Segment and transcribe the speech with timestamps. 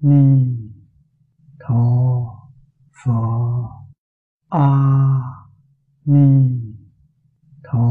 [0.00, 0.56] ni
[1.58, 1.82] tho
[2.92, 3.20] pho
[4.48, 4.68] a
[6.06, 6.26] ni
[7.64, 7.86] tho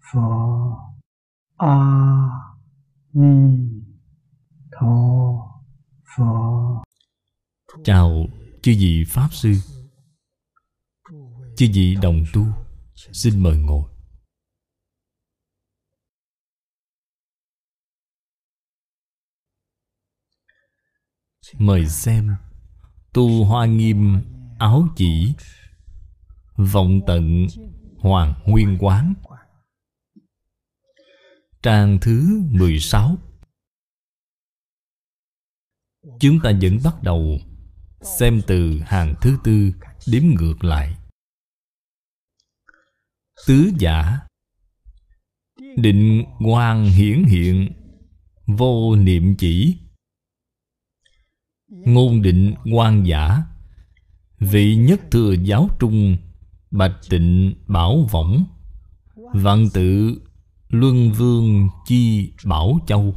[0.00, 0.28] pho
[1.58, 1.76] a
[3.14, 3.34] ni
[4.72, 4.94] tho
[6.16, 6.82] pho
[7.84, 8.26] Chào
[8.62, 9.54] chư vị Pháp Sư.
[11.56, 12.46] Chư vị đồng tu,
[12.94, 13.91] Xin mời ngồi.
[21.58, 22.36] Mời xem.
[23.12, 24.20] Tu Hoa Nghiêm
[24.58, 25.34] Áo chỉ.
[26.56, 27.46] Vọng tận
[27.98, 29.14] Hoàng Nguyên Quán.
[31.62, 33.16] Trang thứ 16
[36.20, 37.38] Chúng ta vẫn bắt đầu
[38.18, 39.72] Xem từ hàng thứ tư
[40.06, 40.96] Đếm ngược lại.
[43.46, 44.18] Tứ giả.
[45.76, 47.72] Định quang hiển hiện.
[48.46, 49.81] Vô niệm chỉ.
[51.72, 53.42] Ngôn định quan giả.
[54.38, 56.16] Vị nhất thừa giáo trung,
[56.70, 58.44] Bạch tịnh bảo võng.
[59.34, 60.20] Văn tự
[60.68, 63.14] Luân vương chi bảo châu.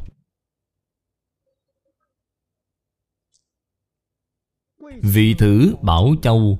[5.02, 6.58] Vị thử bảo châu,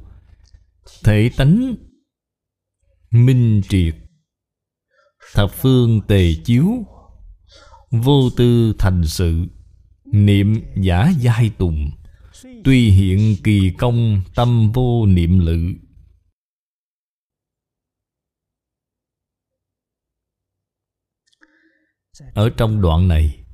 [1.04, 1.74] Thể tánh
[3.10, 3.96] Minh triệt.
[5.34, 6.86] Thập phương tề chiếu,
[7.90, 9.46] Vô tư thành sự.
[10.12, 11.90] Niệm giả giai tùng,
[12.64, 15.74] Tuy hiện kỳ công Tâm vô niệm lự.
[22.34, 23.44] Ở trong đoạn này,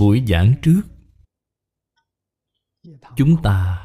[0.00, 0.82] Buổi giảng trước,
[3.16, 3.82] Chúng ta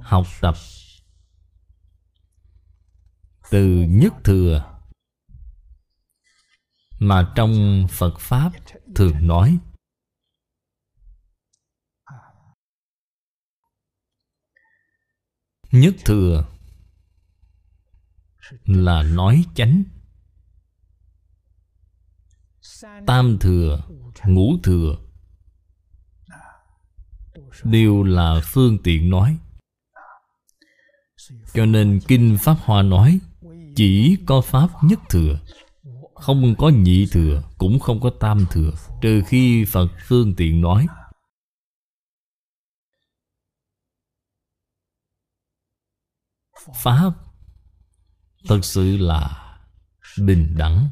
[0.00, 0.54] Học tập
[3.50, 4.69] Từ nhất thừa.
[7.02, 8.52] Mà trong Phật Pháp
[8.94, 9.58] thường nói.
[15.72, 16.46] Nhất thừa
[18.64, 19.82] là nói chánh.
[23.06, 23.82] Tam thừa,
[24.24, 24.96] ngũ thừa
[27.64, 29.38] Đều là phương tiện nói.
[31.52, 33.20] Cho nên Kinh Pháp Hoa nói
[33.76, 35.40] Chỉ có Pháp nhất thừa.
[36.20, 38.72] Không có nhị thừa, Cũng không có tam thừa,
[39.02, 40.86] Trừ khi Phật phương tiện nói.
[46.74, 47.12] Pháp
[48.48, 49.46] Thật sự là
[50.18, 50.88] bình đẳng.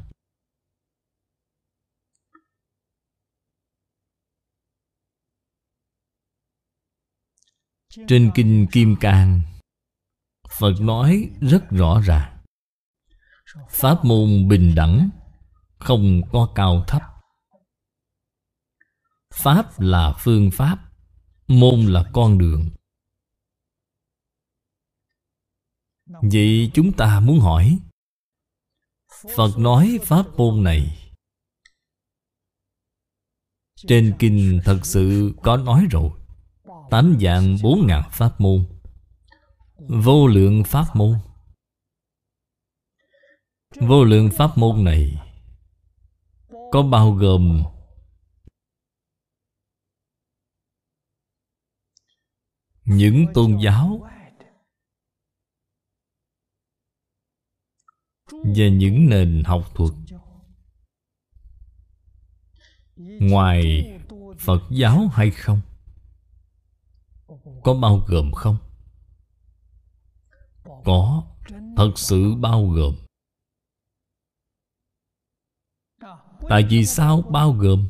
[8.07, 9.41] Trên Kinh Kim Cang,
[10.59, 12.37] Phật nói rất rõ ràng.
[13.69, 15.09] Pháp môn bình đẳng
[15.79, 17.01] không có cao thấp.
[19.33, 20.89] Pháp là phương pháp,
[21.47, 22.69] Môn là con đường.
[26.05, 27.79] Vậy chúng ta muốn hỏi,
[29.35, 31.11] Phật nói pháp môn này.
[33.75, 36.11] Trên kinh thật sự có nói rồi,
[36.89, 38.65] Tám dạng bốn ngàn pháp môn.
[39.77, 41.19] Vô lượng pháp môn.
[43.81, 45.28] Vô lượng pháp môn này
[46.71, 47.63] có bao gồm
[52.85, 54.09] Những tôn giáo
[58.31, 59.91] Và những nền học thuật
[63.19, 63.89] Ngoài
[64.39, 65.61] Phật giáo hay không?
[67.63, 68.57] Có bao gồm không?
[70.63, 71.23] Có,
[71.77, 72.95] Thật sự bao gồm
[76.49, 77.89] Tại vì sao bao gồm?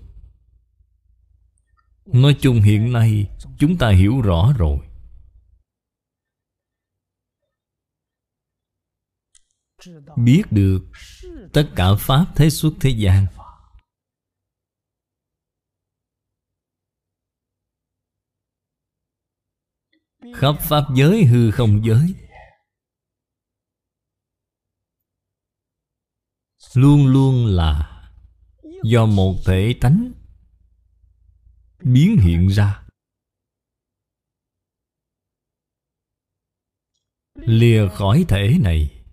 [2.05, 3.27] Nói chung hiện nay
[3.59, 4.79] Chúng ta hiểu rõ rồi.
[10.15, 10.79] Biết được
[11.53, 13.27] Tất cả Pháp, thế xuất, thế gian.
[20.35, 22.15] Khắp Pháp giới hư không giới.
[26.73, 27.98] Luôn luôn là
[28.83, 30.11] Do một thể tánh
[31.83, 32.83] Biến hiện ra.
[37.35, 39.03] Lìa khỏi thể này.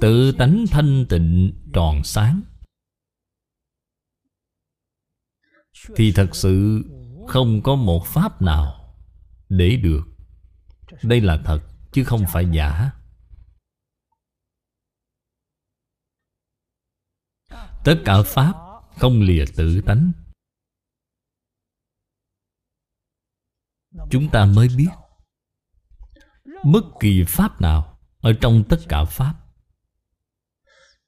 [0.00, 2.42] Tự tánh thanh tịnh tròn sáng.
[5.96, 6.84] Thì thật sự
[7.28, 8.96] không có một pháp nào
[9.48, 10.02] Để được.
[11.02, 11.60] Đây là thật,
[11.92, 12.90] chứ không phải giả.
[17.84, 18.54] Tất cả Pháp
[18.96, 20.12] không lìa tự tánh.
[24.10, 24.88] Chúng ta mới biết
[26.64, 29.34] Bất kỳ Pháp nào Ở trong tất cả Pháp,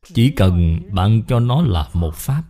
[0.03, 2.45] Chỉ cần bạn cho nó là một Pháp.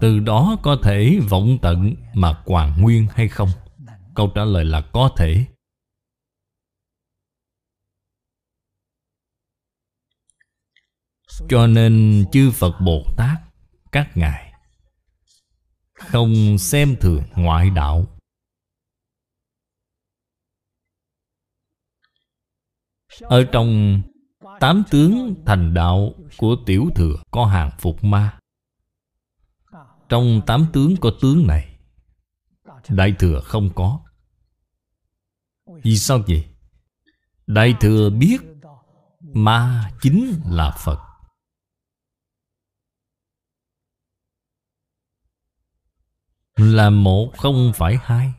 [0.00, 3.48] Từ đó có thể vọng tận mà hoàn nguyên hay không?
[4.14, 5.46] Câu trả lời là có thể.
[11.48, 13.38] Cho nên chư Phật Bồ Tát,
[13.92, 14.52] Các ngài,
[15.94, 18.06] Không xem thường ngoại đạo.
[23.20, 24.00] Ở trong
[24.60, 28.38] tám tướng thành đạo của tiểu thừa có hàng phục ma.
[30.08, 31.78] Trong tám tướng có tướng này,
[32.88, 34.00] Đại thừa không có.
[35.82, 36.44] Vì sao vậy?
[37.46, 38.40] Đại thừa biết
[39.20, 41.03] Ma chính là Phật.
[46.56, 48.32] Là một không phải hai.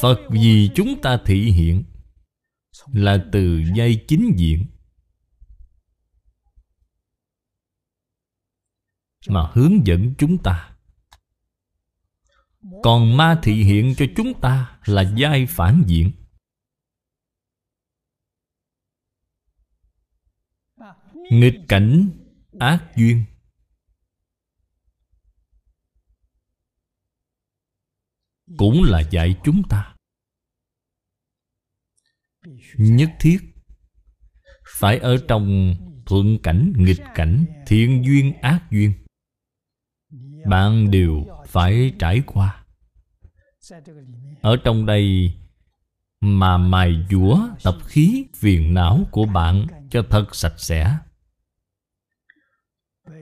[0.00, 1.84] Phật vì chúng ta thị hiện,
[2.86, 4.66] Là từ dây chính diện.
[9.28, 10.76] Mà hướng dẫn chúng ta.
[12.82, 16.12] Còn ma thị hiện cho chúng ta Là giai phản diện.
[21.30, 22.10] Nghịch cảnh
[22.60, 23.24] ác duyên.
[28.56, 29.94] Cũng là dạy chúng ta.
[32.76, 33.38] Nhất thiết
[34.78, 35.74] phải ở trong
[36.06, 38.92] thuận cảnh, nghịch cảnh, thiện duyên, ác duyên.
[40.46, 42.64] Bạn đều phải trải qua.
[44.40, 45.32] Ở trong đây
[46.20, 50.98] mà mài dũa tập khí phiền não của bạn cho thật sạch sẽ,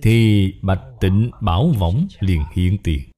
[0.02, 3.13] thì bạch tịnh bảo võng liền hiện tiền.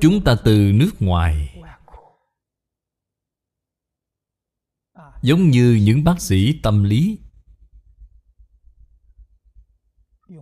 [0.00, 1.62] Chúng ta từ nước ngoài.
[5.22, 7.18] Giống như những bác sĩ tâm lý.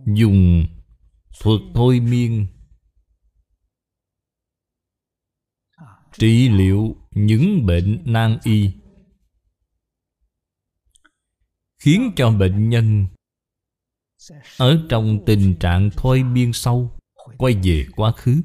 [0.05, 0.65] Dùng
[1.39, 2.47] thuật thôi miên.
[6.17, 8.71] Trị liệu những bệnh nan y.
[11.77, 13.07] Khiến cho bệnh nhân
[14.57, 16.99] Ở trong tình trạng thôi miên sâu
[17.37, 18.41] Quay về quá khứ.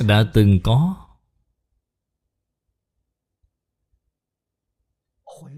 [0.00, 0.96] Đã từng có.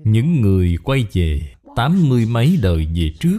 [0.04, 3.38] Những người quay về tám mươi mấy đời về trước.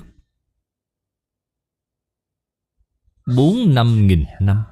[3.36, 4.64] Bốn năm nghìn năm.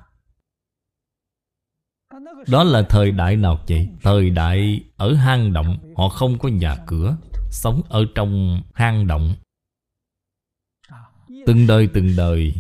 [2.48, 3.90] Đó là thời đại nào vậy?
[4.02, 5.94] Thời đại ở hang động.
[5.98, 7.18] Họ không có nhà cửa.
[7.52, 9.36] Sống ở trong hang động.
[11.46, 12.54] Từng đời từng đời,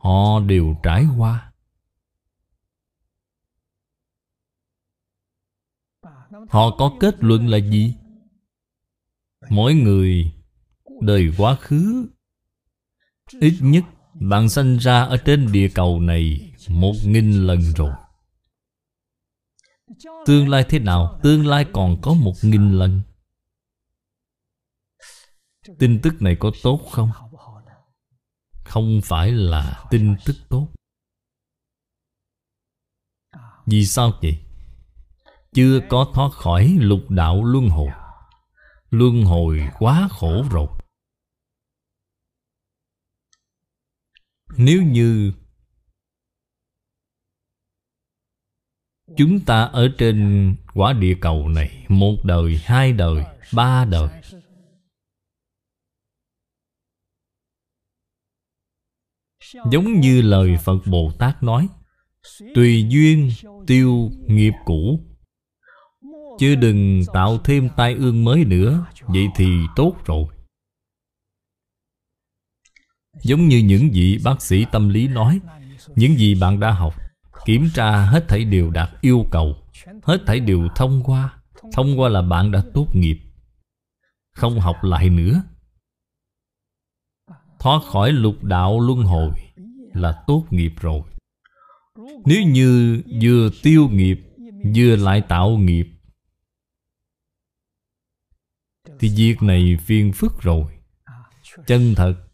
[0.00, 1.49] Họ đều trải qua.
[6.50, 7.94] Họ có kết luận là gì?
[9.50, 10.32] Mỗi người,
[11.00, 12.08] đời quá khứ
[13.40, 17.92] Ít nhất, bạn sanh ra ở trên địa cầu này Một nghìn lần rồi
[20.26, 21.20] Tương lai thế nào?
[21.22, 23.02] Tương lai còn có một nghìn lần
[25.78, 27.10] Tin tức này có tốt không?
[28.64, 30.68] Không phải là tin tức tốt
[33.66, 34.38] Vì sao vậy?
[35.54, 37.88] Chưa có thoát khỏi lục đạo luân hồi.
[38.90, 40.66] Luân hồi quá khổ rồi.
[44.56, 45.32] Nếu như
[49.16, 54.08] Chúng ta ở trên quả địa cầu này Một đời, hai đời, ba đời
[59.70, 61.68] Giống như lời Phật Bồ Tát nói
[62.54, 63.30] Tùy duyên
[63.66, 65.09] tiêu nghiệp cũ
[66.40, 68.86] Chứ đừng tạo thêm tai ương mới nữa.
[69.02, 70.24] Vậy thì tốt rồi.
[73.22, 75.40] Giống như những vị bác sĩ tâm lý nói,
[75.94, 76.94] Những gì bạn đã học,
[77.44, 79.56] Kiểm tra hết thảy đều đạt yêu cầu,
[80.02, 81.32] Hết thảy đều thông qua.
[81.72, 83.18] Thông qua là bạn đã tốt nghiệp.
[84.34, 85.42] Không học lại nữa.
[87.58, 89.30] Thoát khỏi lục đạo luân hồi
[89.94, 91.00] Là tốt nghiệp rồi.
[92.24, 94.20] Nếu như vừa tiêu nghiệp,
[94.74, 95.86] Vừa lại tạo nghiệp
[99.00, 100.78] thì việc này phiền phức rồi.
[101.66, 102.30] Chân thật,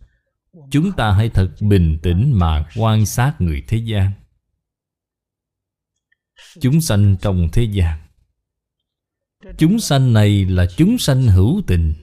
[0.71, 4.13] Chúng ta hãy thật bình tĩnh mà quan sát người thế gian.
[6.61, 8.07] Chúng sanh trong thế gian.
[9.59, 11.95] Chúng sanh này là chúng sanh hữu tình.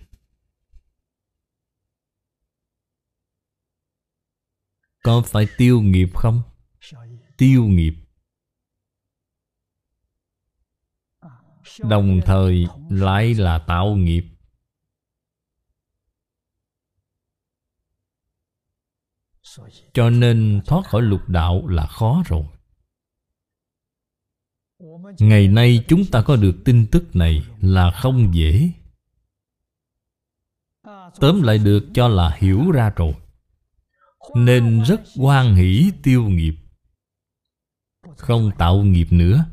[5.03, 6.41] Có phải tiêu nghiệp không?
[7.37, 7.93] Tiêu nghiệp.
[11.79, 14.32] Đồng thời, lại là tạo nghiệp.
[19.93, 22.45] Cho nên thoát khỏi lục đạo là khó rồi.
[25.19, 28.71] Ngày nay chúng ta có được tin tức này là không dễ.
[31.19, 33.13] Tóm lại được cho là hiểu ra rồi.
[34.35, 36.55] Nên rất hoan hỷ tiêu nghiệp.
[38.17, 39.45] Không tạo nghiệp nữa.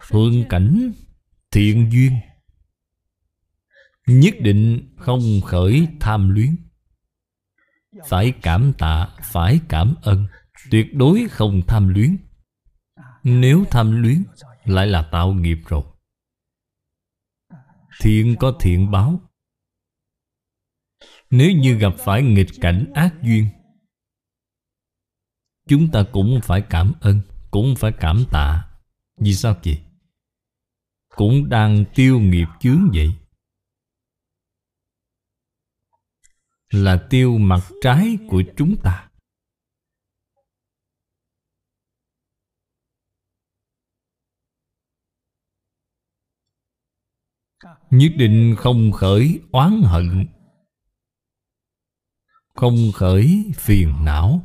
[0.00, 0.92] Phương cảnh
[1.50, 2.12] thiện duyên.
[4.06, 6.56] Nhất định không khởi tham luyến.
[8.08, 10.26] Phải cảm tạ, phải cảm ơn.
[10.70, 12.16] Tuyệt đối không tham luyến.
[13.22, 14.24] Nếu tham luyến
[14.64, 15.82] Lại là tạo nghiệp rồi.
[18.00, 19.20] Thiện có thiện báo.
[21.30, 23.48] Nếu như gặp phải nghịch cảnh ác duyên
[25.68, 27.20] Chúng ta cũng phải cảm ơn
[27.50, 28.68] Cũng phải cảm tạ.
[29.20, 29.82] Vì sao vậy?
[31.08, 33.14] Cũng đang tiêu nghiệp chướng vậy.
[36.74, 39.10] Là tiêu mặt trái của chúng ta.
[47.90, 50.26] Nhất định không khởi oán hận
[52.54, 54.42] Không khởi phiền não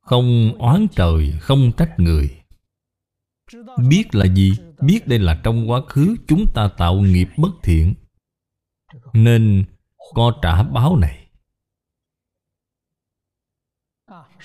[0.00, 2.42] Không oán trời, không trách người.
[3.88, 4.52] Biết là gì?
[4.80, 7.94] Biết đây là trong quá khứ chúng ta tạo nghiệp bất thiện.
[9.12, 9.64] Nên
[10.12, 11.30] có trả báo này.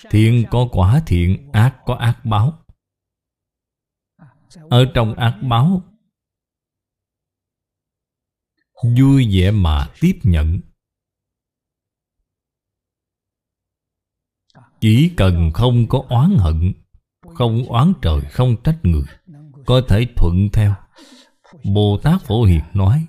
[0.09, 2.63] Thiện có quả thiện, ác có ác báo.
[4.69, 5.81] Ở trong ác báo
[8.97, 10.59] Vui vẻ mà tiếp nhận.
[14.81, 16.73] Chỉ cần không có oán hận
[17.21, 19.05] Không oán trời, không trách người
[19.65, 20.75] Có thể thuận theo.
[21.63, 23.07] Bồ Tát Phổ Hiền nói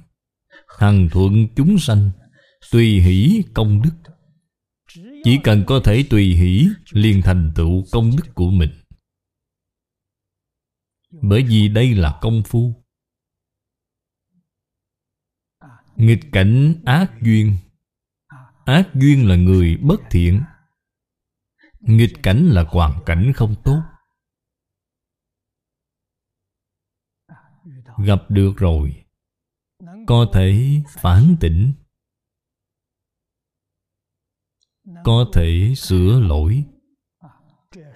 [0.79, 2.11] Hằng thuận chúng sanh
[2.71, 4.13] Tùy hỷ công đức.
[5.25, 8.71] Chỉ cần có thể tùy hỷ, liền thành tựu công đức của mình.
[11.11, 12.85] Bởi vì đây là công phu.
[15.97, 17.57] Nghịch cảnh ác duyên.
[18.65, 20.43] Ác duyên là người bất thiện.
[21.81, 23.83] Nghịch cảnh là hoàn cảnh không tốt.
[28.05, 29.05] Gặp được rồi,
[30.07, 31.73] Có thể phản tỉnh.
[35.05, 36.65] Có thể sửa lỗi.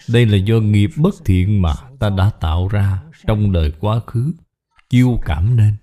[0.08, 4.32] Đây là do nghiệp bất thiện mà ta đã tạo ra Trong đời quá khứ,
[4.88, 5.76] Chiêu cảm nên.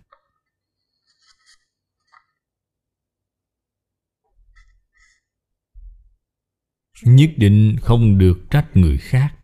[7.04, 9.36] Nhất định không được trách người khác.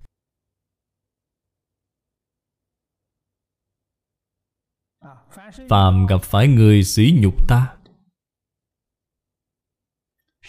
[5.70, 7.77] Phàm gặp phải người sỉ nhục ta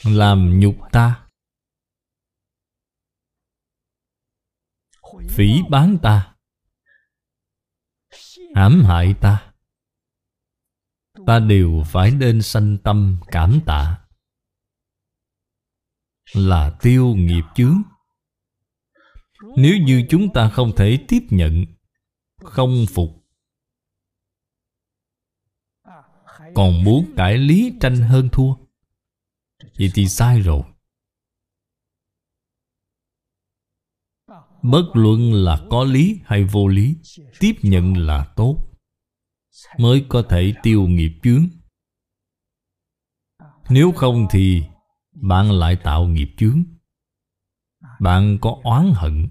[0.05, 1.29] làm nhục ta.
[5.31, 6.35] Phỉ bán ta.
[8.55, 9.53] Hãm hại ta.
[11.27, 14.05] Ta đều phải nên sanh tâm cảm tạ.
[16.35, 17.83] Là tiêu nghiệp chướng
[19.57, 21.65] nếu như chúng ta không thể tiếp nhận,
[22.43, 23.11] không phục,
[26.55, 28.55] còn muốn cải lý tranh hơn thua
[29.79, 30.63] vậy thì sai rồi.
[34.63, 36.97] Bất luận là có lý hay vô lý,
[37.41, 38.57] tiếp nhận là tốt,
[39.79, 41.49] mới có thể tiêu nghiệp chướng.
[43.71, 44.63] Nếu không thì
[45.13, 46.65] bạn lại tạo nghiệp chướng.
[48.01, 49.29] Bạn có oán hận,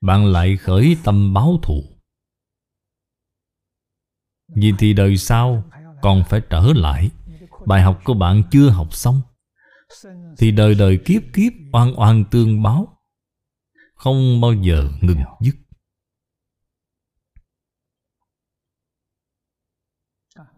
[0.00, 1.82] bạn lại khởi tâm báo thù.
[4.54, 5.70] Vì thì đời sau
[6.02, 7.10] còn phải trở lại.
[7.66, 9.22] Bài học của bạn chưa học xong
[10.38, 12.98] thì đời đời kiếp kiếp oan oan tương báo,
[13.94, 15.56] không bao giờ ngừng dứt.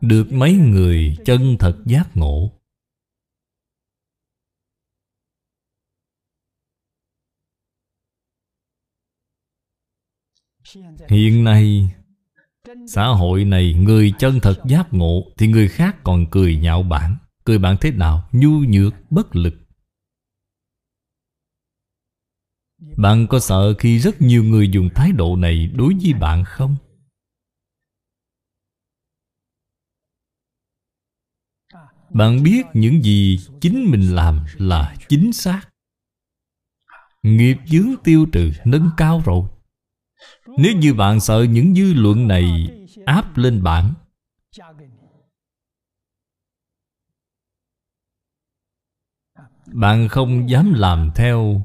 [0.00, 2.58] Được mấy người chân thật giác ngộ,
[11.08, 11.90] Hiện nay
[12.86, 17.16] Xã hội này người chân thật giác ngộ Thì người khác còn cười nhạo bản.
[17.48, 18.28] Cười bạn thế nào?
[18.32, 19.54] Nhu nhược, bất lực
[22.96, 26.76] Bạn có sợ khi rất nhiều người dùng thái độ này đối với bạn không?
[32.10, 35.60] Bạn biết những gì chính mình làm là chính xác
[37.22, 39.48] Nghiệp chướng tiêu trừ nâng cao rồi
[40.58, 42.68] Nếu như bạn sợ những dư luận này
[43.06, 43.94] áp lên bạn
[49.72, 51.62] Bạn không dám làm theo.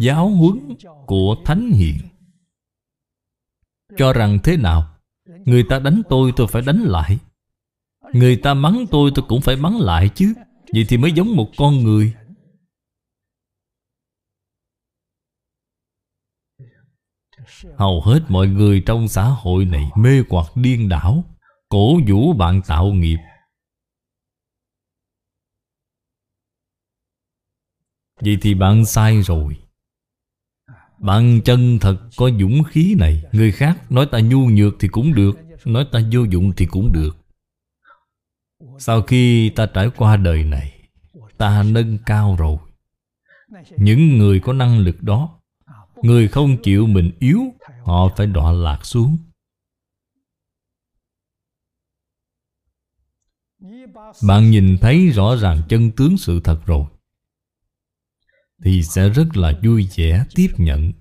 [0.00, 0.74] Giáo huấn
[1.06, 1.96] của Thánh Hiền
[3.96, 4.96] Cho rằng thế nào?
[5.44, 7.18] Người ta đánh tôi tôi phải đánh lại.
[8.12, 10.34] Người ta mắng tôi tôi cũng phải mắng lại chứ.
[10.72, 12.14] Vậy thì mới giống một con người.
[17.76, 21.24] Hầu hết mọi người trong xã hội này mê hoặc điên đảo,
[21.68, 23.18] Cổ vũ bạn tạo nghiệp.
[28.20, 29.56] Vậy thì bạn sai rồi.
[30.98, 35.14] Bạn chân thật có dũng khí này, Người khác nói ta nhu nhược thì cũng
[35.14, 35.32] được,
[35.64, 37.16] Nói ta vô dụng thì cũng được.
[38.78, 40.74] Sau khi ta trải qua đời này,
[41.36, 42.56] Ta nâng cao rồi.
[43.76, 45.37] Những người có năng lực đó
[46.02, 47.42] Người không chịu mình yếu,
[47.84, 49.18] Họ phải đọa lạc xuống.
[54.22, 56.84] Bạn nhìn thấy rõ ràng chân tướng sự thật rồi,
[58.64, 60.92] Thì sẽ rất là vui vẻ tiếp nhận.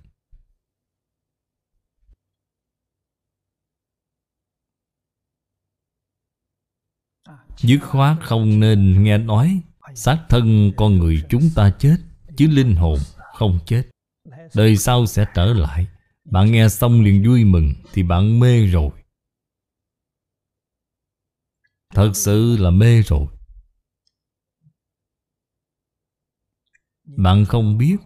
[7.57, 9.61] Dứt khoát không nên nghe nói,
[9.95, 11.97] xác thân con người chúng ta chết,
[12.37, 12.99] Chứ linh hồn
[13.33, 13.83] không chết.
[14.55, 15.87] Đời sau sẽ trở lại.
[16.25, 18.89] Bạn nghe xong liền vui mừng Thì bạn mê rồi.
[21.89, 23.27] Thật sự là mê rồi.
[27.05, 27.97] Bạn không biết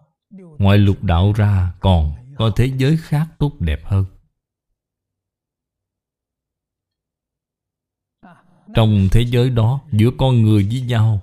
[0.59, 4.05] Ngoài lục đạo ra còn có thế giới khác tốt đẹp hơn.
[8.75, 11.21] Trong thế giới đó, Giữa con người với nhau,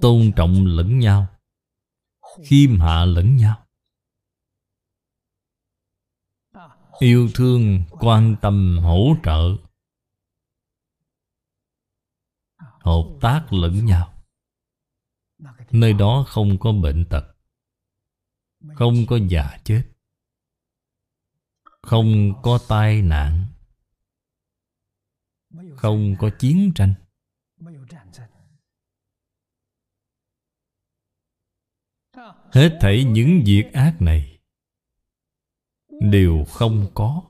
[0.00, 1.35] Tôn trọng lẫn nhau.
[2.44, 3.66] Khiêm hạ lẫn nhau.
[6.98, 9.56] Yêu thương, quan tâm, hỗ trợ.
[12.58, 14.24] Hợp tác lẫn nhau.
[15.70, 17.34] Nơi đó không có bệnh tật.
[18.74, 19.82] Không có già chết.
[21.82, 23.46] Không có tai nạn.
[25.76, 26.94] Không có chiến tranh.
[32.52, 34.38] Hết thảy những việc ác này
[36.00, 37.22] Đều không có.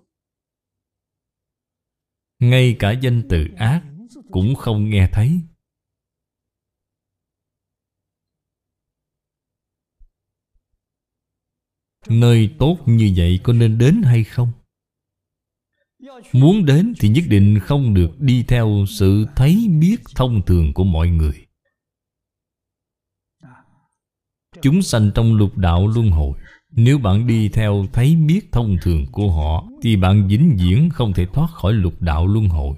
[2.39, 3.83] Ngay cả danh từ ác
[4.31, 5.41] Cũng không nghe thấy.
[12.09, 14.53] Nơi tốt như vậy có nên đến hay không?
[16.33, 20.85] Muốn đến thì nhất định không được đi theo sự thấy biết thông thường của
[20.85, 21.46] mọi người.
[24.63, 26.39] Chúng sanh trong lục đạo luân hồi.
[26.71, 31.13] Nếu bạn đi theo thấy biết thông thường của họ, Thì bạn vĩnh viễn không
[31.13, 32.77] thể thoát khỏi lục đạo luân hồi.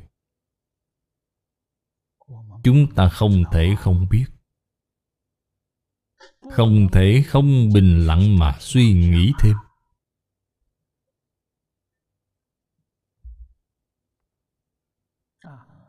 [2.65, 4.25] Chúng ta không thể không biết.
[6.51, 9.57] Không thể không bình lặng mà suy nghĩ thêm.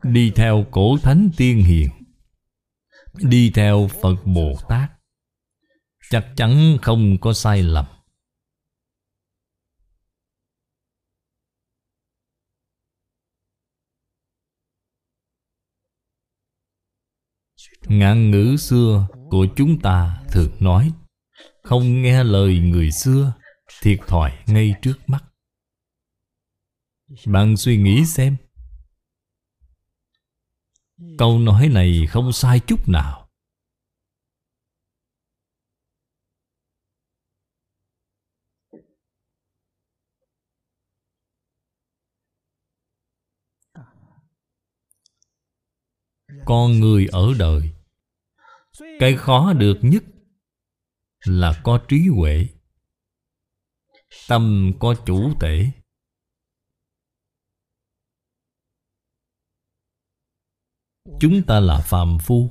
[0.02, 1.88] Đi theo cổ thánh tiên hiền.
[3.14, 4.99] Đi theo Phật Bồ Tát
[6.10, 7.86] chắc chắn không có sai lầm.
[17.86, 20.92] Ngạn ngữ xưa của chúng ta thường nói,
[21.62, 23.32] không nghe lời người xưa,
[23.80, 25.24] thiệt thòi ngay trước mắt.
[27.26, 28.36] Bạn suy nghĩ xem,
[31.18, 33.19] câu nói này không sai chút nào.
[46.44, 47.70] Con người ở đời.
[48.98, 50.04] Cái khó được nhất
[51.24, 52.46] là có trí huệ.
[54.28, 55.70] Tâm có chủ tể.
[61.20, 62.50] Chúng ta là phàm phu.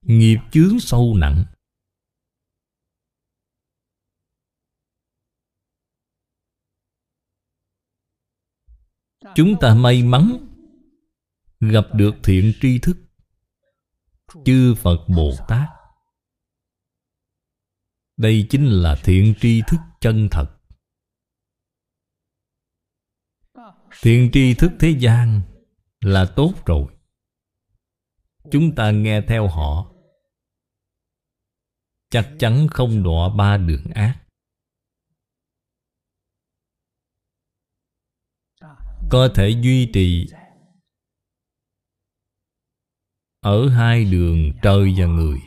[0.00, 1.44] Nghiệp chướng sâu nặng.
[9.34, 10.53] Chúng ta may mắn.
[11.72, 12.96] Gặp được thiện tri thức.
[14.44, 15.68] Chư Phật Bồ Tát.
[18.16, 20.46] Đây chính là thiện tri thức chân thật.
[24.00, 25.40] Thiện tri thức thế gian
[26.00, 26.86] Là tốt rồi.
[28.50, 29.92] Chúng ta nghe theo họ.
[32.10, 34.20] Chắc chắn không đọa ba đường ác.
[39.10, 40.26] Có thể duy trì
[43.44, 45.38] ở hai đường trời và người.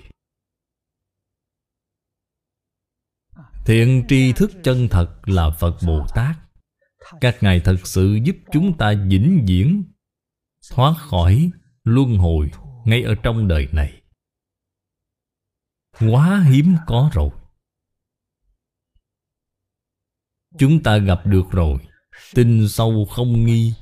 [3.66, 6.36] Thiện tri thức chân thật là Phật Bồ Tát.
[7.22, 9.84] Các Ngài thật sự giúp chúng ta vĩnh viễn,
[10.72, 11.50] Thoát khỏi
[11.84, 12.52] luân hồi
[12.86, 14.02] ngay ở trong đời này.
[16.00, 17.30] Quá hiếm có rồi.
[20.58, 21.78] Chúng ta gặp được rồi.
[22.36, 23.74] Tin sâu không nghi.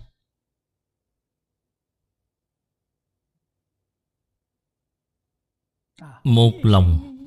[6.25, 7.17] Một lòng,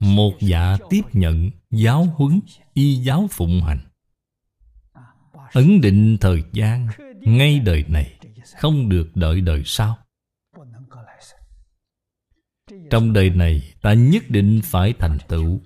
[0.00, 2.40] Một dạ tiếp nhận Giáo huấn,
[2.74, 3.80] Y giáo phụng hành.
[5.52, 6.88] Ấn định thời gian
[7.20, 8.18] Ngay đời này,
[8.60, 9.98] Không được đợi đời sau.
[12.90, 15.60] Trong đời này, Ta nhất định phải thành tựu.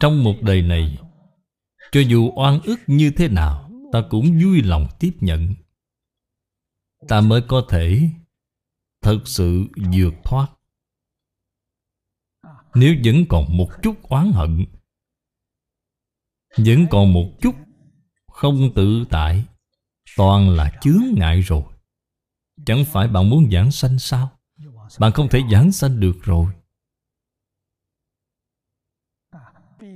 [0.00, 0.98] Trong một đời này,
[1.92, 5.54] Cho dù oan ức như thế nào, Ta cũng vui lòng tiếp nhận.
[7.08, 8.10] Ta mới có thể
[9.02, 10.46] Thật sự vượt thoát.
[12.74, 14.64] Nếu vẫn còn một chút oán hận,
[16.56, 17.54] Vẫn còn một chút
[18.26, 19.44] Không tự tại,
[20.16, 21.62] Toàn là chướng ngại rồi.
[22.66, 24.30] Chẳng phải bạn muốn giảng sanh sao?
[24.98, 26.46] Bạn không thể giảng sanh được rồi.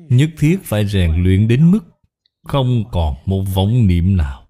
[0.08, 1.80] Nhất thiết phải rèn luyện đến mức
[2.42, 4.45] Không còn một vọng niệm nào.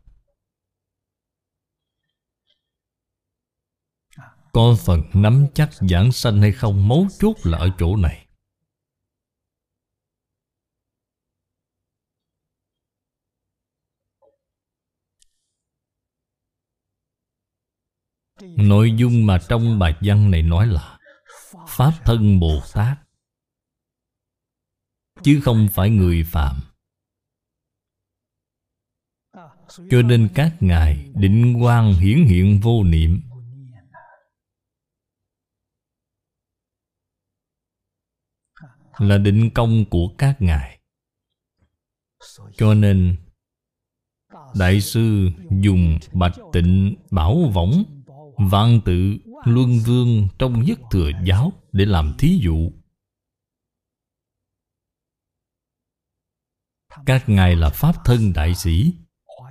[4.56, 8.26] Có phần nắm chắc giảng sanh hay không, Mấu chốt là ở chỗ này.
[18.40, 20.98] Nội dung mà trong bài văn này nói là
[21.68, 22.98] Pháp thân Bồ Tát,
[25.22, 26.56] Chứ không phải người phạm
[29.90, 33.22] Cho nên các ngài định quan hiển hiện vô niệm
[38.98, 40.78] Là định công của các ngài.
[42.56, 43.16] Cho nên,
[44.54, 45.30] Đại sư
[45.60, 47.84] dùng bạch tịnh bảo võng,
[48.36, 52.70] Vạn tự luân vương trong nhất thừa giáo Để làm thí dụ.
[57.06, 58.92] Các ngài là Pháp thân đại sĩ.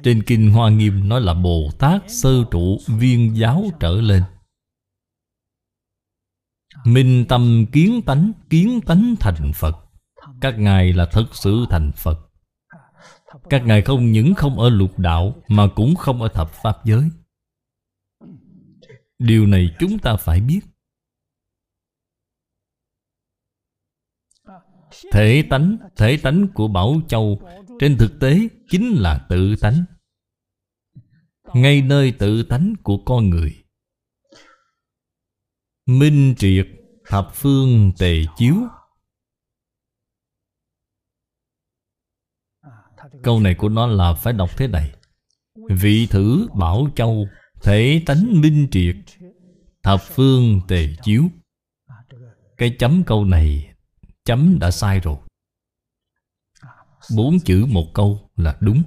[0.03, 4.23] Trên Kinh Hoa Nghiêm nói là Bồ Tát sơ trụ viên giáo trở lên.
[6.85, 9.75] Minh tâm kiến tánh Kiến tánh thành Phật.
[10.41, 12.19] Các ngài là thật sự thành Phật.
[13.49, 17.09] Các ngài không những không ở lục đạo Mà cũng không ở thập Pháp giới.
[19.19, 20.59] Điều này chúng ta phải biết.
[25.11, 27.41] Thể tánh, thể tánh của Bảo Châu
[27.79, 29.83] Trên thực tế chính là tự tánh.
[31.53, 33.63] Ngay nơi tự tánh của con người.
[35.85, 36.67] Minh triệt
[37.07, 38.55] thập phương tề chiếu.
[43.23, 44.95] Câu này của nó là phải đọc thế này.
[45.69, 47.27] Vị thử Bảo Châu,
[47.61, 48.95] Thể tánh minh triệt,
[49.83, 51.23] Thập phương tề chiếu.
[52.57, 53.73] Cái chấm câu này,
[54.23, 55.17] Chấm đã sai rồi.
[57.15, 58.83] Bốn chữ một câu là đúng.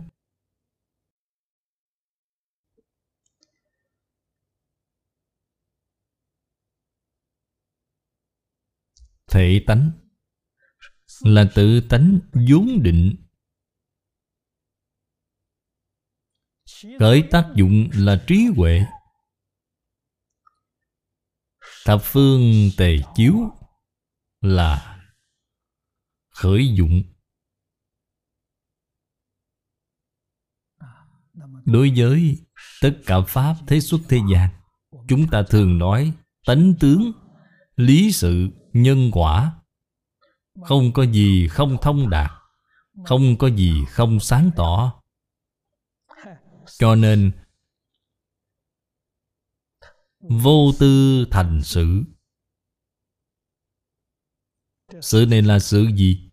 [9.29, 9.91] Thể tánh.
[11.25, 13.17] Là tự tánh vốn định.
[16.99, 18.85] Khởi tác dụng là trí huệ.
[21.85, 23.35] Thập phương tề chiếu
[24.41, 25.01] Là
[26.31, 27.03] khởi dụng.
[31.65, 32.47] Đối với
[32.81, 34.59] tất cả Pháp thế xuất thế gian
[35.09, 36.13] Chúng ta thường nói
[36.47, 37.13] tánh tướng,
[37.77, 39.61] lý sự, nhân quả.
[40.63, 42.31] Không có gì không thông đạt,
[43.05, 45.03] Không có gì không sáng tỏ.
[46.79, 47.33] Cho nên,
[50.21, 52.03] Vô tư thành sự.
[55.01, 56.31] Sự này là sự gì?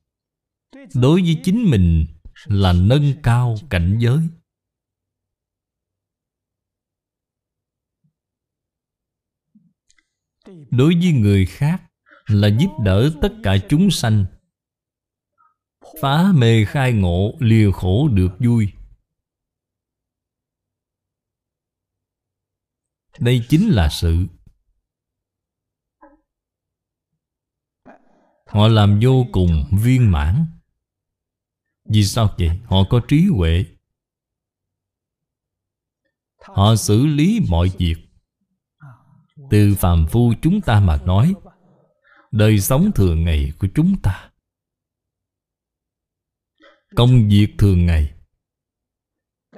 [0.93, 2.05] Đối với chính mình
[2.45, 4.19] là nâng cao cảnh giới.
[10.69, 11.91] Đối với người khác
[12.27, 14.25] là giúp đỡ tất cả chúng sanh.
[16.01, 18.71] Phá mê khai ngộ, lìa khổ được vui.
[23.19, 24.25] Đây chính là sự.
[28.45, 30.45] Họ làm vô cùng viên mãn.
[31.89, 32.59] Vì sao vậy?
[32.65, 33.65] Họ có trí huệ.
[36.41, 37.95] Họ xử lý mọi việc.
[39.49, 41.33] Từ phàm phu chúng ta mà nói
[42.35, 44.31] Đời sống thường ngày của chúng ta.
[46.95, 48.13] Công việc thường ngày.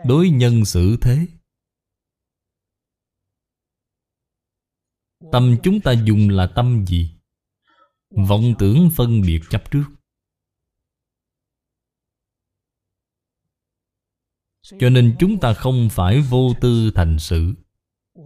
[0.06, 1.28] Đối nhân xử thế.
[5.32, 7.12] Tâm chúng ta dùng là tâm gì?
[8.10, 9.86] Vọng tưởng phân biệt chấp trước.
[14.80, 17.54] Cho nên chúng ta không phải vô tư thành sự,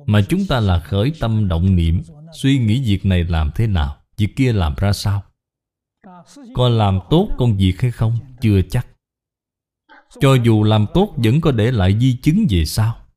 [0.05, 2.01] Mà chúng ta là khởi tâm động niệm,
[2.33, 4.00] Suy nghĩ việc này làm thế nào?
[4.21, 5.23] Việc kia làm ra sao?
[6.53, 8.19] Có làm tốt công việc hay không?
[8.41, 8.87] Chưa chắc.
[10.19, 13.07] Cho dù làm tốt, vẫn có để lại di chứng về sau.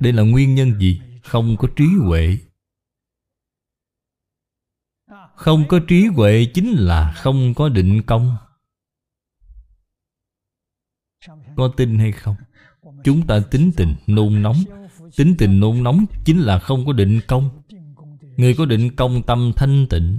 [0.00, 1.00] Đây là nguyên nhân gì?
[1.24, 2.38] Không có trí huệ.
[5.34, 8.36] Không có trí huệ chính là không có định công.
[11.56, 12.36] Có tin hay không?
[13.04, 14.56] Chúng ta tính tình nôn nóng.
[15.16, 17.59] Tính tình nôn nóng chính là không có định công.
[18.40, 20.18] Người có định công tâm thanh tịnh?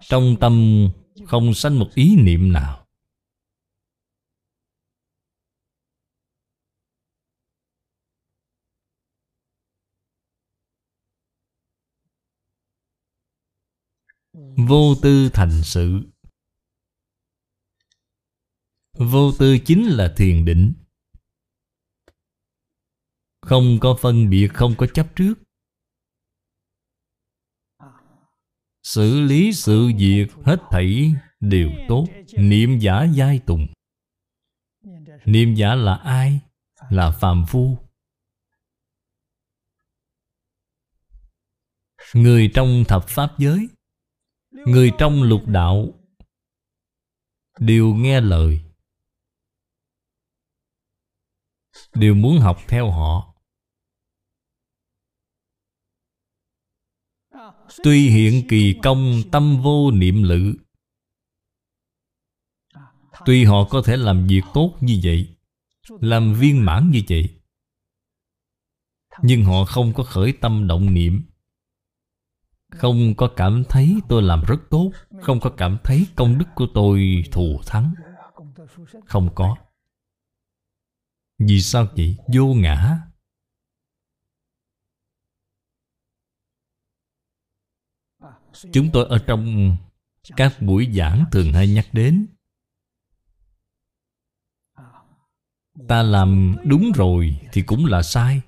[0.00, 0.88] Trong tâm
[1.26, 2.86] không sanh một ý niệm nào.
[14.68, 16.00] Vô tư thành sự.
[18.92, 20.72] Vô tư chính là thiền định.
[23.40, 25.34] Không có phân biệt, không có chấp trước.
[28.88, 32.06] Xử lý sự việc hết thảy đều tốt.
[32.38, 33.66] Niệm giả giai tùng.
[35.24, 36.40] Niệm giả là ai?
[36.90, 37.78] Là phàm phu.
[42.14, 43.68] Người trong thập pháp giới,
[44.50, 45.88] Người trong lục đạo
[47.58, 48.60] Đều nghe lời,
[51.94, 53.27] Đều muốn học theo họ.
[57.82, 60.54] Tuy hiện kỳ công, tâm vô niệm lự.
[63.24, 65.36] Tuy họ có thể làm việc tốt như vậy,
[66.00, 67.28] Làm viên mãn như vậy,
[69.22, 71.22] Nhưng họ không có khởi tâm động niệm.
[72.70, 76.66] Không có cảm thấy tôi làm rất tốt, Không có cảm thấy công đức của
[76.74, 77.94] tôi thù thắng.
[79.06, 79.56] Không có.
[81.38, 82.16] Vì sao vậy?
[82.34, 83.07] Vô ngã.
[88.72, 89.76] Chúng tôi ở trong
[90.36, 92.26] các buổi giảng thường hay nhắc đến.
[95.88, 98.40] Ta làm đúng rồi thì cũng là sai,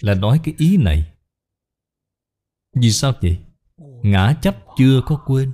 [0.00, 1.12] Là nói cái ý này.
[2.76, 3.38] Vì sao vậy?
[4.02, 5.52] Ngã chấp chưa có quên.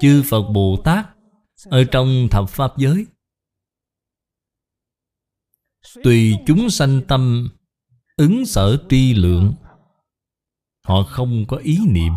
[0.00, 1.06] Chư Phật Bồ Tát
[1.64, 3.06] Ở trong thập Pháp giới,
[6.02, 7.48] Tùy chúng sanh tâm
[8.16, 9.54] Ứng sở tri lượng
[10.86, 12.12] Họ không có ý niệm.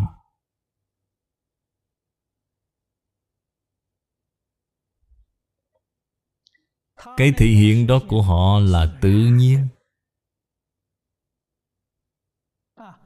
[7.16, 9.68] Cái thị hiện đó của họ là tự nhiên.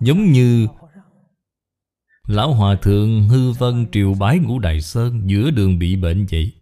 [0.01, 0.67] Giống như
[2.27, 6.53] Lão Hòa Thượng hư vân triều bái ngũ Đại Sơn Giữa đường bị bệnh vậy.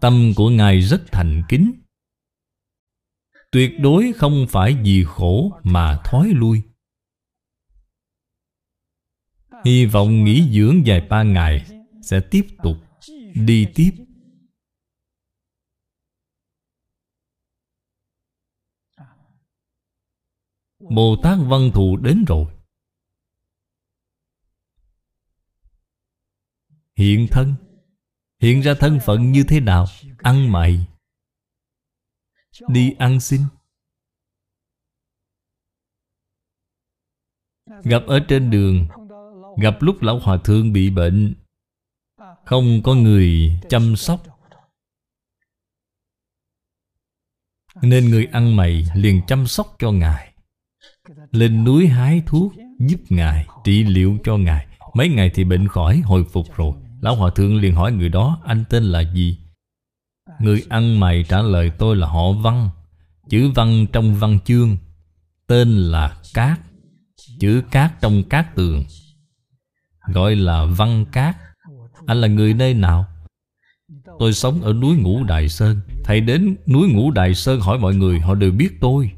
[0.00, 1.72] Tâm của Ngài rất thành kính.
[3.52, 6.62] Tuyệt đối không phải vì khổ mà thoái lui.
[9.64, 11.66] Hy vọng nghỉ dưỡng vài ba ngày
[12.02, 12.76] Sẽ tiếp tục.
[13.34, 13.90] Đi tiếp.
[20.78, 22.46] Bồ Tát Văn Thù đến rồi.
[26.96, 27.54] Hiện thân.
[28.40, 29.86] Hiện ra thân phận như thế nào?
[30.18, 30.86] Ăn mày.
[32.68, 33.40] Đi ăn xin.
[37.66, 38.88] Gặp ở trên đường
[39.56, 41.34] Gặp lúc lão hòa thượng bị bệnh,
[42.44, 44.22] Không có người chăm sóc.
[47.82, 50.32] Nên người ăn mày liền chăm sóc cho Ngài.
[51.30, 54.66] Lên núi hái thuốc Giúp Ngài trị liệu cho Ngài.
[54.94, 56.72] Mấy ngày thì bệnh khỏi, hồi phục rồi.
[57.00, 59.38] Lão Hòa Thượng liền hỏi người đó, Anh tên là gì?
[60.40, 62.68] Người ăn mày trả lời, tôi là họ Văn.
[63.28, 64.76] Chữ Văn trong văn chương
[65.46, 66.60] Tên là Cát.
[67.38, 68.84] Chữ Cát trong Cát Tường.
[70.06, 71.36] Gọi là Văn Cát.
[72.06, 73.06] Anh là người nơi nào?
[74.18, 75.80] Tôi sống ở núi Ngũ Đại Sơn.
[76.04, 79.12] Thầy đến núi Ngũ Đại Sơn hỏi mọi người, Họ đều biết tôi.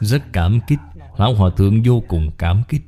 [0.00, 0.78] Rất cảm kích.
[1.18, 2.82] Lão Hòa Thượng vô cùng cảm kích.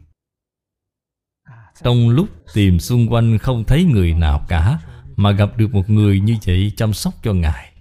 [1.82, 4.80] Trong lúc tìm xung quanh không thấy người nào cả,
[5.16, 7.72] Mà gặp được một người như vậy chăm sóc cho Ngài.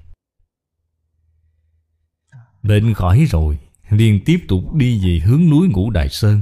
[2.63, 6.41] Bệnh khỏi rồi liền tiếp tục đi về hướng núi Ngũ Đại Sơn.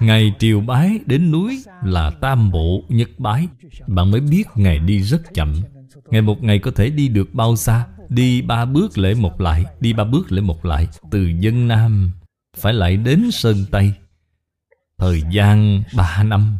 [0.00, 3.48] Ngày triều bái đến núi là tam bộ, nhất bái.
[3.86, 5.62] Bạn mới biết Ngài đi rất chậm.
[6.10, 7.86] Ngày một ngày có thể đi được bao xa?
[8.08, 10.88] Đi ba bước lễ một lại, Đi ba bước lễ một lại.
[11.10, 12.10] Từ dân Nam
[12.56, 13.92] Phải lại đến Sơn Tây.
[14.98, 16.58] Thời gian ba năm.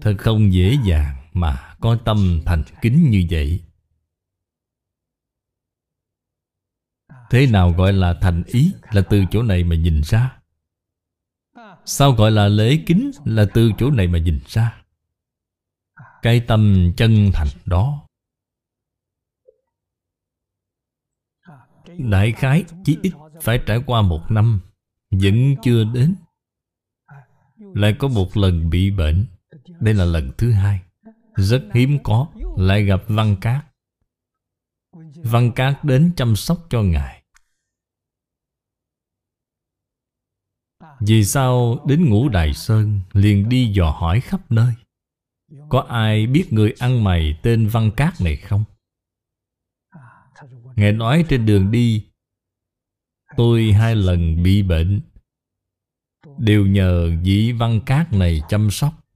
[0.00, 3.64] Thật không dễ dàng mà có tâm thành kính như vậy.
[7.30, 10.40] Thế nào gọi là thành ý Là từ chỗ này mà nhìn ra.
[11.84, 14.82] Sao gọi là lễ kính Là từ chỗ này mà nhìn ra.
[16.22, 18.06] Cái tâm chân thành đó.
[21.98, 23.12] Đại khái chí ít
[23.42, 24.60] phải trải qua một năm,
[25.10, 26.14] Vẫn chưa đến.
[27.58, 29.26] Lại có một lần bị bệnh.
[29.80, 30.80] Đây là lần thứ hai.
[31.38, 33.64] Rất hiếm có, Lại gặp Văn Cát.
[35.24, 37.22] Văn Cát đến chăm sóc cho Ngài.
[41.00, 44.74] Vì sao đến ngũ Đại Sơn Liền đi dò hỏi khắp nơi?
[45.68, 48.64] Có ai biết người ăn mày Tên Văn Cát này không?
[50.76, 52.08] Ngài nói trên đường đi,
[53.36, 55.00] Tôi hai lần bị bệnh.
[56.38, 59.07] Đều nhờ vị Văn Cát này chăm sóc.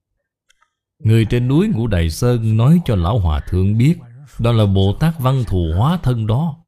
[1.04, 3.98] Người trên núi Ngũ Đại Sơn nói cho Lão Hòa Thượng biết
[4.38, 6.64] Đó là Bồ Tát Văn Thù hóa thân đó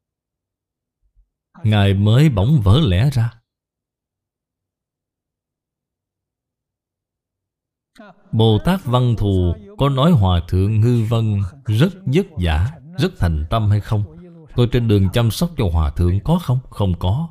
[1.63, 3.33] Ngài mới bỗng vỡ lẽ ra
[8.31, 13.45] Bồ Tát Văn Thù có nói Hòa Thượng Ngư Vân rất vất vả, rất thành
[13.49, 14.03] tâm hay không?
[14.55, 16.59] Tôi trên đường chăm sóc cho Hòa Thượng có không?
[16.69, 17.29] Không có.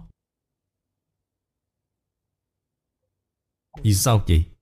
[3.83, 4.54] Vì sao vậy?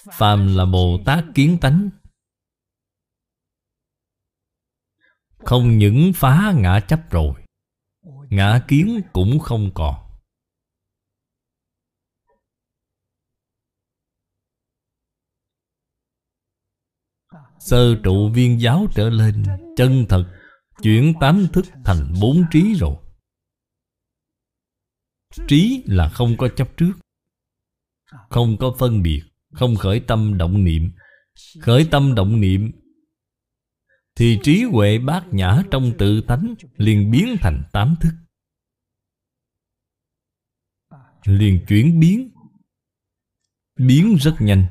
[0.00, 1.90] Phàm là Bồ Tát kiến tánh.
[5.38, 7.44] Không những phá ngã chấp rồi,
[8.30, 10.10] Ngã kiến cũng không còn.
[17.58, 19.44] Sơ trụ viên giáo trở lên,
[19.76, 20.24] Chân thật,
[20.82, 22.96] Chuyển tám thức thành bốn trí rồi.
[25.48, 26.92] Trí là không có chấp trước,
[28.06, 29.29] Không có phân biệt.
[29.52, 30.92] Không khởi tâm động niệm.
[31.60, 32.72] Khởi tâm động niệm,
[34.14, 38.12] Thì trí huệ bát nhã trong tự tánh liền biến thành tám thức.
[41.24, 42.30] Liền chuyển biến.
[43.76, 44.66] Biến rất nhanh.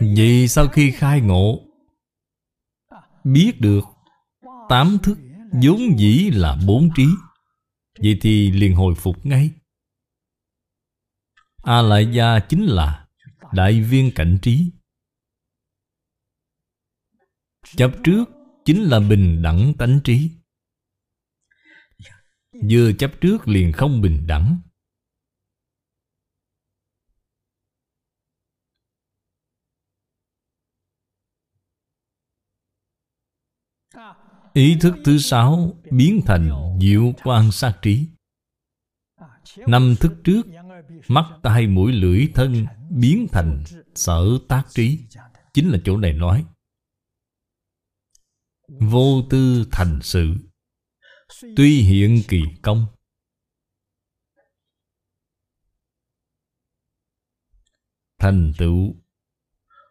[0.00, 1.68] Vì sau khi khai ngộ,
[3.24, 3.84] Biết được
[4.68, 5.18] Tám thức
[5.62, 7.06] vốn dĩ là bốn trí.
[8.02, 9.50] Vậy thì liền hồi phục ngay.
[11.62, 13.02] A lại gia chính là
[13.52, 14.70] Đại viên cảnh trí.
[17.76, 18.24] Chấp trước
[18.64, 20.30] chính là bình đẳng tánh trí.
[22.70, 24.58] Vừa chấp trước liền không bình đẳng.
[34.54, 36.50] Ý thức thứ sáu biến thành
[36.80, 38.06] diệu quan sát trí.
[39.56, 40.42] Năm thức trước,
[41.08, 44.98] Mắt, tai, mũi, lưỡi, thân biến thành sở tác trí.
[45.54, 46.44] Chính là chỗ này nói.
[48.68, 50.34] Vô tư thành sự,
[51.56, 52.86] Tuy hiện kỳ công.
[58.18, 58.96] Thành tựu,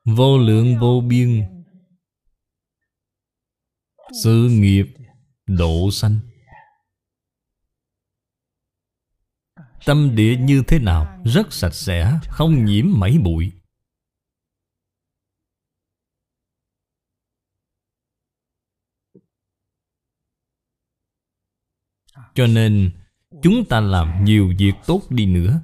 [0.06, 1.61] Vô lượng vô biên
[4.24, 4.86] sự nghiệp
[5.48, 6.20] độ sanh.
[9.86, 11.22] Tâm địa như thế nào?
[11.26, 13.52] Rất sạch sẽ, Không nhiễm mảy bụi.
[22.36, 22.92] Cho nên,
[23.44, 25.62] Chúng ta làm nhiều việc tốt đi nữa,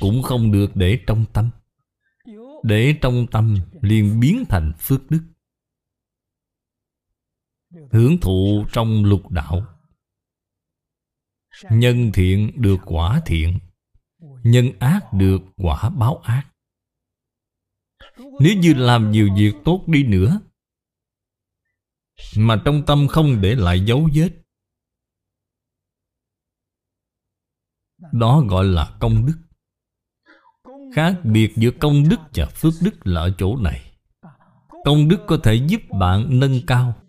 [0.00, 1.50] Cũng không được để trong tâm.
[2.62, 5.31] Để trong tâm liền biến thành phước đức.
[7.72, 9.66] Hưởng thụ trong lục đạo.
[11.70, 13.58] Nhân thiện được quả thiện,
[14.42, 16.48] Nhân ác được quả báo ác.
[18.16, 20.40] Nếu như làm nhiều việc tốt đi nữa,
[22.36, 24.30] Mà trong tâm không để lại dấu vết,
[28.12, 29.38] Đó gọi là công đức.
[30.94, 33.92] Khác biệt giữa công đức và phước đức là ở chỗ này.
[34.84, 37.01] Công đức có thể giúp bạn nâng cao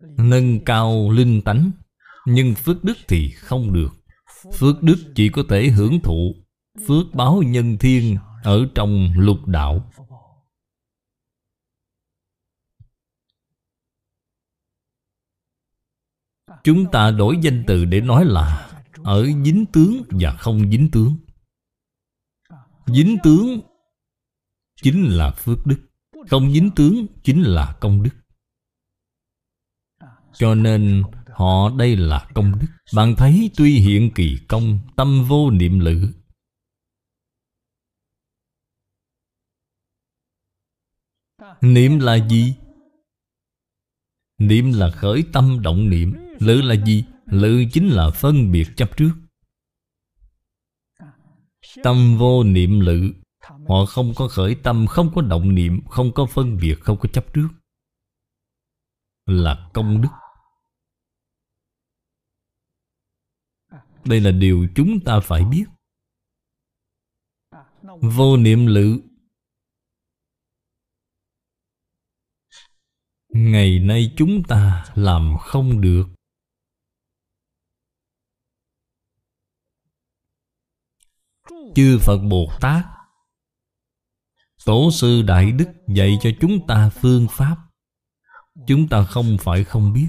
[0.00, 1.70] Nâng cao linh tánh,
[2.26, 3.88] Nhưng phước đức thì không được.
[4.54, 6.34] Phước đức chỉ có thể hưởng thụ,
[6.86, 9.90] Phước báo nhân thiên Ở trong lục đạo.
[16.64, 18.70] Chúng ta đổi danh từ để nói là
[19.04, 21.16] Ở dính tướng và không dính tướng.
[22.86, 23.60] Dính tướng
[24.82, 25.80] Chính là phước đức,
[26.30, 28.10] Không dính tướng chính là công đức.
[30.38, 32.66] Cho nên họ đây là công đức.
[32.94, 36.12] Bạn thấy tuy hiện kỳ công, Tâm vô niệm lự.
[41.60, 42.54] Niệm là gì?
[44.38, 46.14] Niệm là khởi tâm động niệm.
[46.38, 47.04] Lự là gì?
[47.26, 49.12] Lự chính là phân biệt chấp trước.
[51.82, 53.12] Tâm vô niệm lự.
[53.68, 57.08] Họ không có khởi tâm, Không có động niệm, Không có phân biệt, Không có
[57.12, 57.48] chấp trước.
[59.26, 60.08] Là công đức.
[64.08, 65.64] Đây là điều chúng ta phải biết.
[68.00, 69.00] Vô niệm lự.
[73.28, 76.04] Ngày nay chúng ta làm không được.
[81.74, 82.84] Chư Phật Bồ Tát,
[84.66, 87.56] Tổ sư Đại Đức dạy cho chúng ta phương pháp.
[88.66, 90.08] Chúng ta không phải không biết.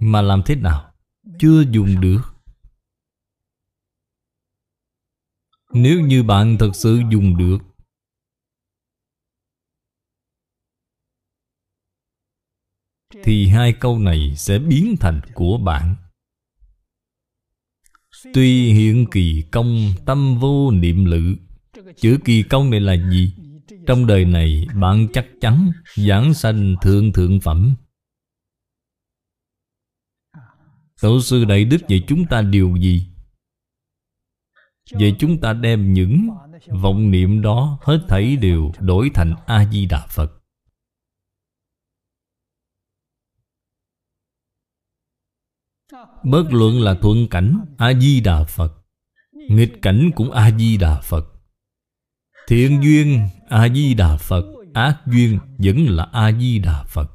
[0.00, 0.91] Mà làm thế nào?
[1.38, 2.20] Chưa dùng được.
[5.72, 7.58] Nếu như bạn thật sự dùng được,
[13.24, 15.96] Thì hai câu này sẽ biến thành của bạn.
[18.34, 21.36] Tuy hiện kỳ công tâm vô niệm lự,
[21.96, 23.34] Chữ kỳ công này là gì?
[23.86, 27.74] Trong đời này, bạn chắc chắn giảng sanh thượng thượng phẩm.
[31.02, 33.06] Tổ sư Đại Đức dạy chúng ta điều gì?
[34.92, 36.28] Vậy chúng ta đem những
[36.82, 40.32] vọng niệm đó Hết thảy đều đổi thành A-di-đà Phật.
[46.24, 48.84] Bất luận là thuận cảnh, A-di-đà Phật,
[49.32, 51.26] Nghịch cảnh cũng A-di-đà Phật.
[52.46, 54.44] Thiện duyên, A-di-đà Phật,
[54.74, 57.10] Ác duyên vẫn là A-di-đà Phật.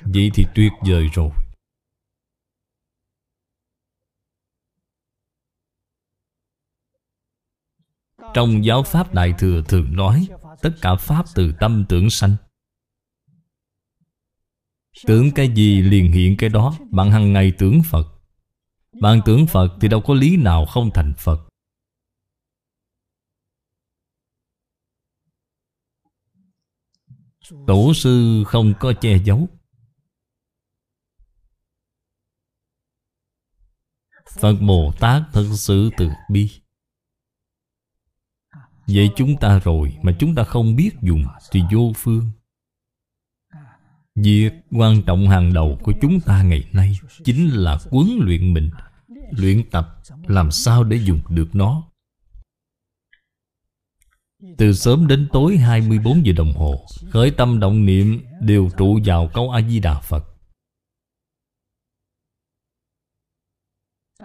[0.00, 1.30] Vậy thì tuyệt vời rồi.
[8.34, 10.28] Trong giáo Pháp Đại Thừa thường nói,
[10.62, 12.36] Tất cả Pháp từ tâm tưởng sanh.
[15.06, 18.06] Tưởng cái gì liền hiện cái đó, Bạn hằng ngày tưởng Phật.
[19.00, 21.48] Bạn tưởng Phật thì đâu có lý nào không thành Phật.
[27.66, 29.48] Tổ sư không có che giấu.
[34.40, 36.61] Phật Bồ Tát thật sự từ bi.
[38.86, 42.30] Vậy chúng ta rồi mà chúng ta không biết dùng Thì vô phương.
[44.14, 48.70] Việc quan trọng hàng đầu của chúng ta ngày nay Chính là huấn luyện mình,
[49.30, 51.82] Luyện tập làm sao để dùng được nó.
[54.58, 59.30] Từ sớm đến tối 24 giờ đồng hồ, Khởi tâm động niệm đều trụ vào
[59.34, 60.24] câu A-di-đà Phật.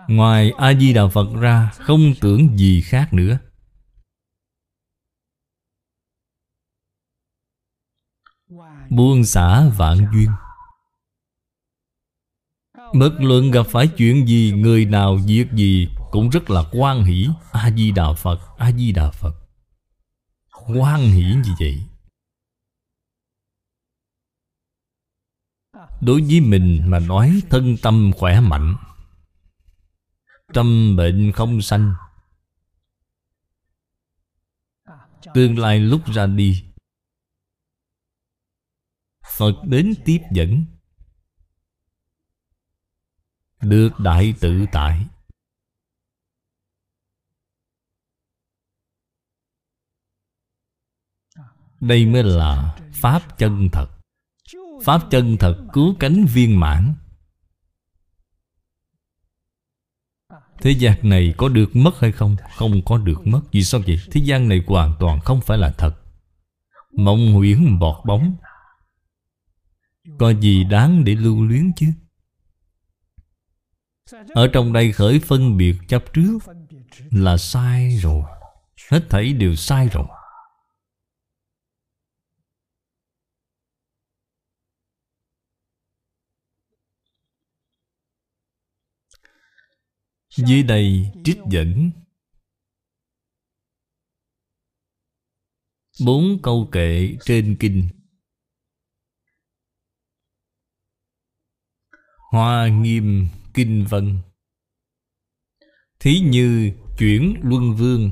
[0.08, 3.38] Ngoài A-di-đà Phật ra, Không tưởng gì khác nữa.
[8.90, 10.30] Buông xả vạn duyên.
[12.94, 17.28] Bất luận gặp phải chuyện gì, Người nào việc gì Cũng rất là quan hỷ.
[17.52, 19.36] A-di-đà Phật A-di-đà Phật.
[20.76, 21.84] Quan hỷ như vậy.
[26.02, 28.76] Đối với mình mà nói, thân tâm khỏe mạnh.
[30.54, 31.94] Tâm bệnh không sanh.
[35.34, 36.64] Tương lai lúc ra đi
[39.28, 40.66] Phật đến tiếp dẫn.
[43.62, 45.06] Được đại tự tại.
[51.80, 53.88] Đây mới là Pháp chân thật.
[54.84, 56.96] Pháp chân thật cứu cánh viên mãn.
[60.62, 62.36] Thế gian này có được mất hay không?
[62.56, 63.42] Không có được mất.
[63.52, 64.00] Vì sao vậy?
[64.12, 65.96] Thế gian này hoàn toàn không phải là thật.
[66.92, 68.36] Mộng huyễn bọt bóng.
[70.20, 71.86] Có gì đáng để lưu luyến chứ?
[74.30, 76.40] Ở trong đây khởi phân biệt chấp trước
[77.12, 78.24] Là sai rồi.
[78.92, 80.08] Hết thảy đều sai rồi.
[90.36, 91.92] Dưới đây trích dẫn.
[96.06, 97.97] Bốn câu kệ trên kinh.
[102.32, 104.18] Hoa nghiêm kinh vân.
[106.00, 108.12] Thí như chuyển luân vương,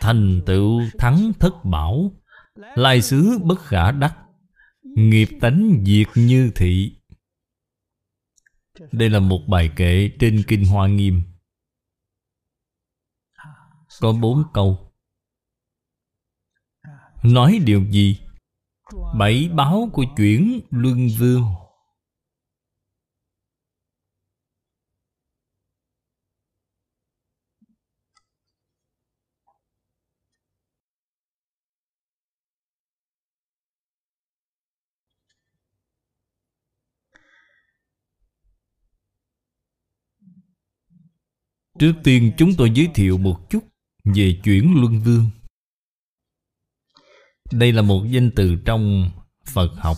[0.00, 2.12] Thành tựu thắng thất bảo
[2.54, 4.16] Lai xứ bất khả đắc,
[4.82, 6.96] Nghiệp tánh diệt như thị.
[8.92, 11.22] Đây là một bài kệ trên Kinh Hoa Nghiêm.
[14.00, 14.92] Có bốn câu.
[17.22, 18.20] Nói điều gì?
[19.18, 21.42] Bảy báo của chuyển Luân Vương.
[41.82, 43.64] Trước tiên chúng tôi giới thiệu một chút
[44.04, 45.30] về chuyển luân vương.
[47.52, 49.10] Đây là một danh từ trong
[49.44, 49.96] Phật học.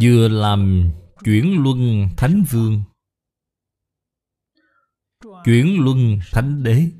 [0.00, 0.90] Vừa làm
[1.24, 2.82] chuyển luân thánh vương,
[5.44, 6.90] Chuyển luân thánh đế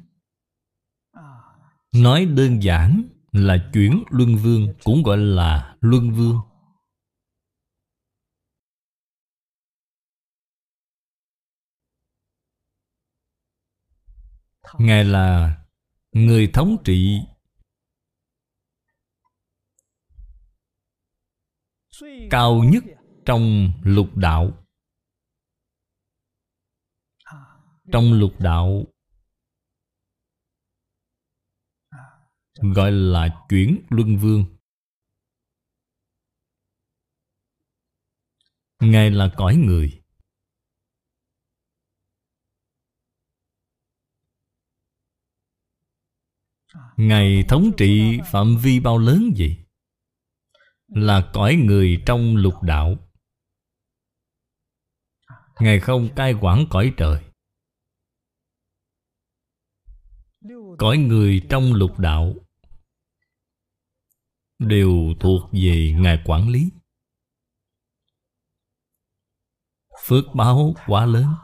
[1.92, 3.02] Nói đơn giản
[3.32, 6.40] là chuyển luân vương Cũng gọi là luân vương
[14.78, 15.56] Ngài là
[16.12, 17.20] người thống trị.
[22.30, 22.84] Cao nhất
[23.26, 24.66] trong lục đạo.
[27.92, 28.84] Trong lục đạo.
[32.54, 34.56] Gọi là chuyển luân vương.
[38.80, 40.03] Ngài là cõi người.
[46.96, 49.56] Ngài thống trị phạm vi bao lớn vậy?
[50.86, 52.96] Là cõi người trong lục đạo.
[55.60, 57.24] Ngài không cai quản cõi trời.
[60.78, 62.34] Cõi người trong lục đạo
[64.58, 66.70] Đều thuộc về Ngài quản lý.
[70.06, 71.34] Phước báo quá lớn.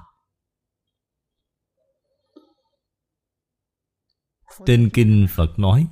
[4.66, 5.86] Trên kinh Phật nói,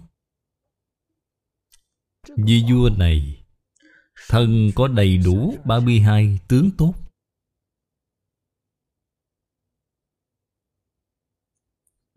[2.36, 3.38] Di vua này,
[4.28, 6.94] Thân có đầy đủ 32 tướng tốt.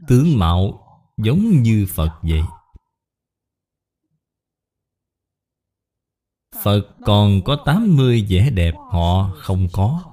[0.08, 0.88] Tướng mạo
[1.18, 2.42] giống như Phật vậy.
[6.64, 10.04] Phật còn có 80 vẻ đẹp họ không có.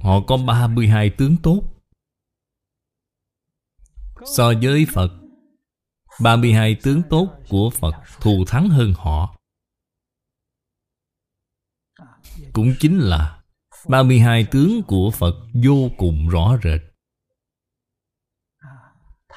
[0.00, 1.79] Họ có 32 tướng tốt.
[4.36, 5.10] So với Phật
[6.22, 9.36] 32 tướng tốt của Phật thù thắng hơn họ.
[12.52, 13.42] Cũng chính là
[13.88, 16.80] 32 tướng của Phật vô cùng rõ rệt.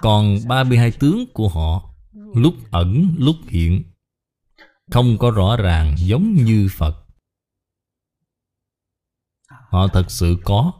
[0.01, 3.83] Còn 32 tướng của họ Lúc ẩn, lúc hiện,
[4.91, 7.05] Không có rõ ràng giống như Phật.
[9.69, 10.71] Họ thật sự có.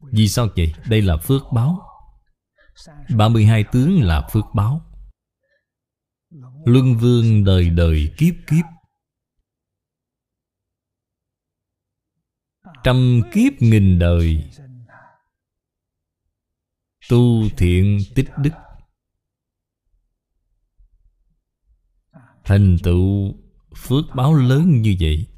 [0.00, 0.74] Vì sao vậy?
[0.88, 1.89] Đây là phước báo.
[3.16, 4.80] 32 tướng là phước báo.
[6.64, 8.64] Luân vương đời đời kiếp kiếp.
[12.84, 14.50] Trăm kiếp nghìn đời.
[17.10, 18.50] Tu thiện tích đức.
[22.44, 23.34] Thành tựu
[23.76, 25.29] phước báo lớn như vậy.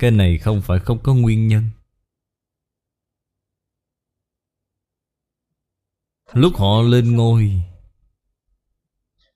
[0.00, 1.70] Cái này không phải không có nguyên nhân.
[6.32, 7.62] Lúc họ lên ngôi,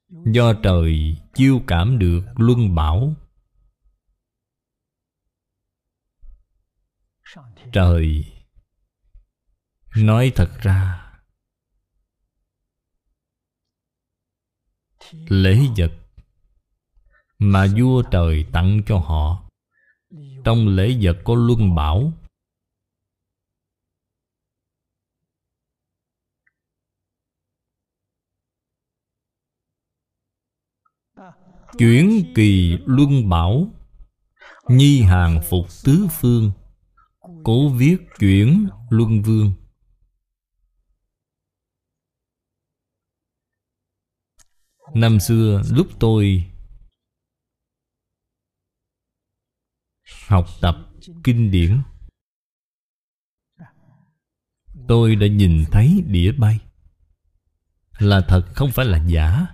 [0.09, 3.15] Do trời chiêu cảm được luân bảo.
[7.73, 8.25] Trời
[9.97, 11.13] Nói thật ra,
[15.29, 15.93] Lễ vật
[17.39, 19.44] Mà vua trời tặng cho họ
[20.45, 22.13] trong lễ vật có luân bảo.
[31.79, 33.69] Chuyển kỳ luân bảo.
[34.69, 36.53] Nhi hàng phục tứ phương.
[37.45, 39.53] Cố viết chuyển luân vương.
[44.95, 46.54] Năm xưa, lúc tôi
[50.29, 50.77] Học tập
[51.25, 51.83] kinh điển.
[54.89, 56.61] Tôi đã nhìn thấy đĩa bay.
[57.99, 59.47] Là thật, không phải là giả.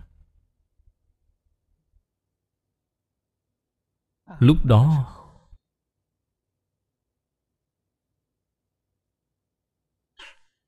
[4.39, 5.17] Lúc đó,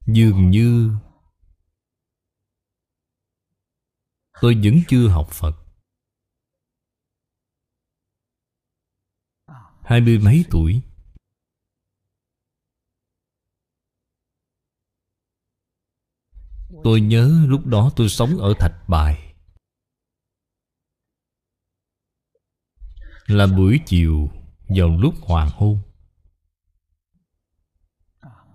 [0.06, 0.96] Dường như
[4.40, 5.61] Tôi vẫn chưa học Phật.
[9.92, 10.80] Hai mươi mấy tuổi?
[16.84, 19.34] Tôi nhớ lúc đó tôi sống ở Thạch Bài.
[23.26, 24.30] Là buổi chiều
[24.68, 25.78] Vào lúc hoàng hôn.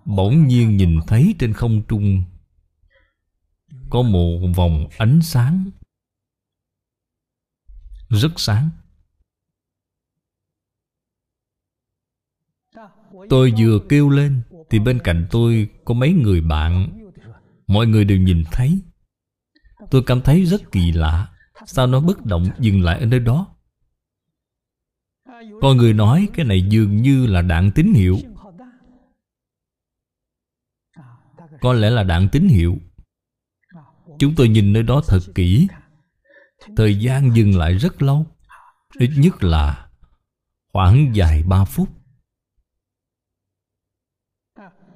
[0.04, 2.24] Bỗng nhiên nhìn thấy trên không trung
[3.90, 5.70] Có một vòng ánh sáng
[8.08, 8.70] Rất sáng.
[13.28, 16.88] Tôi vừa kêu lên, Thì bên cạnh tôi có mấy người bạn.
[17.66, 18.80] Mọi người đều nhìn thấy.
[19.90, 21.28] Tôi cảm thấy rất kỳ lạ,
[21.66, 23.46] Sao nó bất động dừng lại ở nơi đó?
[25.60, 28.18] Có người nói cái này dường như là đạn tín hiệu.
[31.60, 32.78] Có lẽ là đạn tín hiệu.
[34.18, 35.68] Chúng tôi nhìn nơi đó thật kỹ.
[36.76, 38.26] Thời gian dừng lại rất lâu.
[38.98, 39.88] Ít nhất là
[40.72, 41.88] khoảng dài ba phút.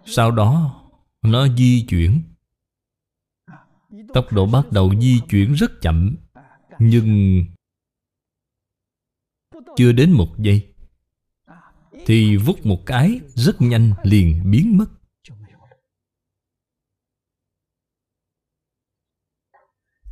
[0.07, 0.79] Sau đó,
[1.23, 2.23] Nó di chuyển.
[4.15, 6.17] Tốc độ bắt đầu di chuyển rất chậm,
[6.79, 7.41] Nhưng
[9.77, 10.75] Chưa đến một giây
[12.07, 14.87] Thì vút một cái Rất nhanh liền biến mất.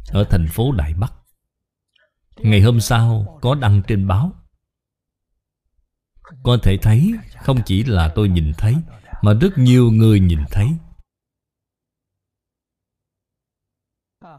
[0.08, 1.12] Ở thành phố Đại Bắc,
[2.36, 4.32] Ngày hôm sau có đăng trên báo.
[6.42, 7.12] Có thể thấy,
[7.42, 8.74] Không chỉ là tôi nhìn thấy
[9.22, 10.68] mà rất nhiều người nhìn thấy.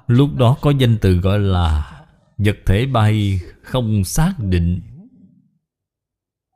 [0.07, 1.97] Lúc đó có danh từ gọi là
[2.45, 4.81] Vật thể bay không xác định.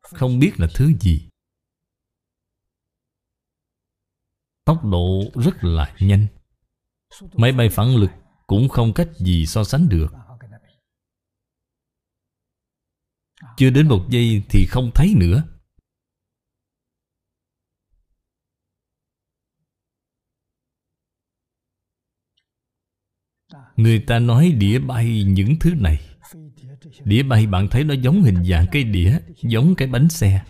[0.01, 1.29] Không biết là thứ gì.
[4.65, 6.27] Tốc độ rất là nhanh.
[7.33, 8.11] Máy bay phản lực
[8.47, 10.13] cũng không cách gì so sánh được.
[13.57, 15.43] Chưa đến một giây thì không thấy nữa.
[23.75, 25.99] Người ta nói đĩa bay những thứ này.
[27.03, 30.43] Đĩa bay, bạn thấy nó giống hình dạng cái đĩa, giống cái bánh xe.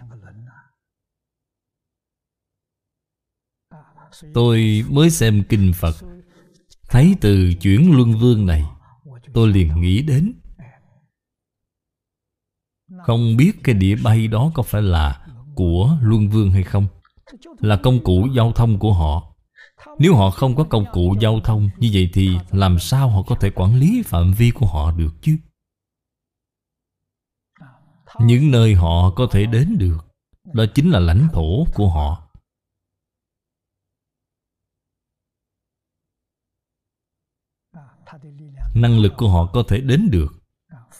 [4.34, 5.96] Tôi mới xem kinh phật.
[6.90, 8.64] Thấy từ chuyển luân vương này,
[9.34, 10.34] Tôi liền nghĩ đến.
[13.04, 16.88] Không biết cái đĩa bay đó có phải là Của luân vương hay không?
[17.60, 19.35] Là công cụ giao thông của họ.
[20.00, 23.36] Nếu họ không có công cụ giao thông Như vậy thì làm sao họ có
[23.36, 25.38] thể quản lý phạm vi của họ được chứ?
[28.20, 29.98] Những nơi họ có thể đến được,
[30.54, 32.22] Đó chính là lãnh thổ của họ.
[38.76, 40.34] Năng lực của họ có thể đến được.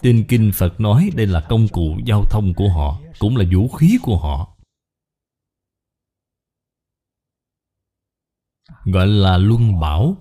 [0.02, 3.68] Tin Kinh Phật nói đây là công cụ giao thông của họ, Cũng là vũ
[3.68, 4.55] khí của họ.
[8.86, 10.18] Gọi là luân bảo.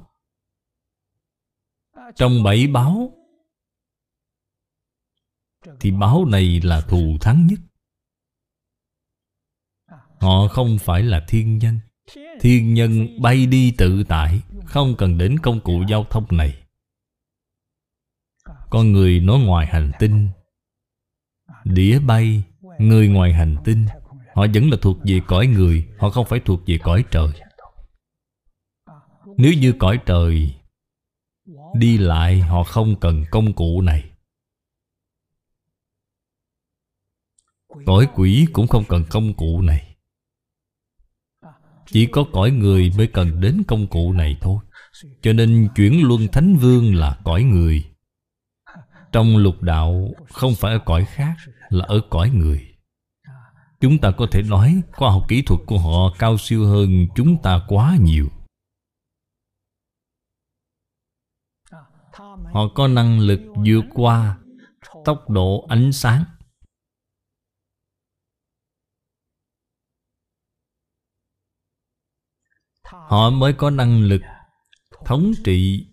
[2.16, 3.12] Trong bảy báo,
[5.80, 7.58] Thì báo này là thù thắng nhất.
[10.20, 11.78] Họ không phải là thiên nhân.
[12.40, 16.62] Thiên nhân bay đi tự tại, Không cần đến công cụ giao thông này.
[18.70, 20.28] Con người nó ngoài hành tinh.
[21.64, 22.42] Đĩa bay,
[22.78, 23.86] Người ngoài hành tinh.
[24.34, 27.32] Họ vẫn là thuộc về cõi người, Họ không phải thuộc về cõi trời.
[29.36, 30.54] Nếu như cõi trời
[31.74, 34.10] Đi lại, họ không cần công cụ này.
[37.86, 39.96] Cõi quỷ cũng không cần công cụ này.
[41.86, 44.58] Chỉ có cõi người mới cần đến công cụ này thôi.
[45.22, 47.84] Cho nên chuyển luân thánh vương là cõi người.
[49.12, 51.36] Trong lục đạo, không phải ở cõi khác,
[51.68, 52.74] Là ở cõi người.
[53.80, 57.42] Chúng ta có thể nói khoa học kỹ thuật của họ cao siêu hơn chúng
[57.42, 58.28] ta quá nhiều.
[62.42, 64.38] Họ có năng lực vượt qua
[65.04, 66.24] tốc độ ánh sáng.
[72.84, 74.20] Họ mới có năng lực
[75.04, 75.86] thống trị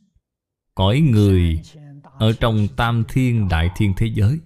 [0.76, 1.62] cõi người
[2.04, 4.40] ở trong tam thiên đại thiên thế giới.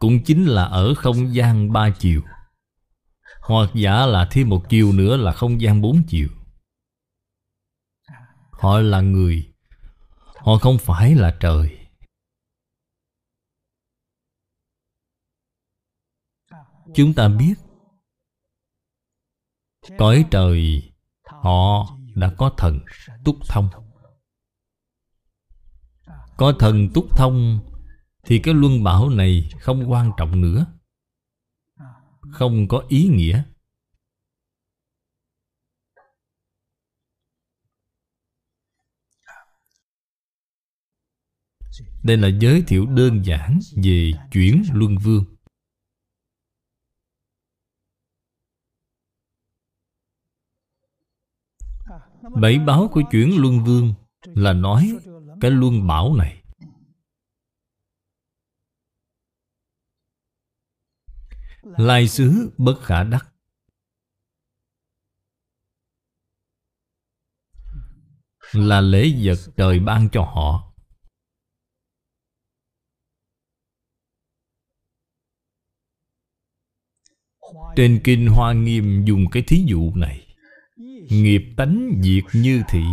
[0.00, 2.22] Cũng chính là ở không gian ba chiều
[3.46, 6.28] hoặc giả là thêm một chiều nữa là không gian bốn chiều.
[8.52, 9.52] Họ là người,
[10.36, 11.78] họ không phải là trời.
[16.94, 17.54] Chúng ta biết,
[19.98, 20.92] cõi trời,
[21.24, 22.80] họ đã có thần
[23.24, 23.70] túc thông.
[26.36, 27.60] Có thần túc thông
[28.24, 30.66] thì cái luân bảo này không quan trọng nữa.
[32.34, 33.42] Không có ý nghĩa.
[42.02, 45.24] Đây là giới thiệu đơn giản về chuyển luân vương.
[52.40, 53.94] Bảy báo của chuyển luân vương
[54.26, 54.96] Là nói
[55.40, 56.43] cái luân bảo này.
[61.64, 63.26] Lai xứ bất khả đắc.
[68.52, 70.74] Là lễ vật trời ban cho họ.
[77.76, 80.36] Trên Kinh Hoa Nghiêm dùng cái thí dụ này.
[81.10, 82.84] Nghiệp tánh diệt như thị.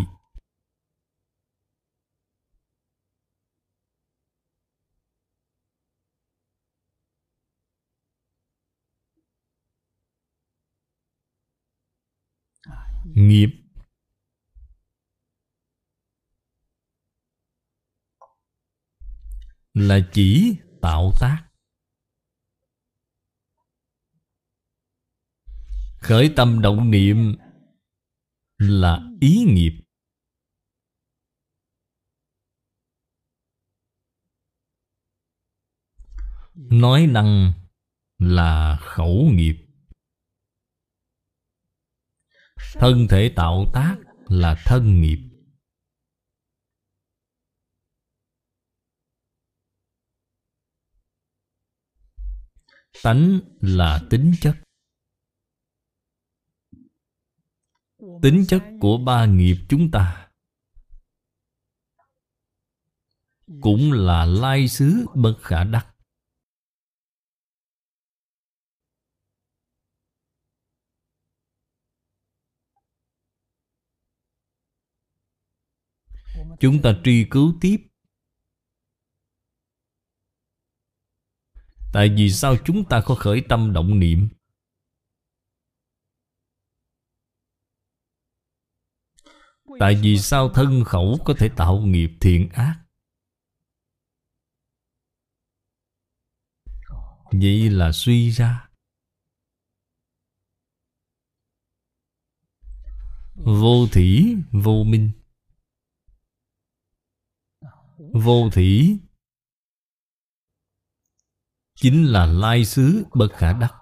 [13.15, 13.49] Nghiệp.
[19.73, 21.47] Là chỉ tạo tác.
[25.99, 27.35] Khởi tâm động niệm
[28.57, 29.81] là ý nghiệp.
[36.53, 37.53] Nói năng
[38.19, 39.70] là khẩu nghiệp.
[42.73, 43.97] Thân thể tạo tác
[44.27, 45.19] là thân nghiệp.
[53.03, 54.55] Tánh là tính chất.
[58.21, 60.29] Tính chất của ba nghiệp chúng ta
[63.61, 65.90] Cũng là lai xứ bất khả đắc.
[76.61, 77.77] Chúng ta truy cứu tiếp.
[81.93, 84.29] Tại vì sao chúng ta có khởi tâm động niệm?
[89.79, 92.79] Tại vì sao thân khẩu có thể tạo nghiệp thiện ác?
[97.31, 98.69] Vậy là suy ra.
[103.35, 105.20] Vô thủy, vô minh.
[108.13, 108.99] Vô thủy
[111.75, 113.73] Chính là lai xứ bất khả đắc.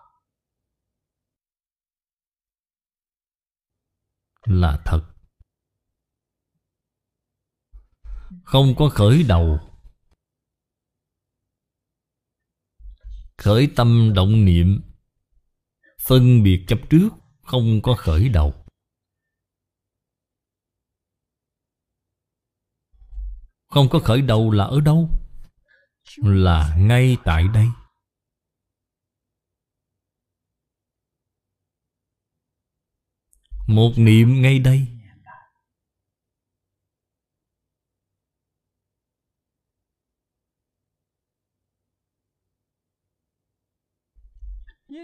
[4.46, 5.10] Là thật.
[8.44, 9.60] Không có khởi đầu.
[13.38, 14.82] Khởi tâm động niệm.
[16.02, 17.10] Phân biệt chấp trước,
[17.42, 18.59] Không có khởi đầu.
[23.70, 25.10] Không có khởi đầu là ở đâu?
[26.18, 27.66] Là ngay tại đây.
[33.68, 34.88] Một niệm ngay đây.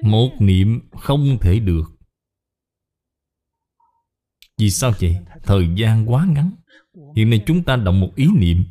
[0.04, 1.84] Một niệm không thể được.
[4.58, 5.18] Vì sao vậy?
[5.44, 6.52] Thời gian quá ngắn.
[7.16, 8.64] Hiện nay chúng ta động một ý niệm.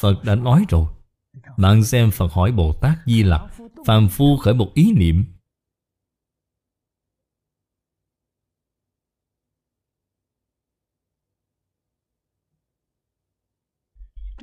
[0.00, 0.86] Phật đã nói rồi.
[1.58, 3.42] Bạn xem Phật hỏi Bồ Tát Di Lặc,
[3.86, 5.24] Phàm phu khởi một ý niệm.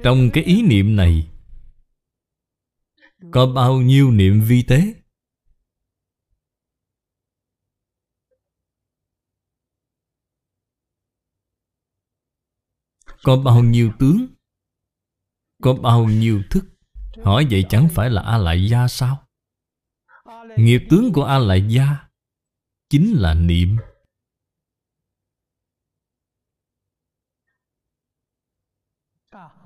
[0.04, 1.28] Trong cái ý niệm này,
[3.32, 5.01] Có bao nhiêu niệm vi tế?
[13.24, 14.28] Có bao nhiêu tướng?
[15.64, 16.66] Có bao nhiêu thức?
[17.24, 19.28] Hỏi vậy chẳng phải là A-lại gia sao?
[20.58, 22.10] Nghiệp tướng của A-lại gia
[22.90, 23.78] Chính là niệm.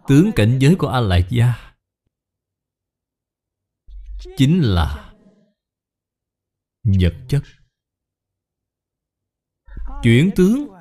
[0.07, 1.75] Tướng cảnh giới của A-lại gia
[4.37, 5.13] Chính là
[6.83, 7.43] Vật chất.
[10.03, 10.74] Chuyển tướng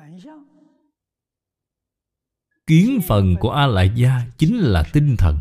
[2.67, 5.39] Kiến phần của A-lại gia Chính là tinh thần.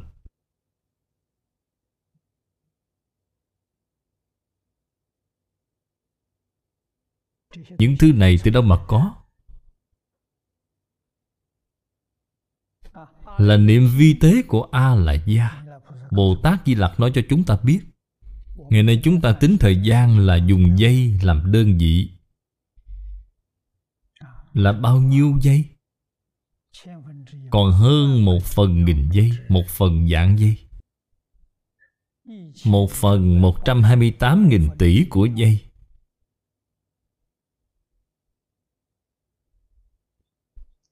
[7.78, 9.14] Những thứ này từ đâu mà có?
[13.38, 15.64] Là niệm vi tế của A-lại gia
[16.10, 17.80] Bồ Tát Di Lặc nói cho chúng ta biết.
[18.70, 22.10] Ngày nay chúng ta tính thời gian là dùng giây làm đơn vị.
[24.52, 25.73] Là bao nhiêu giây?
[27.50, 30.58] Còn hơn một phần nghìn giây, Một phần dạng giây.
[32.64, 35.58] Một phần 128 nghìn tỷ của giây.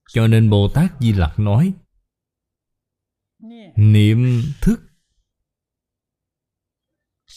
[0.08, 1.72] Cho nên Bồ Tát Di Lặc nói,
[3.76, 4.80] Niệm thức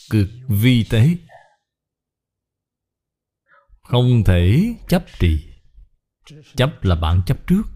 [0.09, 1.17] Cực vi tế,
[3.81, 5.55] Không thể chấp trì.
[6.55, 7.74] Chấp là bạn chấp trước.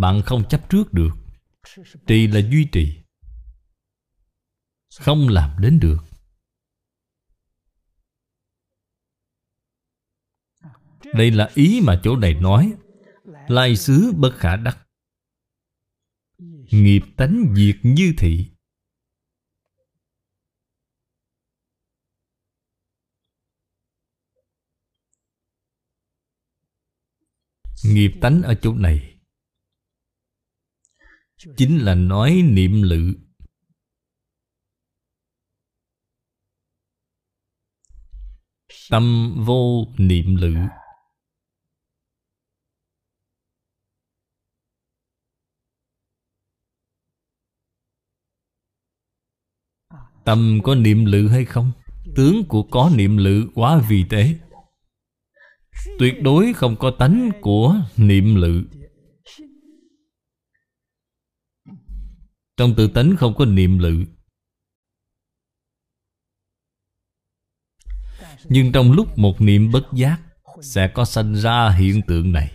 [0.00, 1.10] Bạn không chấp trước được.
[2.06, 3.02] Trì là duy trì,
[5.00, 5.98] Không làm đến được.
[11.14, 12.72] Đây là ý mà chỗ này nói,
[13.48, 14.86] Lai xứ bất khả đắc.
[16.70, 18.50] Nghiệp tánh diệt như thị.
[27.84, 29.15] Nghiệp tánh ở chỗ này
[31.36, 33.14] Chính là nói niệm lự.
[38.90, 40.54] Tâm vô niệm lự.
[50.24, 51.72] Tâm có niệm lự hay không?
[52.16, 54.38] Tướng của có niệm lự quá vì tế
[55.98, 58.64] Tuyệt đối không có tánh của niệm lự.
[62.56, 64.04] Trong tự tánh không có niệm lự.
[68.44, 70.22] Nhưng trong lúc một niệm bất giác,
[70.62, 72.52] Sẽ có sanh ra hiện tượng này.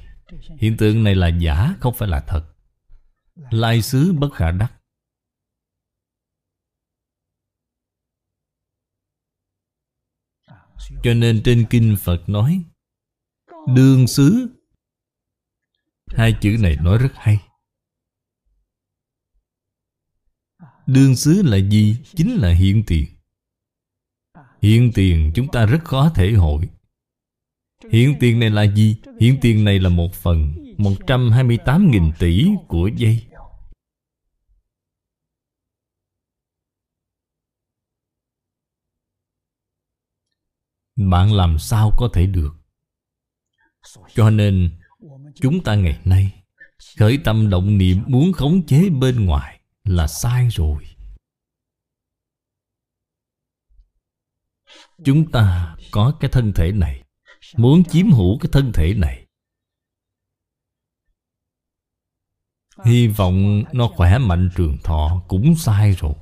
[0.60, 2.54] Hiện tượng này là giả, không phải là thật.
[3.52, 4.74] Lai xứ bất khả đắc.
[11.04, 12.64] Cho nên trên kinh Phật nói,
[13.76, 14.48] Đương xứ.
[16.08, 17.40] Hai chữ này nói rất hay.
[20.94, 21.98] Đương xứ là gì?
[22.16, 23.06] Chính là hiện tiền
[24.62, 26.70] Hiện tiền chúng ta rất khó thể hội
[27.92, 28.98] Hiện tiền này là gì?
[29.20, 33.28] Hiện tiền này là một phần 128.000 tỷ của dây
[40.96, 42.54] Bạn làm sao có thể được
[44.16, 44.80] Cho nên,
[45.36, 46.44] Chúng ta ngày nay
[46.98, 50.86] Khởi tâm động niệm muốn khống chế bên ngoài là sai rồi.
[55.06, 57.04] Chúng ta có cái thân thể này,
[57.58, 59.28] Muốn chiếm hữu cái thân thể này.
[62.86, 66.14] Hy vọng nó khỏe mạnh trường thọ Cũng sai rồi.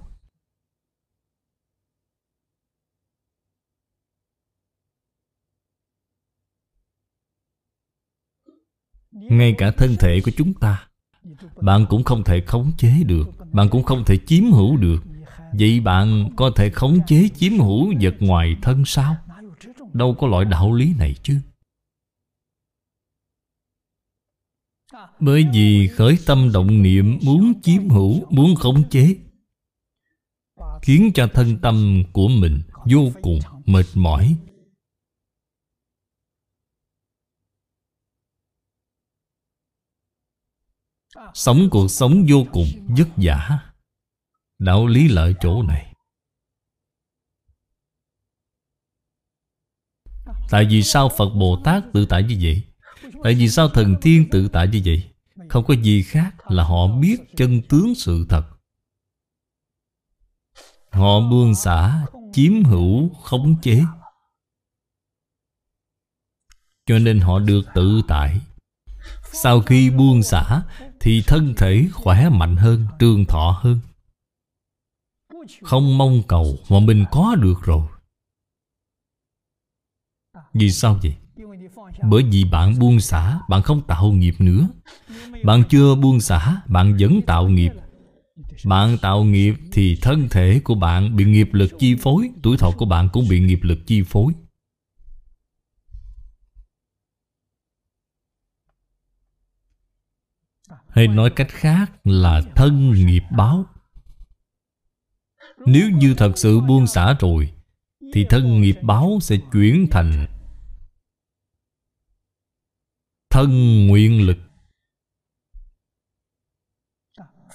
[9.12, 10.89] Ngay cả thân thể của chúng ta
[11.62, 13.30] bạn cũng không thể khống chế được.
[13.52, 15.04] Bạn cũng không thể chiếm hữu được.
[15.60, 19.16] Vậy bạn có thể khống chế chiếm hữu vật ngoài thân sao?
[19.94, 21.40] Đâu có loại đạo lý này chứ.
[25.20, 29.16] Bởi vì khởi tâm động niệm muốn chiếm hữu, muốn khống chế
[30.82, 34.36] Khiến cho thân tâm của mình vô cùng mệt mỏi.
[41.34, 42.68] Sống cuộc sống vô cùng
[42.98, 43.60] vất vả.
[44.60, 45.94] Đạo lý lợi chỗ này.
[50.50, 52.64] Tại vì sao Phật Bồ Tát tự tại như vậy?
[53.24, 55.04] Tại vì sao thần tiên tự tại như vậy?
[55.50, 58.44] Không có gì khác là họ biết chân tướng sự thật.
[60.92, 63.84] Họ buông xả, Chiếm hữu, khống chế.
[66.86, 68.42] Cho nên họ được tự tại.
[69.44, 70.64] Sau khi buông xả
[71.00, 73.80] thì thân thể khỏe mạnh hơn, Trường thọ hơn.
[75.62, 77.88] Không mong cầu Mà mình có được rồi.
[80.54, 81.16] Vì sao vậy?
[82.04, 84.68] Bởi vì bạn buông xả, Bạn không tạo nghiệp nữa.
[85.44, 87.72] Bạn chưa buông xả, Bạn vẫn tạo nghiệp.
[88.66, 92.72] Bạn tạo nghiệp thì thân thể của bạn Bị nghiệp lực chi phối, Tuổi thọ
[92.78, 94.34] của bạn cũng bị nghiệp lực chi phối.
[101.00, 103.66] Hay nói cách khác là thân nghiệp báo.
[105.66, 107.54] Nếu như thật sự buông xả rồi,
[108.14, 110.28] Thì thân nghiệp báo sẽ chuyển thành
[113.30, 113.50] Thân
[113.88, 114.38] nguyện lực.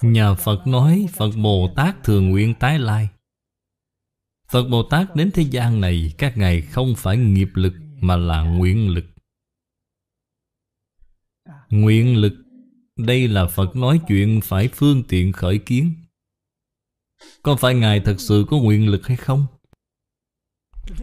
[0.01, 3.09] Nhà Phật nói Phật Bồ Tát thường nguyện tái lai.
[4.47, 8.41] Phật Bồ Tát đến thế gian này, Các ngài không phải nghiệp lực Mà là
[8.41, 9.05] nguyện lực.
[11.69, 12.44] Nguyện lực
[12.95, 15.95] đây là Phật nói chuyện Phải phương tiện khởi kiến.
[17.43, 19.47] Có phải Ngài thật sự có nguyện lực hay không?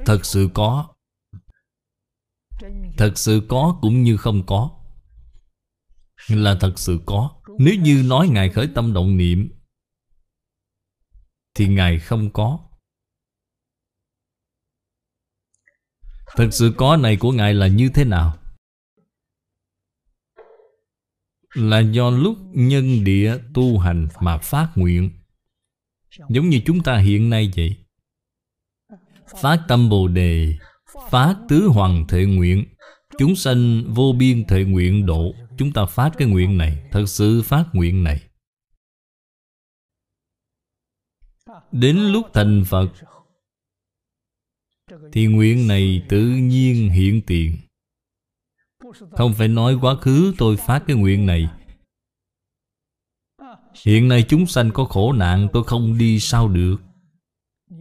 [0.07, 0.95] Thật sự có.
[2.97, 4.71] Thật sự có cũng như không có.
[6.29, 7.43] Là thật sự có.
[7.59, 9.53] Nếu như nói Ngài khởi tâm động niệm,
[11.55, 12.59] Thì Ngài không có.
[16.27, 18.42] Thật sự có này của Ngài là như thế nào?
[21.55, 25.11] Là do lúc nhân địa tu hành mà phát nguyện.
[26.29, 27.77] Giống như chúng ta hiện nay vậy.
[29.41, 30.57] Phát tâm Bồ Đề,
[31.11, 32.65] Phát tứ hoàng thệ nguyện,
[33.19, 37.43] Chúng sanh vô biên thệ nguyện độ, Chúng ta phát cái nguyện này, Thật sự
[37.43, 38.21] phát nguyện này.
[41.73, 42.89] Đến lúc thành Phật,
[45.13, 47.57] Thì nguyện này tự nhiên hiện tiền.
[49.11, 51.49] Không phải nói quá khứ tôi phát cái nguyện này.
[53.85, 56.77] Hiện nay chúng sanh có khổ nạn, tôi không đi sao được.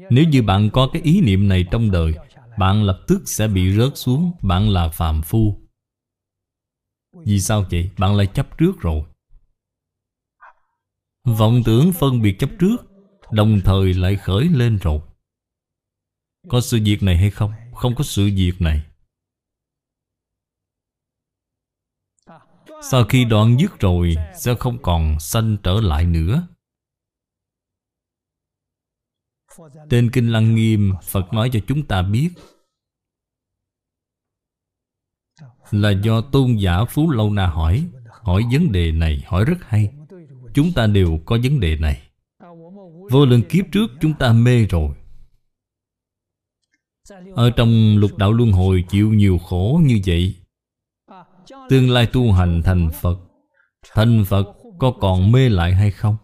[0.09, 2.13] Nếu như bạn có cái ý niệm này trong đời,
[2.57, 5.57] bạn lập tức sẽ bị rớt xuống, Bạn là phàm phu.
[7.25, 7.89] Vì sao vậy?
[7.97, 9.03] Bạn lại chấp trước rồi.
[11.23, 12.77] Vọng tưởng phân biệt chấp trước,
[13.31, 14.99] Đồng thời lại khởi lên rồi.
[16.47, 17.51] Có sự việc này hay không?
[17.75, 18.81] Không có sự việc này.
[22.89, 26.47] Sau khi đoạn dứt rồi, Sẽ không còn sanh trở lại nữa.
[29.89, 32.29] Tên Kinh Lăng Nghiêm, Phật nói cho chúng ta biết
[35.71, 37.87] Là do tôn giả Phú Lâu Na hỏi
[38.21, 39.91] Hỏi vấn đề này, hỏi rất hay.
[40.53, 42.01] Chúng ta đều có vấn đề này.
[43.11, 44.95] Vô lượng kiếp trước chúng ta mê rồi.
[47.35, 50.40] Ở trong lục đạo luân hồi chịu nhiều khổ như vậy
[51.69, 53.19] Tương lai tu hành thành Phật
[53.93, 54.45] Thành Phật
[54.79, 56.17] có còn mê lại hay không?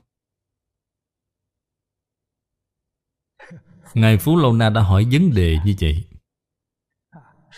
[3.94, 6.04] Ngài Phú Lâu Na đã hỏi vấn đề như vậy.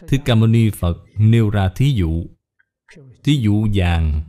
[0.08, 2.26] Thích Ca Mâu Ni Phật nêu ra thí dụ.
[3.24, 4.22] Thí dụ vàng.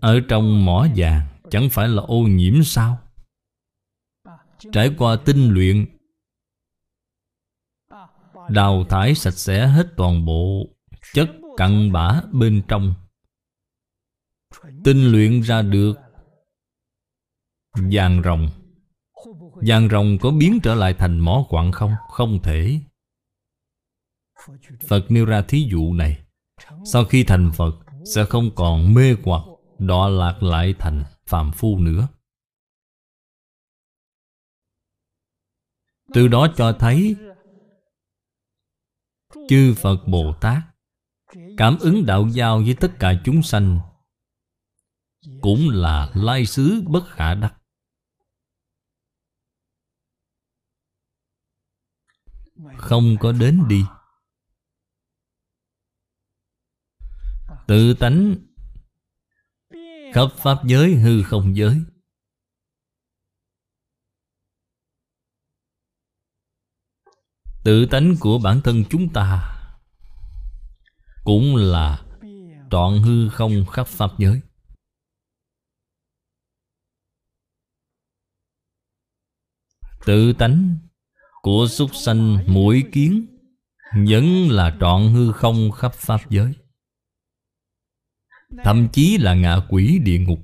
[0.00, 2.98] Ở trong mỏ vàng, Chẳng phải là ô nhiễm sao?
[4.72, 5.86] Trải qua tinh luyện,
[8.48, 10.66] Đào thải sạch sẽ hết toàn bộ,
[11.12, 12.94] Chất cặn bã bên trong.
[14.84, 15.94] Tinh luyện ra được
[17.72, 18.48] Vàng rồng.
[19.54, 21.92] Vàng rồng có biến trở lại thành mỏ quặng không?
[22.10, 22.80] Không thể.
[24.88, 26.24] Phật nêu ra thí dụ này.
[26.84, 27.74] Sau khi thành Phật,
[28.14, 29.42] Sẽ không còn mê hoặc,
[29.78, 32.08] Đọa lạc lại thành phàm phu nữa.
[36.14, 37.16] Từ đó cho thấy
[39.48, 40.62] Chư Phật Bồ Tát
[41.56, 43.80] Cảm ứng đạo giao với tất cả chúng sanh
[45.40, 47.54] Cũng là lai xứ bất khả đắc.
[52.76, 53.84] Không có đến đi.
[57.66, 58.34] Tự tánh
[60.12, 61.80] Khắp Pháp giới hư không giới.
[67.64, 69.55] Tự tánh của bản thân chúng ta
[71.26, 72.04] cũng là
[72.70, 74.40] trọn hư không khắp Pháp giới.
[80.04, 80.78] Tự tánh
[81.42, 83.26] của súc sanh mũi kiến
[84.08, 86.52] Vẫn là trọn hư không khắp Pháp giới.
[88.64, 90.38] Thậm chí là ngạ quỷ địa ngục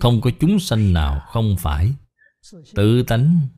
[0.00, 1.92] Không có chúng sanh nào không phải.
[2.74, 3.48] Tự tánh,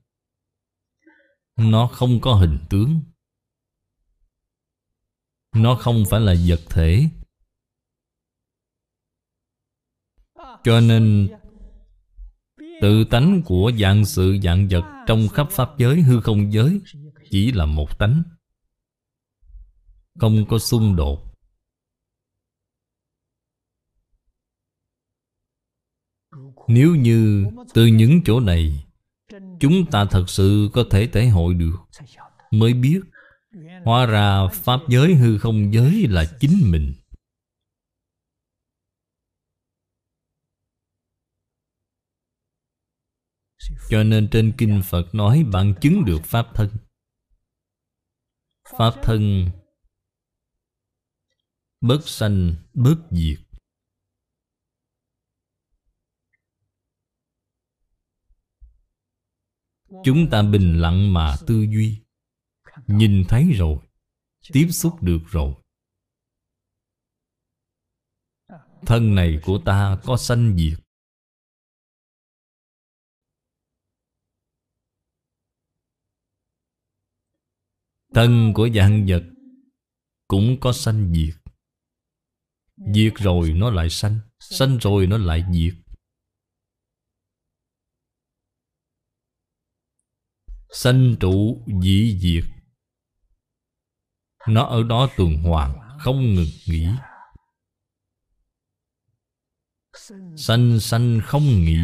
[1.57, 3.01] Nó không có hình tướng.
[5.53, 7.09] Nó không phải là vật thể.
[10.65, 11.29] Cho nên,
[12.81, 16.81] Tự tánh của dạng sự dạng vật Trong khắp Pháp giới, hư không giới
[17.31, 18.23] Chỉ là một tánh.
[20.21, 21.35] Không có xung đột.
[26.69, 28.85] Nếu như từ những chỗ này,
[29.61, 31.77] Chúng ta thật sự có thể thể hội được,
[32.51, 33.01] Mới biết
[33.85, 36.95] Hóa ra Pháp giới hư không giới là chính mình.
[43.89, 46.69] Cho nên trên Kinh Phật nói bạn chứng được Pháp thân.
[48.79, 49.51] Pháp thân
[51.81, 53.39] Bất sanh, bất diệt.
[60.05, 62.02] Chúng ta bình lặng mà tư duy.
[62.87, 63.79] Nhìn thấy rồi,
[64.53, 65.55] Tiếp xúc được rồi.
[68.87, 70.79] Thân này của ta có sanh diệt.
[78.15, 79.23] Thân của dạng vật
[80.29, 81.35] Cũng có sanh diệt.
[82.95, 85.75] Diệt rồi nó lại sanh Sanh rồi nó lại diệt.
[90.71, 92.62] Sanh trụ dị diệt.
[94.49, 96.89] Nó ở đó tuần hoàn, Không ngừng nghỉ.
[100.37, 101.79] Sanh sanh không nghỉ.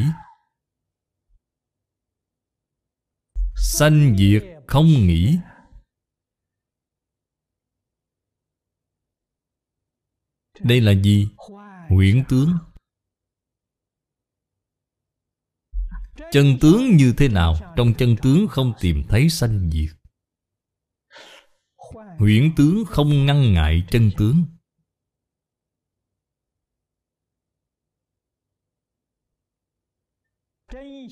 [3.57, 5.39] Sanh diệt không nghỉ.
[10.61, 11.29] Đây là gì?
[11.89, 12.59] Huyễn tướng.
[16.33, 17.55] Chân tướng như thế nào?
[17.77, 19.98] Trong chân tướng không tìm thấy sanh diệt.
[22.19, 24.45] Huyễn tướng không ngăn ngại chân tướng.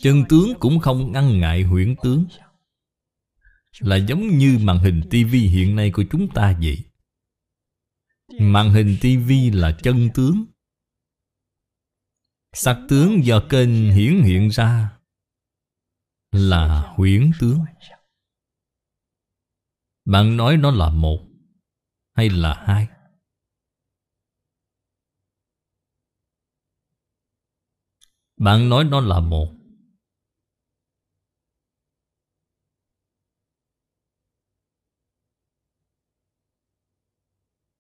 [0.03, 2.27] Chân tướng cũng không ngăn ngại huyễn tướng.
[3.81, 6.85] Là giống như màn hình tivi hiện nay của chúng ta vậy.
[8.41, 10.45] Màn hình tivi là chân tướng.
[12.53, 14.99] Sắc tướng do kênh hiển hiện ra
[16.33, 17.59] là huyễn tướng
[20.07, 21.19] bạn nói nó là một
[22.13, 22.89] hay là hai?
[28.37, 29.53] Bạn nói nó là một.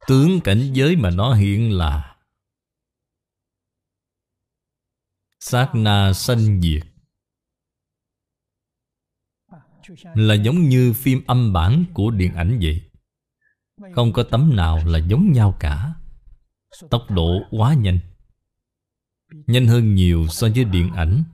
[0.08, 2.16] Tướng cảnh giới mà nó hiện là
[5.40, 6.95] sát na sanh diệt
[10.14, 12.90] là giống như phim âm bản của điện ảnh vậy.
[13.94, 15.94] Không có tấm nào là giống nhau cả.
[16.90, 17.98] Tốc độ quá nhanh.
[19.30, 21.24] Nhanh hơn nhiều so với điện ảnh.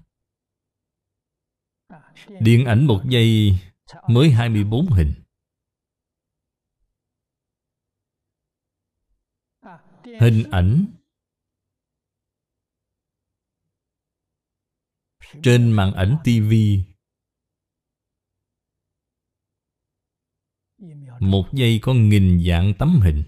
[2.40, 3.58] Điện ảnh một giây
[4.08, 5.12] mới 24 hình.
[10.20, 10.86] Hình ảnh
[15.42, 16.91] trên màn ảnh tivi
[21.22, 23.22] Một giây có nghìn dạng tấm hình.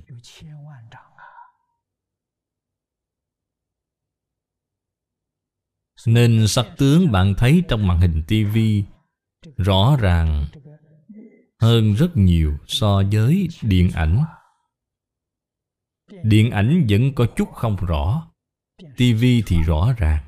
[6.06, 8.84] Nên sắc tướng bạn thấy trong màn hình tivi
[9.56, 10.46] Rõ ràng
[11.60, 14.24] hơn rất nhiều so với điện ảnh.
[16.22, 18.30] Điện ảnh vẫn có chút không rõ
[18.96, 20.24] tivi thì rõ ràng.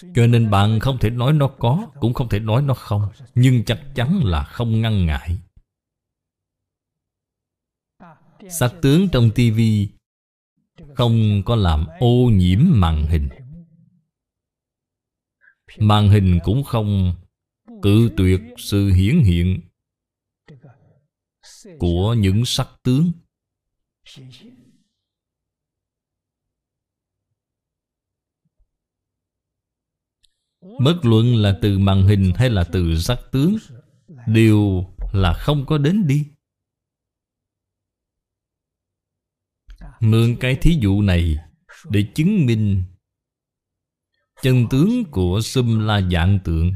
[0.00, 3.08] Cho nên bạn không thể nói nó có, Cũng không thể nói nó không.
[3.34, 5.38] Nhưng chắc chắn là không ngăn ngại.
[8.50, 9.88] Sắc tướng trong tivi
[10.94, 13.28] Không có làm ô nhiễm màn hình.
[15.78, 17.14] Màn hình cũng không
[17.82, 19.60] cự tuyệt sự hiển hiện
[21.78, 23.12] Của những sắc tướng.
[30.80, 33.56] Bất luận là từ màn hình hay là từ sắc tướng,
[34.26, 36.26] Đều là không có đến đi.
[40.00, 41.36] Mượn cái thí dụ này
[41.90, 42.82] Để chứng minh
[44.42, 46.72] Chân tướng của xâm la dạng tượng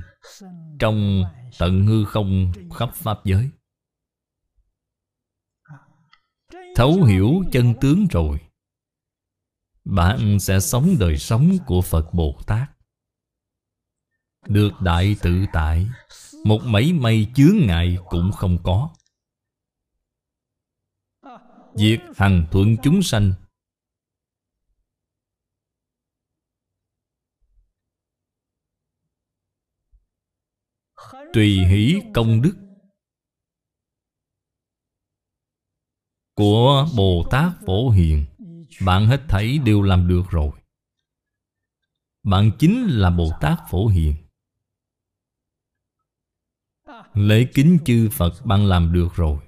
[0.78, 1.22] Trong
[1.59, 3.51] tận hư không khắp Pháp giới.
[6.77, 8.39] Thấu hiểu chân tướng rồi,
[9.85, 12.70] Bạn sẽ sống đời sống của Phật Bồ Tát.
[14.47, 15.87] Được đại tự tại,
[16.45, 18.91] Một mảy may chướng ngại cũng không có.
[21.75, 23.33] Việc hằng thuận chúng sanh.
[31.33, 32.57] Tùy hỷ công đức
[36.35, 38.27] Của Bồ Tát Phổ Hiền,
[38.87, 40.51] Bạn hết thảy đều làm được rồi.
[42.23, 44.30] Bạn chính là Bồ Tát Phổ Hiền.
[47.15, 49.39] Lễ kính chư Phật bạn làm được rồi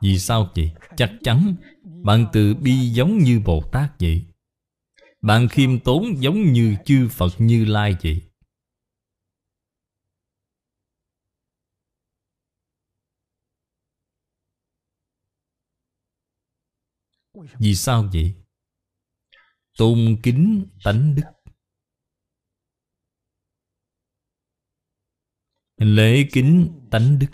[0.00, 0.72] Vì sao vậy?
[0.96, 1.54] Chắc chắn
[2.04, 4.24] Bạn từ bi giống như Bồ Tát vậy
[5.20, 8.22] Bạn khiêm tốn giống như chư Phật Như Lai vậy
[17.58, 18.34] Vì sao vậy?
[19.78, 21.22] Tôn kính tánh đức
[25.76, 27.26] Lễ kính tánh đức.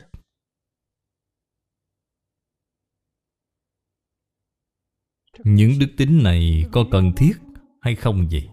[5.45, 7.33] Những đức tính này có cần thiết
[7.81, 8.49] hay không vậy?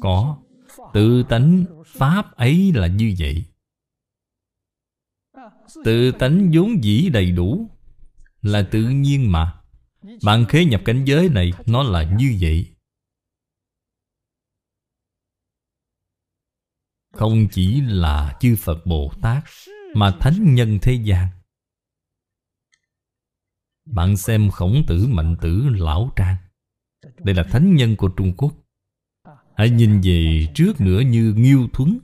[0.00, 0.42] Có.
[0.92, 3.44] Tự tánh Pháp ấy là như vậy.
[5.84, 7.70] Tự tánh vốn dĩ đầy đủ
[8.42, 9.60] Là tự nhiên mà.
[10.24, 12.73] Bạn khế nhập cảnh giới này Nó là như vậy.
[17.14, 19.44] Không chỉ là chư Phật Bồ Tát
[19.94, 21.28] Mà thánh nhân thế gian.
[23.84, 26.36] Bạn xem khổng tử mạnh tử lão trang.
[27.18, 28.54] Đây là thánh nhân của Trung Quốc.
[29.56, 31.98] Hãy nhìn về trước nữa như Nghiêu Thuấn.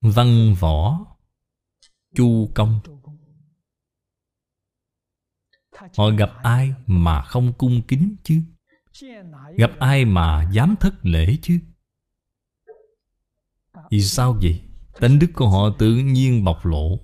[0.00, 1.06] Văn Võ
[2.14, 2.80] Chu Công.
[5.96, 8.42] Họ gặp ai mà không cung kính chứ?
[9.56, 11.58] Gặp ai mà dám thất lễ chứ?
[13.90, 14.60] Vì sao vậy?
[15.00, 17.00] Tánh đức của họ tự nhiên bộc lộ.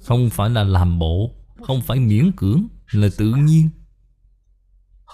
[0.00, 3.70] Không phải là làm bộ, Không phải miễn cưỡng, Là tự nhiên.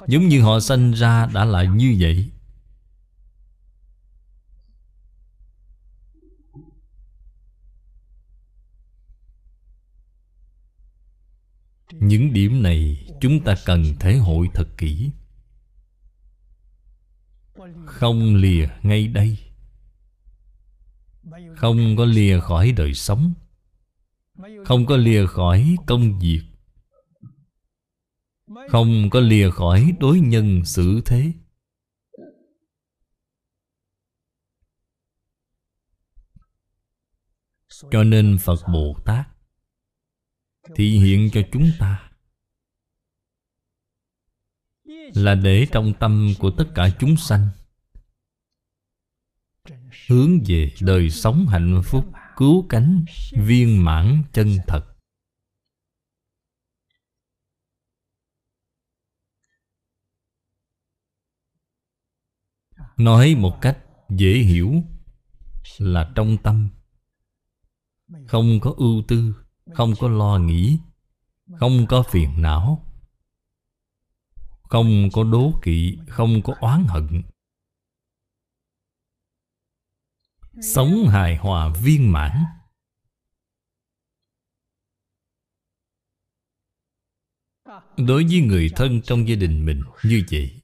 [0.08, 2.30] Giống như họ sinh ra đã là như vậy.
[11.92, 15.10] Những điểm này chúng ta cần thể hội thật kỹ.
[17.86, 19.38] Không lìa ngay đây.
[21.56, 23.34] Không có lìa khỏi đời sống.
[24.64, 26.42] Không có lìa khỏi công việc.
[28.68, 31.32] Không có lìa khỏi đối nhân xử thế.
[37.90, 39.28] Cho nên Phật Bồ Tát
[40.74, 42.09] thị hiện cho chúng ta
[45.14, 47.48] là để trong tâm của tất cả chúng sanh.
[50.08, 54.86] Hướng về đời sống hạnh phúc cứu cánh viên mãn chân thật.
[62.96, 63.78] Nói một cách
[64.08, 64.72] dễ hiểu
[65.78, 66.68] là trong tâm.
[68.26, 69.34] Không có ưu tư,
[69.74, 70.78] không có lo nghĩ,
[71.58, 72.89] Không có phiền não.
[74.70, 77.22] Không có đố kỵ, Không có oán hận.
[80.62, 82.44] Sống hài hòa viên mãn.
[87.96, 90.60] Đối với người thân trong gia đình mình như vậy,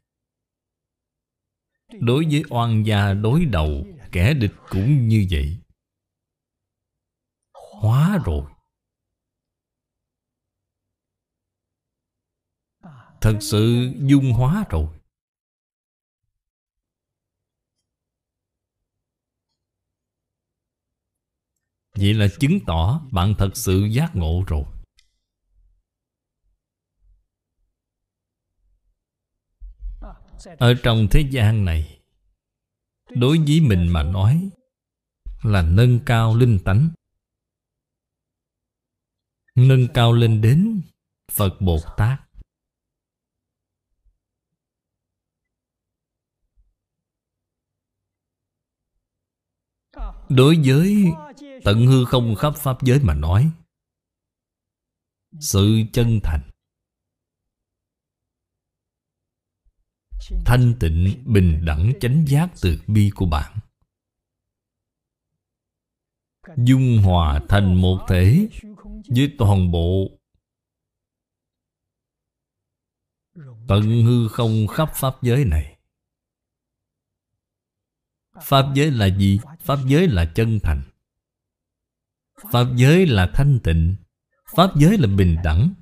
[2.00, 5.58] Đối với oan gia đối đầu, Kẻ địch cũng như vậy.
[7.80, 8.55] Hóa rồi.
[13.26, 14.86] Thật sự dung hóa rồi.
[21.94, 24.64] Vậy là chứng tỏ bạn thật sự giác ngộ rồi.
[30.58, 32.00] Ở trong thế gian này,
[33.10, 34.50] Đối với mình mà nói
[35.42, 36.90] Là nâng cao linh tánh.
[39.54, 40.80] Nâng cao lên đến
[41.32, 42.25] Phật Bồ Tát.
[50.28, 51.04] Đối với
[51.64, 53.50] tận hư không khắp Pháp giới mà nói
[55.40, 56.50] Sự chân thành
[60.44, 63.58] Thanh tịnh, bình đẳng, chánh giác từ bi của bạn
[66.56, 68.48] Dung hòa thành một thể
[69.08, 70.10] Với toàn bộ
[73.68, 75.75] Tận hư không khắp Pháp giới này.
[78.42, 79.40] Pháp giới là gì?
[79.60, 80.82] Pháp giới là chân thành.
[82.52, 83.96] Pháp giới là thanh tịnh.
[84.56, 85.74] Pháp giới là bình đẳng.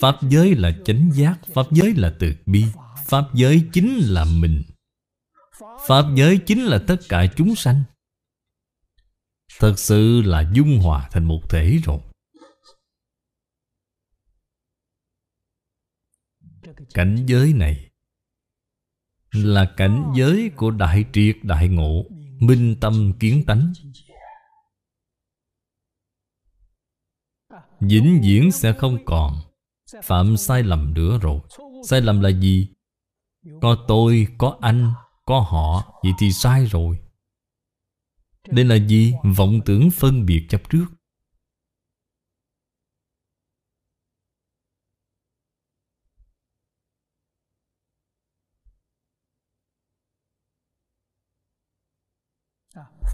[0.00, 1.38] Pháp giới là chánh giác.
[1.54, 2.64] Pháp giới là từ bi.
[3.06, 4.62] Pháp giới chính là mình.
[5.86, 7.82] Pháp giới chính là tất cả chúng sanh.
[9.58, 12.00] Thật sự là dung hòa thành một thể rồi.
[16.94, 17.89] Cảnh giới này
[19.32, 22.04] là cảnh giới của đại triệt đại ngộ
[22.40, 23.72] Minh tâm kiến tánh.
[27.80, 29.40] Vĩnh viễn sẽ không còn.
[30.04, 31.40] Phạm sai lầm nữa rồi.
[31.88, 32.68] Sai lầm là gì?
[33.62, 34.92] Có tôi, có anh,
[35.26, 36.98] có họ Vậy thì sai rồi.
[38.48, 39.14] Đây là gì?
[39.36, 40.86] Vọng tưởng phân biệt chấp trước.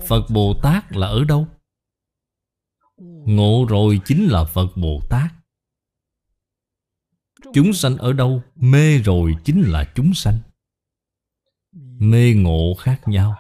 [0.09, 1.48] Phật Bồ Tát là ở đâu?
[3.27, 5.32] Ngộ rồi chính là Phật Bồ Tát.
[7.55, 8.43] Chúng sanh ở đâu?
[8.55, 10.39] Mê rồi chính là chúng sanh.
[11.98, 13.36] Mê ngộ khác nhau.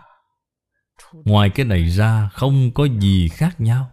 [1.12, 3.92] Ngoài cái này ra không có gì khác nhau.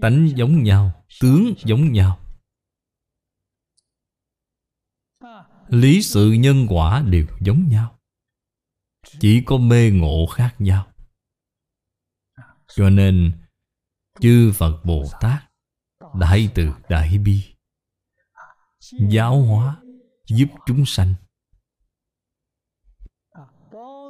[0.00, 2.20] Tánh giống nhau, Tướng giống nhau.
[5.68, 7.99] Lý sự nhân quả đều giống nhau.
[9.18, 10.86] Chỉ có mê ngộ khác nhau.
[12.74, 13.32] Cho nên,
[14.20, 15.42] Chư Phật Bồ Tát
[16.14, 17.42] Đại từ Đại Bi,
[19.10, 19.76] Giáo hóa
[20.26, 21.14] Giúp chúng sanh.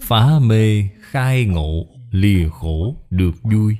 [0.02, 3.76] Phá mê, khai ngộ, Lìa khổ, được vui.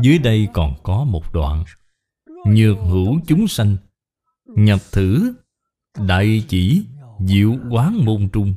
[0.00, 1.64] Dưới đây còn có một đoạn.
[2.46, 3.76] Nhược hữu chúng sanh,
[4.46, 5.34] Nhập thử,
[5.98, 6.84] Đại chỉ,
[7.26, 8.54] Diệu quán môn trung.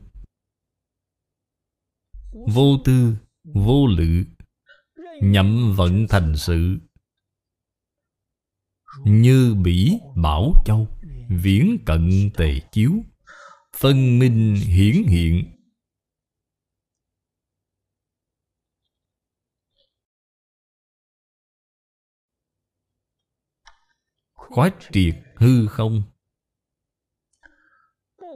[2.47, 4.23] Vô tư, Vô lự,
[5.21, 6.77] Nhậm vận thành sự.
[9.03, 10.87] Như bỉ bảo châu,
[11.29, 12.91] Viễn cận tề chiếu,
[13.77, 15.54] Phân minh hiển hiện.
[24.49, 26.03] Khoát triệt hư không?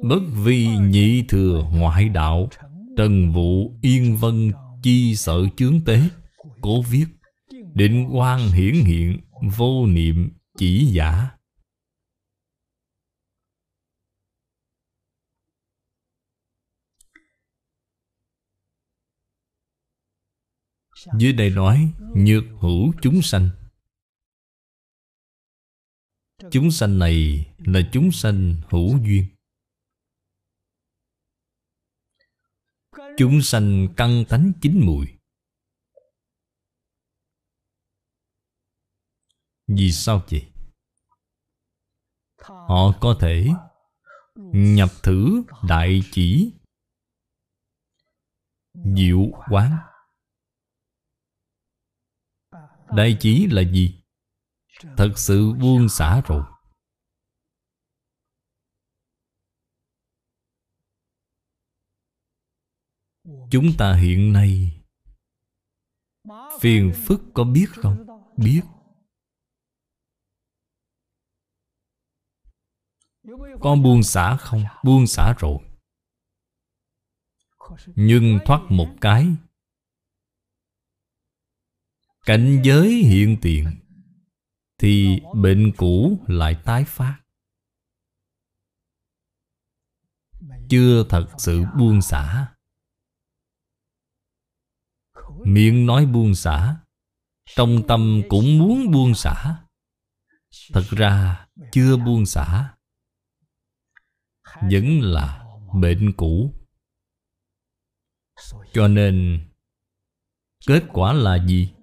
[0.03, 2.49] Bất vi nhị thừa ngoại đạo,
[2.97, 4.51] Trần vụ yên vân
[4.83, 6.01] chi sợ chướng tế.
[6.61, 7.05] Cố viết,
[7.73, 9.19] Định quan hiển hiện,
[9.57, 11.29] Vô niệm chỉ giả.
[21.17, 23.49] Dưới đây nói, Nhược hữu chúng sanh.
[26.51, 29.25] Chúng sanh này là chúng sanh hữu duyên.
[33.17, 35.07] Chúng sanh căn tánh chín mùi.
[39.67, 40.51] Vì sao vậy?
[42.41, 43.47] Họ có thể
[44.53, 46.51] nhập thử đại chỉ
[48.73, 49.77] diệu quán.
[52.95, 53.98] Đại chỉ là gì?
[54.97, 56.43] Thật sự buông xả rồi.
[63.51, 64.81] Chúng ta hiện nay,
[66.59, 68.07] phiền phức có biết không?
[68.37, 68.61] Biết.
[73.61, 74.63] Con buông xả không?
[74.83, 75.57] Buông xả rồi.
[77.95, 79.27] Nhưng thoát một cái.
[82.25, 83.88] Cảnh giới hiện tiền
[84.79, 87.19] thì bệnh cũ lại tái phát.
[90.69, 92.53] Chưa thật sự buông xả.
[95.45, 96.75] Miệng nói buông xả,
[97.45, 99.63] trong tâm cũng muốn buông xả.
[100.73, 102.73] Thật ra chưa buông xả,
[104.61, 105.45] vẫn là
[105.81, 106.53] bệnh cũ.
[108.73, 109.47] Cho nên,
[110.67, 111.73] kết quả là gì?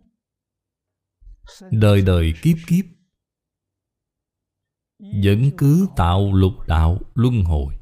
[1.71, 2.85] Đời đời kiếp kiếp.
[4.99, 7.75] Vẫn cứ tạo lục đạo luân hồi.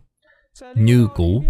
[0.77, 1.45] Như cũ.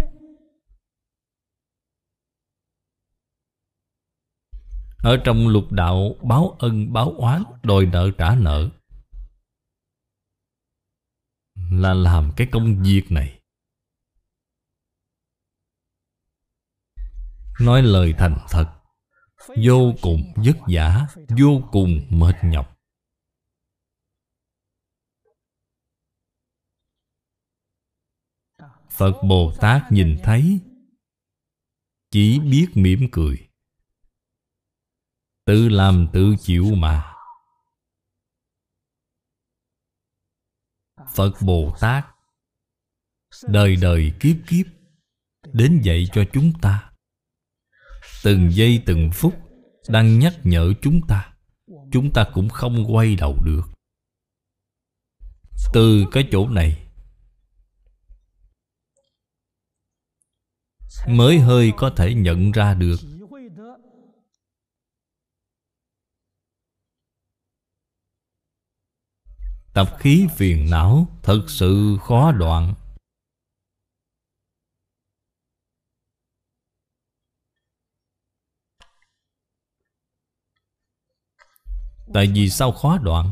[4.97, 8.69] Ở trong lục đạo báo ân báo oán, Đòi nợ trả nợ.
[11.71, 13.41] Là làm cái công việc này.
[17.59, 18.74] Nói lời thành thật.
[19.47, 21.07] Vô cùng vất vả,
[21.39, 22.77] Vô cùng mệt nhọc.
[28.89, 30.59] Phật Bồ Tát nhìn thấy,
[32.11, 33.49] Chỉ biết mỉm cười.
[35.45, 37.13] Tự làm tự chịu mà.
[41.15, 42.05] Phật Bồ Tát
[43.47, 44.65] Đời đời kiếp kiếp
[45.53, 46.94] Đến dạy cho chúng ta.
[48.25, 49.33] Từng giây từng phút
[49.87, 51.33] Đang nhắc nhở chúng ta
[51.91, 53.61] Chúng ta cũng không quay đầu được.
[55.73, 56.87] Từ cái chỗ này,
[61.07, 62.99] Mới hơi có thể nhận ra được
[69.73, 72.73] Tập khí phiền não Thật sự khó đoạn.
[82.13, 83.31] Tại vì sao khó đoạn?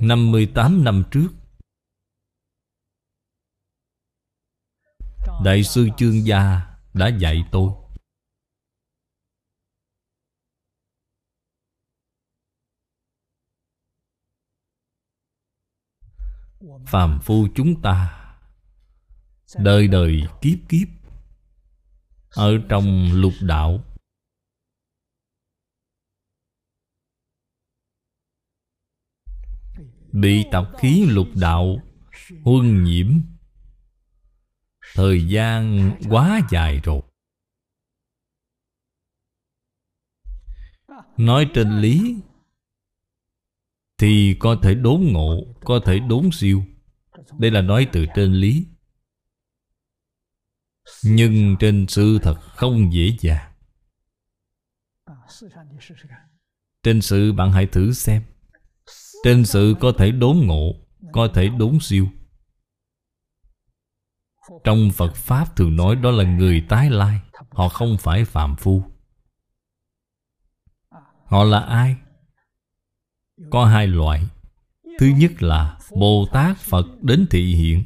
[0.00, 1.28] Năm mươi tám năm trước,
[5.44, 6.60] Đại sư Trương Gia
[6.94, 7.79] đã dạy tôi.
[16.86, 18.16] Phàm phu chúng ta.
[19.58, 20.88] Đời đời kiếp kiếp.
[22.30, 23.84] Ở trong lục đạo.
[30.12, 31.78] Bị tập khí lục đạo
[32.44, 33.20] Huân nhiễm.
[34.94, 37.02] Thời gian quá dài rồi.
[41.16, 42.16] Nói trên lý
[44.00, 46.62] thì có thể đốn ngộ, Có thể đốn siêu.
[47.38, 48.66] Đây là nói từ trên lý.
[51.04, 53.52] Nhưng trên sự thật không dễ dàng.
[56.82, 58.22] Trên sự bạn hãy thử xem.
[59.24, 60.72] Trên sự có thể đốn ngộ,
[61.12, 62.08] Có thể đốn siêu.
[64.64, 67.20] Trong Phật Pháp thường nói đó là người tái lai,
[67.50, 68.82] Họ không phải phạm phu.
[71.24, 71.96] Họ là ai?
[73.50, 74.22] Có hai loại.
[74.98, 77.84] Thứ nhất là Bồ Tát Phật đến thị hiện.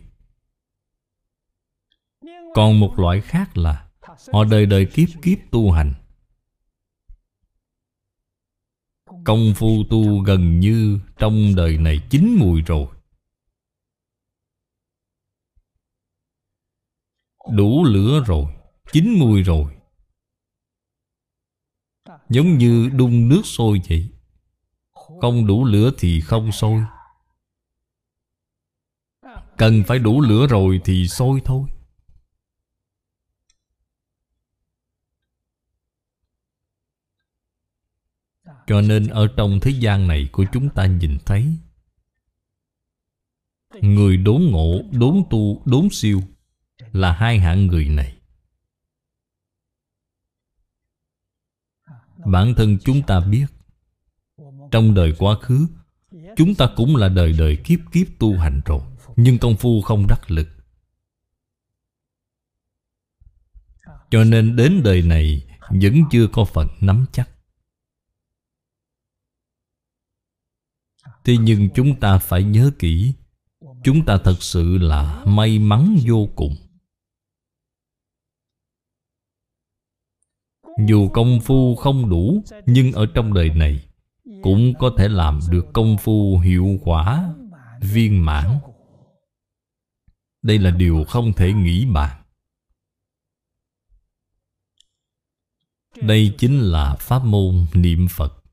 [2.54, 3.84] Còn một loại khác là
[4.32, 5.94] Họ đời đời kiếp kiếp tu hành.
[9.24, 12.86] Công phu tu gần như trong đời này chín mùi rồi.
[17.50, 18.54] Đủ lửa rồi,
[18.92, 19.76] Chín mùi rồi.
[22.28, 24.13] Giống như đun nước sôi vậy.
[25.20, 26.82] Không đủ lửa thì không sôi.
[29.56, 31.68] Cần phải đủ lửa rồi thì sôi thôi.
[38.66, 41.56] Cho nên ở trong thế gian này của chúng ta nhìn thấy
[43.80, 46.20] Người đốn ngộ, đốn tu, đốn siêu
[46.92, 48.16] là hai hạng người này.
[52.26, 53.46] Bản thân chúng ta biết
[54.74, 55.66] trong đời quá khứ,
[56.36, 58.80] chúng ta cũng là đời đời kiếp kiếp tu hành rồi,
[59.16, 60.48] nhưng công phu không đắc lực.
[64.10, 67.30] Cho nên đến đời này, vẫn chưa có phần nắm chắc.
[71.24, 73.12] Thế nhưng chúng ta phải nhớ kỹ,
[73.84, 76.56] chúng ta thật sự là may mắn vô cùng.
[80.88, 83.84] Dù công phu không đủ, Nhưng ở trong đời này
[84.44, 87.34] cũng có thể làm được công phu hiệu quả,
[87.80, 88.58] Viên mãn.
[90.42, 92.22] Đây là điều không thể nghĩ bàn.
[95.96, 98.44] Đây chính là pháp môn niệm Phật.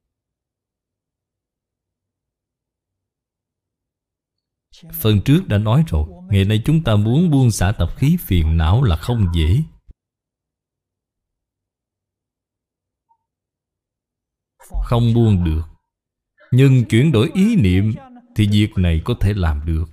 [4.94, 8.58] Phần trước đã nói rồi, Ngày nay chúng ta muốn buông xả tập khí phiền
[8.58, 9.64] não là không dễ.
[14.84, 15.71] Không buông được.
[16.52, 17.94] Nhưng chuyển đổi ý niệm
[18.36, 19.86] Thì việc này có thể làm được.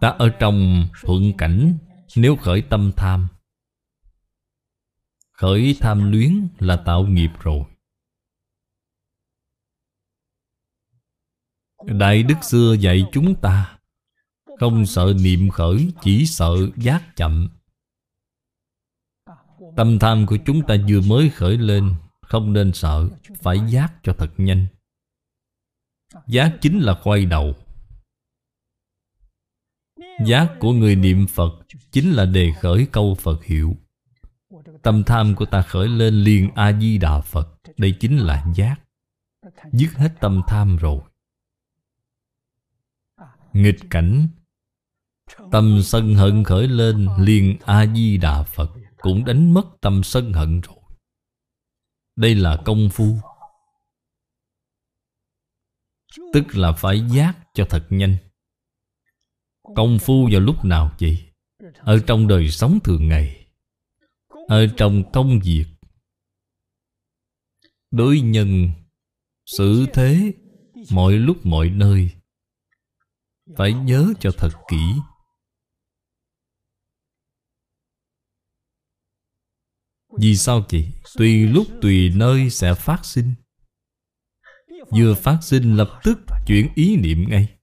[0.00, 1.78] Ta ở trong thuận cảnh,
[2.16, 3.28] Nếu khởi tâm tham,
[5.32, 7.64] Khởi tham luyến là tạo nghiệp rồi.
[11.86, 13.78] Đại Đức xưa dạy chúng ta,
[14.60, 17.48] Không sợ niệm khởi, Chỉ sợ giác chậm.
[19.80, 23.08] Tâm tham của chúng ta vừa mới khởi lên, Không nên sợ,
[23.42, 24.66] Phải giác cho thật nhanh.
[26.26, 27.54] Giác chính là quay đầu.
[30.26, 31.52] Giác của người niệm Phật
[31.90, 33.76] Chính là đề khởi câu Phật hiệu.
[34.82, 38.76] Tâm tham của ta khởi lên liền A-di-đà Phật, Đây chính là giác.
[39.72, 41.00] Dứt hết tâm tham rồi.
[43.52, 44.28] Nghịch cảnh.
[45.52, 48.79] Tâm sân hận khởi lên liền A-di-đà Phật.
[49.00, 50.76] Cũng đánh mất tâm sân hận rồi.
[52.16, 53.18] Đây là công phu.
[56.32, 58.16] Tức là phải giác cho thật nhanh.
[59.76, 61.32] Công phu vào lúc nào vậy?
[61.78, 63.46] Ở trong đời sống thường ngày.
[64.48, 65.66] Ở trong công việc.
[67.90, 68.70] Đối nhân,
[69.46, 70.32] Xử thế,
[70.90, 72.10] Mọi lúc mọi nơi.
[73.56, 74.94] Phải nhớ cho thật kỹ.
[80.22, 80.92] Vì sao vậy?
[81.16, 83.34] Tùy lúc tùy nơi sẽ phát sinh.
[84.90, 87.58] Vừa phát sinh lập tức chuyển ý niệm ngay.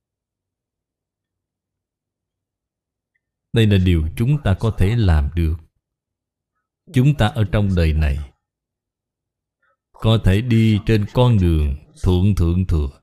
[3.53, 5.55] Đây là điều chúng ta có thể làm được.
[6.93, 8.31] Chúng ta ở trong đời này
[9.91, 13.01] Có thể đi trên con đường thượng thượng thừa.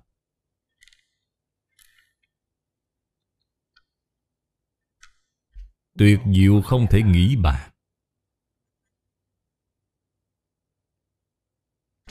[5.98, 7.73] Tuyệt diệu không thể nghĩ bàn.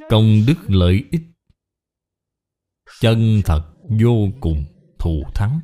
[0.10, 1.22] Công đức lợi ích.
[3.00, 4.66] Chân thật vô cùng
[5.00, 5.60] thù thắng.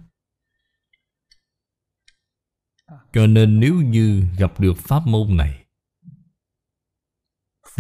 [3.14, 5.66] Cho nên nếu như gặp được pháp môn này,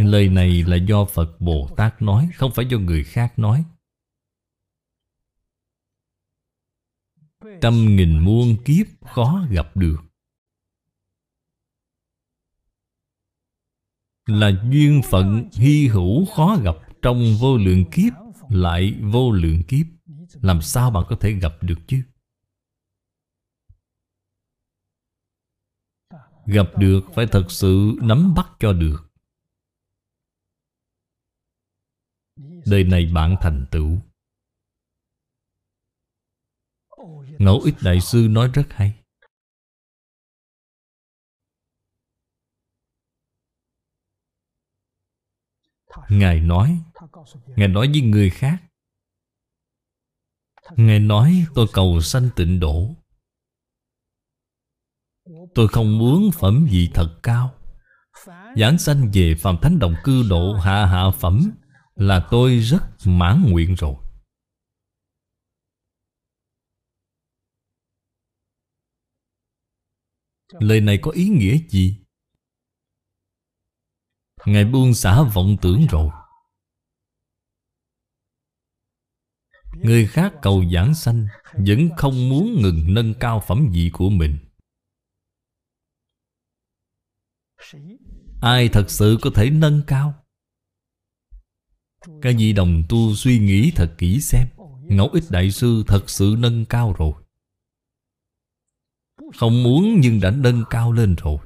[0.05, 3.65] Lời này là do Phật Bồ Tát nói, Không phải do người khác nói.
[7.61, 10.08] Trăm nghìn muôn kiếp khó gặp được.
[14.29, 18.13] Là duyên phận hy hữu khó gặp Trong vô lượng kiếp,
[18.49, 19.85] Lại vô lượng kiếp.
[20.41, 22.01] Làm sao bạn có thể gặp được chứ?
[26.45, 29.09] Gặp được phải thật sự nắm bắt cho được.
[32.65, 33.99] Đời này bạn thành tựu.
[37.39, 38.99] Ngẫu ích đại sư nói rất hay.
[46.09, 46.79] Ngài nói
[47.45, 48.63] Ngài nói với người khác.
[50.75, 52.95] Ngài nói, tôi cầu sanh tịnh độ.
[55.55, 57.55] Tôi không muốn phẩm vị thật cao.
[58.55, 61.51] Giảng sanh về phàm Thánh Đồng Cư Độ Hạ Hạ Phẩm
[61.99, 63.95] Là tôi rất mãn nguyện rồi.
[70.59, 71.98] Lời này có ý nghĩa gì?
[74.45, 76.09] Ngài buông xả vọng tưởng rồi.
[79.73, 84.37] Người khác cầu giảng sanh, Vẫn không muốn ngừng nâng cao phẩm vị của mình.
[88.41, 90.25] Ai thật sự có thể nâng cao?
[92.21, 94.47] Các vị đồng tu suy nghĩ thật kỹ xem
[94.83, 97.13] Ngẫu ích đại sư thật sự nâng cao rồi.
[99.37, 101.37] Không muốn nhưng đã nâng cao lên rồi.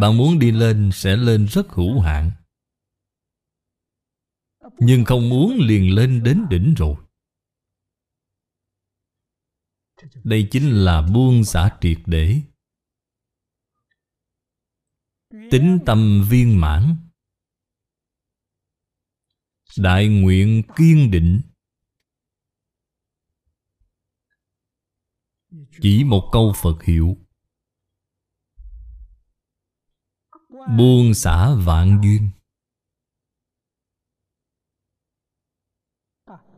[0.00, 2.30] Bạn muốn đi lên sẽ lên rất hữu hạn.
[4.78, 6.96] Nhưng không muốn liền lên đến đỉnh rồi.
[10.24, 12.40] Đây chính là buông xả triệt để.
[15.50, 16.96] Tính tâm viên mãn.
[19.78, 21.40] Đại nguyện kiên định.
[25.80, 27.21] Chỉ một câu Phật hiệu.
[30.68, 32.30] Buông xả vạn duyên.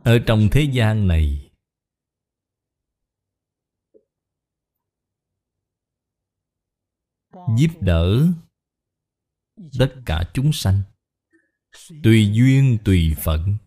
[0.03, 1.45] Ở trong thế gian này,
[7.57, 8.27] Giúp đỡ
[9.79, 10.81] tất cả chúng sanh,
[12.03, 13.57] tùy duyên, tùy phận.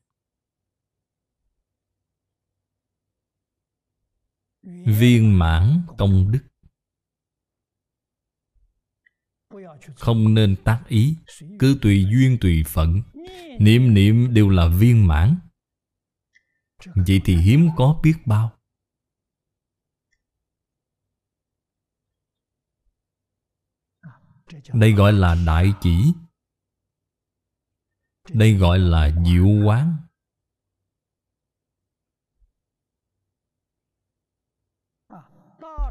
[4.98, 6.47] Viên mãn công đức.
[9.94, 11.16] Không nên tác ý,
[11.58, 13.02] Cứ tùy duyên tùy phận,
[13.58, 15.38] Niệm niệm đều là viên mãn.
[16.94, 18.52] Vậy thì hiếm có biết bao.
[24.72, 26.12] Đây gọi là đại chỉ.
[28.32, 29.96] Đây gọi là diệu quán.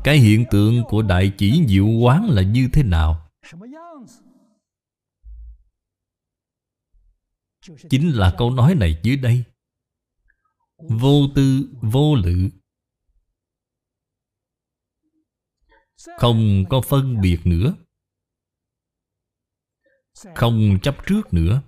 [0.03, 3.26] Cái hiện tượng của đại chỉ diệu quán là như thế nào?
[7.89, 9.43] Chính là câu nói này dưới đây.
[10.77, 12.49] Vô tư, vô lự.
[16.17, 17.75] Không có phân biệt nữa.
[20.35, 21.61] Không chấp trước nữa.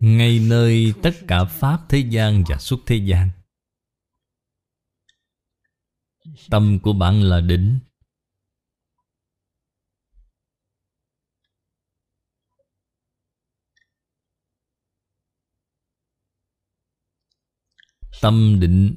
[0.00, 3.30] Ngay nơi tất cả pháp thế gian và xuất thế gian,
[6.50, 7.78] tâm của bạn là định
[18.20, 18.96] tâm định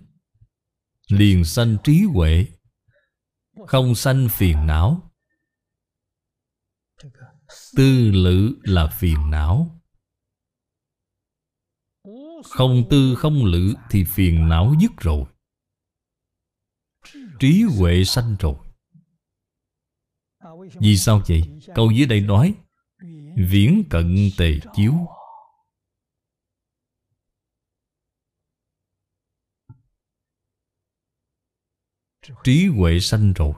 [1.07, 2.45] liền sanh trí huệ,
[3.67, 5.11] không sanh phiền não.
[7.75, 9.79] Tư lự là phiền não.
[12.43, 15.25] Không tư không lự thì phiền não dứt rồi.
[17.39, 18.55] Trí huệ sanh rồi.
[20.79, 21.43] Vì sao vậy?
[21.75, 22.55] Câu dưới đây nói,
[23.35, 24.93] Viễn cận tề chiếu.
[32.43, 33.53] Trí huệ sanh rồi.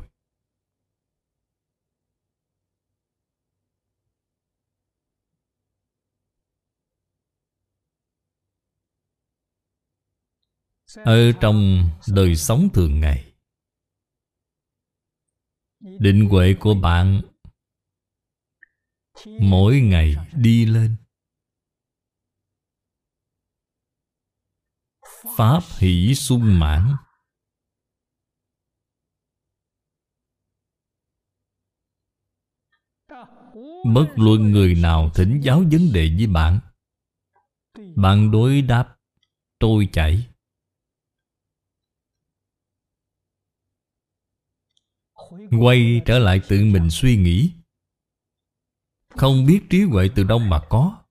[10.95, 13.33] Ở trong đời sống thường ngày,
[15.79, 17.21] định huệ của bạn
[19.39, 20.95] mỗi ngày đi lên.
[25.37, 26.95] Pháp hỷ sung mãn.
[33.93, 36.59] Bất luận người nào thỉnh giáo vấn đề với bạn
[37.95, 38.97] bạn đối đáp,
[39.59, 40.27] tôi chảy
[45.61, 47.51] Quay trở lại tự mình suy nghĩ.
[49.09, 51.03] Không biết trí huệ từ đâu mà có.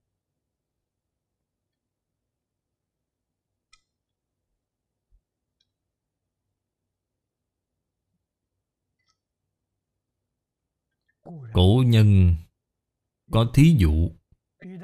[11.53, 12.37] Cổ nhân
[13.35, 14.11] có thí dụ.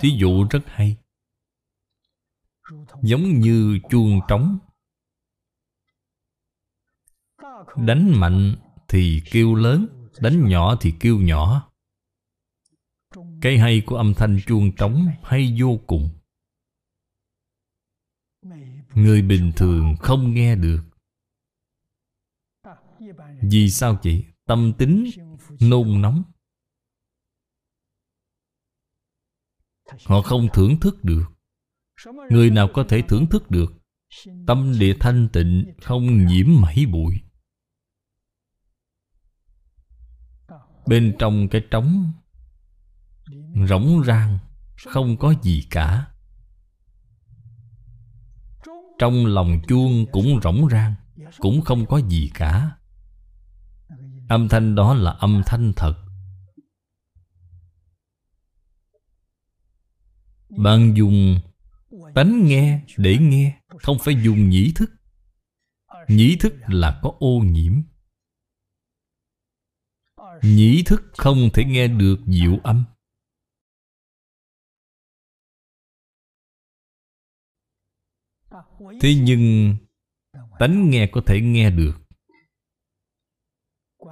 [0.00, 0.96] Thí dụ rất hay.
[3.02, 4.58] Giống như chuông trống.
[7.76, 8.56] Đánh mạnh
[8.88, 9.86] thì kêu lớn,
[10.20, 11.72] Đánh nhỏ thì kêu nhỏ.
[13.40, 16.10] Cái hay của âm thanh chuông trống hay vô cùng.
[18.94, 20.82] Người bình thường không nghe được.
[23.42, 25.10] Vì sao chị Tâm tính
[25.60, 26.22] nôn nóng.
[30.06, 31.24] Họ không thưởng thức được.
[32.30, 33.72] Người nào có thể thưởng thức được?
[34.46, 37.14] Tâm địa thanh tịnh, Không nhiễm mảy bụi.
[40.86, 42.12] Bên trong cái trống,
[43.68, 44.38] Rỗng rang,
[44.86, 46.06] Không có gì cả.
[48.98, 50.94] Trong lòng chuông cũng rỗng rang,
[51.38, 52.70] Cũng không có gì cả.
[54.28, 56.09] Âm thanh đó là âm thanh thật.
[60.56, 61.40] Bạn dùng
[62.14, 64.90] tánh nghe để nghe, Không phải dùng nhĩ thức.
[66.08, 67.82] Nhĩ thức là có ô nhiễm.
[70.42, 72.84] Nhĩ thức không thể nghe được diệu âm.
[79.00, 79.76] Thế nhưng
[80.58, 82.00] Tánh nghe có thể nghe được.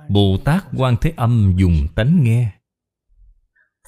[0.09, 2.58] Bồ Tát Quan Thế Âm dùng tánh nghe.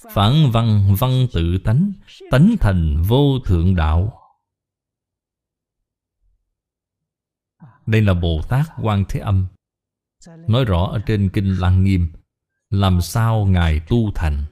[0.08, 1.92] Phản văn văn tự tánh
[2.30, 4.20] Tánh thành vô thượng đạo.
[7.86, 9.46] Đây là Bồ Tát Quan Thế Âm.
[10.48, 12.12] Nói rõ ở trên Kinh Lăng Nghiêm,
[12.70, 14.44] làm sao Ngài tu thành?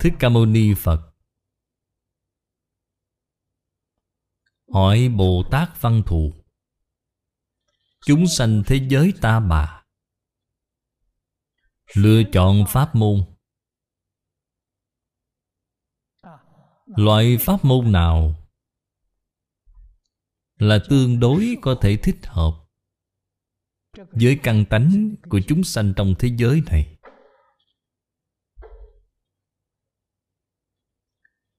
[0.00, 1.14] Thích Ca Mâu Ni Phật.
[4.72, 6.37] Hỏi Bồ Tát Văn Thù
[8.00, 9.84] Chúng sanh thế giới ta bà
[11.94, 13.24] Lựa chọn pháp môn.
[16.86, 18.34] Loại pháp môn nào
[20.58, 22.52] Là tương đối có thể thích hợp
[23.96, 26.98] Với căn tánh của chúng sanh trong thế giới này?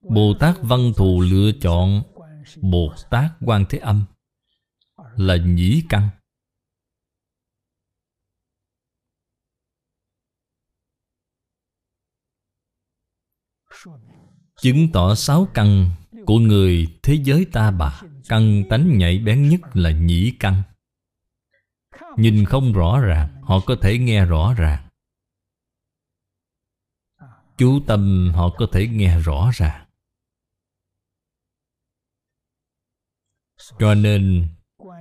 [0.00, 2.02] Bồ Tát Văn Thù lựa chọn
[2.62, 4.04] Bồ Tát Quan Thế Âm
[5.16, 6.08] Là nhĩ căn.
[14.60, 15.90] Chứng tỏ sáu căn
[16.26, 18.00] của người thế giới ta bà.
[18.28, 20.62] Căn tánh nhạy bén nhất là nhĩ căn.
[22.16, 24.88] Nhìn không rõ ràng, Họ có thể nghe rõ ràng.
[27.58, 29.86] Chú tâm họ có thể nghe rõ ràng.
[33.78, 34.48] Cho nên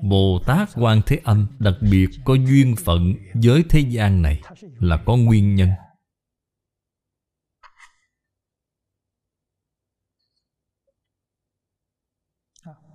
[0.03, 4.41] Bồ Tát Quan Thế Âm đặc biệt có duyên phận với thế gian này
[4.79, 5.69] là có nguyên nhân.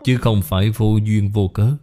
[0.05, 1.77] Chứ không phải vô duyên vô cớ.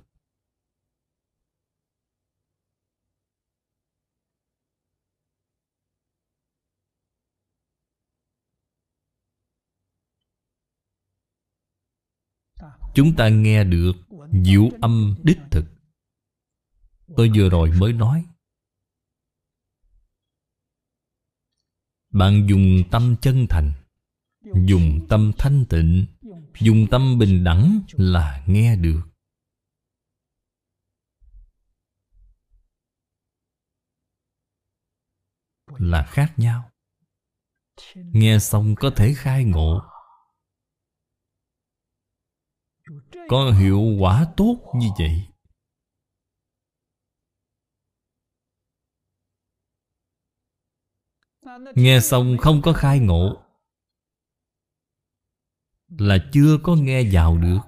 [12.95, 13.93] Chúng ta nghe được
[14.43, 15.65] diệu âm đích thực
[17.17, 18.25] Tôi vừa rồi mới nói
[22.09, 23.71] Bạn dùng tâm chân thành,
[24.67, 26.05] Dùng tâm thanh tịnh
[26.59, 29.01] Dùng tâm bình đẳng là nghe được.
[35.67, 36.71] Là khác nhau.
[37.95, 39.81] Nghe xong có thể khai ngộ.
[43.29, 45.27] Có hiệu quả tốt như vậy.
[51.75, 53.50] Nghe xong không có khai ngộ.
[55.99, 57.59] Là chưa có nghe vào được.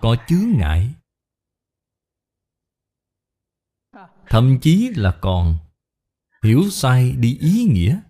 [0.00, 0.94] Có chướng ngại.
[4.26, 5.58] Thậm chí là còn
[6.42, 8.00] Hiểu sai đi ý nghĩa.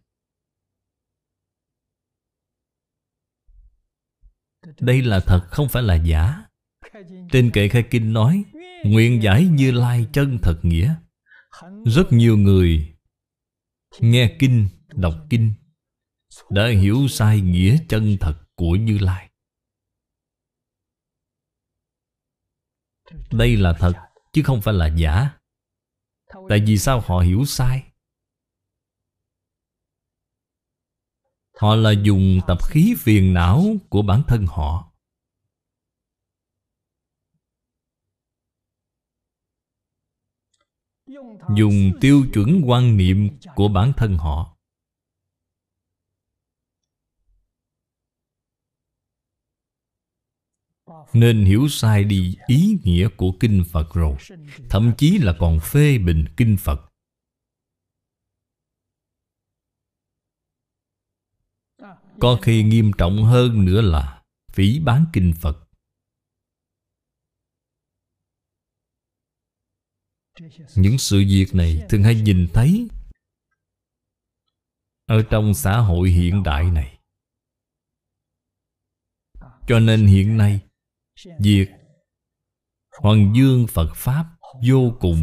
[4.80, 6.44] Đây là thật không phải là giả.
[7.32, 8.44] Trên kệ khai kinh nói
[8.84, 10.94] Nguyện giải như lai chân thật nghĩa.
[11.84, 12.96] Rất nhiều người
[14.00, 15.54] Nghe kinh, đọc kinh.
[16.50, 19.30] Đã hiểu sai nghĩa chân thật của Như Lai.
[23.30, 23.92] Đây là thật,
[24.32, 25.30] Chứ không phải là giả.
[26.48, 27.92] Tại vì sao họ hiểu sai?
[31.54, 34.92] Họ là dùng tập khí phiền não của bản thân họ.
[41.56, 44.57] Dùng tiêu chuẩn quan niệm của bản thân họ.
[51.12, 54.16] Nên hiểu sai đi ý nghĩa của Kinh Phật rồi,
[54.70, 56.88] Thậm chí là còn phê bình Kinh Phật.
[62.20, 64.22] Có khi nghiêm trọng hơn nữa là
[64.52, 65.68] Phỉ bán kinh Phật.
[70.74, 72.88] Những sự việc này thường hay nhìn thấy
[75.06, 76.98] Ở trong xã hội hiện đại này.
[79.66, 80.67] Cho nên hiện nay
[81.40, 81.68] Việc
[83.00, 84.24] Hoàng dương Phật Pháp
[84.68, 85.22] Vô cùng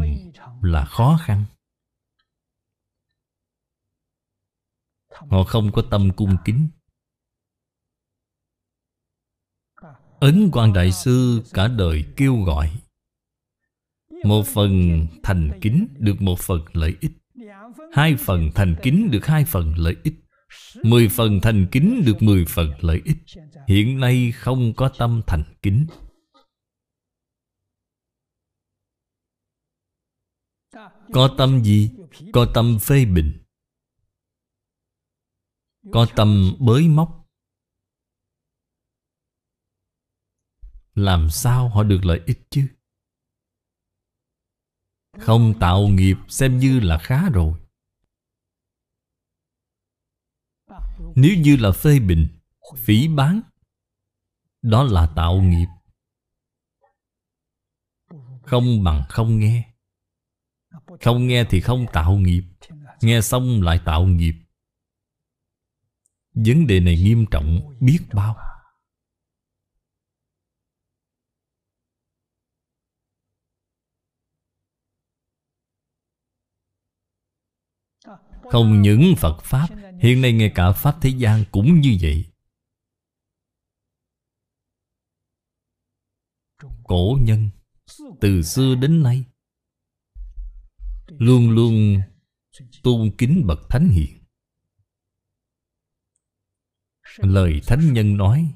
[0.62, 1.44] là khó khăn.
[5.08, 6.68] Họ không có tâm cung kính.
[10.20, 12.76] Ấn quan Đại Sư cả đời kêu gọi,
[14.24, 17.12] Một phần thành kính được một phần lợi ích,
[17.92, 20.14] Hai phần thành kính được hai phần lợi ích.
[20.82, 23.16] Mười phần thành kính được mười phần lợi ích.
[23.68, 25.86] Hiện nay không có tâm thành kính.
[31.12, 31.90] Có tâm gì?
[32.32, 33.42] Có tâm phê bình.
[35.92, 37.28] Có tâm bới móc.
[40.94, 42.66] Làm sao họ được lợi ích chứ?
[45.18, 47.60] Không tạo nghiệp xem như là khá rồi.
[51.16, 52.28] Nếu như là phê bình,
[52.76, 53.40] Phỉ bán,
[54.62, 55.66] Đó là tạo nghiệp.
[58.42, 59.74] Không bằng không nghe.
[61.00, 62.42] Không nghe thì không tạo nghiệp.
[63.02, 64.34] Nghe xong lại tạo nghiệp.
[66.34, 68.36] Vấn đề này nghiêm trọng biết bao.
[78.50, 79.68] Không những Phật Pháp
[79.98, 82.24] Hiện nay ngay cả Pháp thế gian cũng như vậy.
[86.84, 87.50] Cổ nhân,
[88.20, 89.24] Từ xưa đến nay,
[91.08, 92.02] Luôn luôn
[92.82, 94.18] tôn kính bậc thánh hiền.
[97.18, 98.54] Lời thánh nhân nói,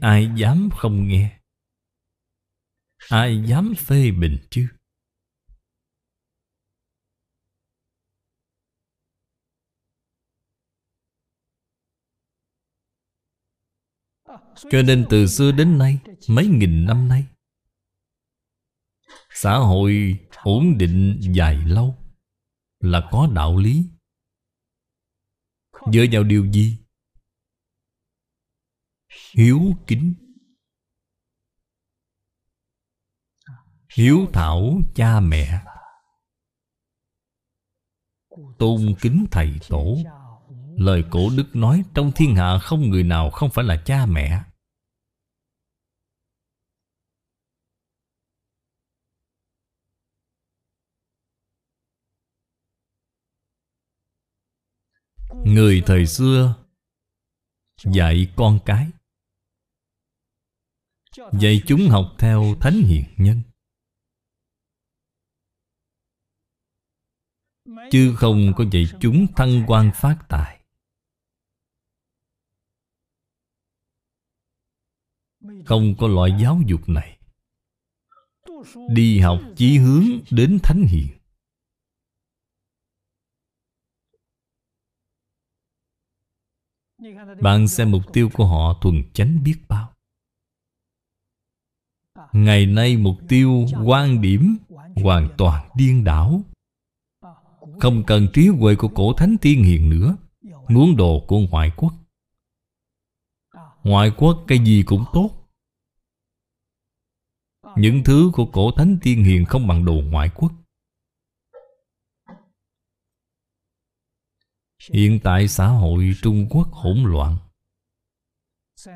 [0.00, 1.40] Ai dám không nghe?
[3.08, 4.68] Ai dám phê bình chứ?
[14.56, 15.98] Cho nên từ xưa đến nay,
[16.28, 17.26] Mấy nghìn năm nay,
[19.30, 21.98] Xã hội ổn định dài lâu
[22.80, 23.90] Là có đạo lý.
[25.92, 26.78] Dựa vào điều gì?
[29.34, 30.14] Hiếu kính.
[33.96, 35.64] Hiếu thảo cha mẹ.
[38.58, 39.96] Tôn kính thầy tổ.
[40.76, 44.42] Lời cổ đức nói Trong thiên hạ không người nào không phải là cha mẹ.
[55.44, 56.54] Người thời xưa
[57.84, 58.90] Dạy con cái,
[61.32, 63.40] Dạy chúng học theo thánh hiền nhân.
[67.90, 70.61] Chứ không có dạy chúng thăng quan phát tài.
[75.66, 77.18] Không có loại giáo dục này.
[78.88, 81.08] Đi học chí hướng đến thánh hiền.
[87.40, 89.92] Bạn xem mục tiêu của họ thuần chánh biết bao.
[92.32, 94.56] Ngày nay mục tiêu quan điểm
[94.96, 96.42] hoàn toàn điên đảo.
[97.80, 100.16] Không cần trí huệ của cổ thánh tiên hiền nữa.
[100.68, 101.92] Muốn đồ của ngoại quốc
[103.84, 105.48] Ngoại quốc cái gì cũng tốt.
[107.76, 110.52] Những thứ của cổ thánh tiên hiền không bằng đồ ngoại quốc.
[114.92, 117.36] Hiện tại xã hội Trung Quốc hỗn loạn.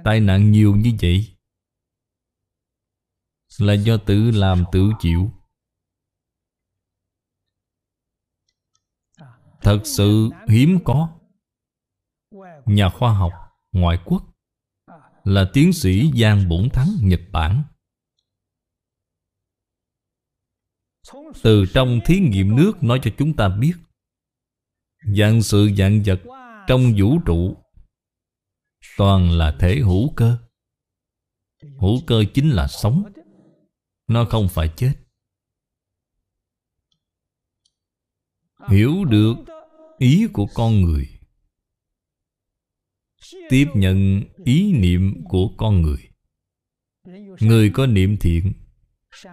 [0.04, 1.36] Tai nạn nhiều như vậy
[3.58, 5.30] Là do tự làm tự chịu.
[9.60, 11.18] Thật sự hiếm có.
[12.66, 13.32] Nhà khoa học,
[13.72, 14.35] ngoại quốc
[15.26, 17.62] là tiến sĩ Giang Bổn Thắng, Nhật Bản.
[21.42, 23.72] Từ trong thí nghiệm nước nói cho chúng ta biết,
[25.16, 26.20] Dạng sự dạng vật
[26.66, 27.56] Trong vũ trụ
[28.96, 30.38] Toàn là thể hữu cơ.
[31.80, 33.02] Hữu cơ chính là sống,
[34.06, 34.92] Nó không phải chết.
[38.68, 39.34] Hiểu được
[39.98, 41.15] ý của con người
[43.48, 46.08] Tiếp nhận ý niệm của con người.
[47.40, 48.52] Người có niệm thiện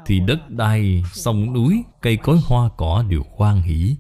[0.05, 3.97] Thì đất đai, sông núi, cây cối hoa cỏ đều hoan hỷ.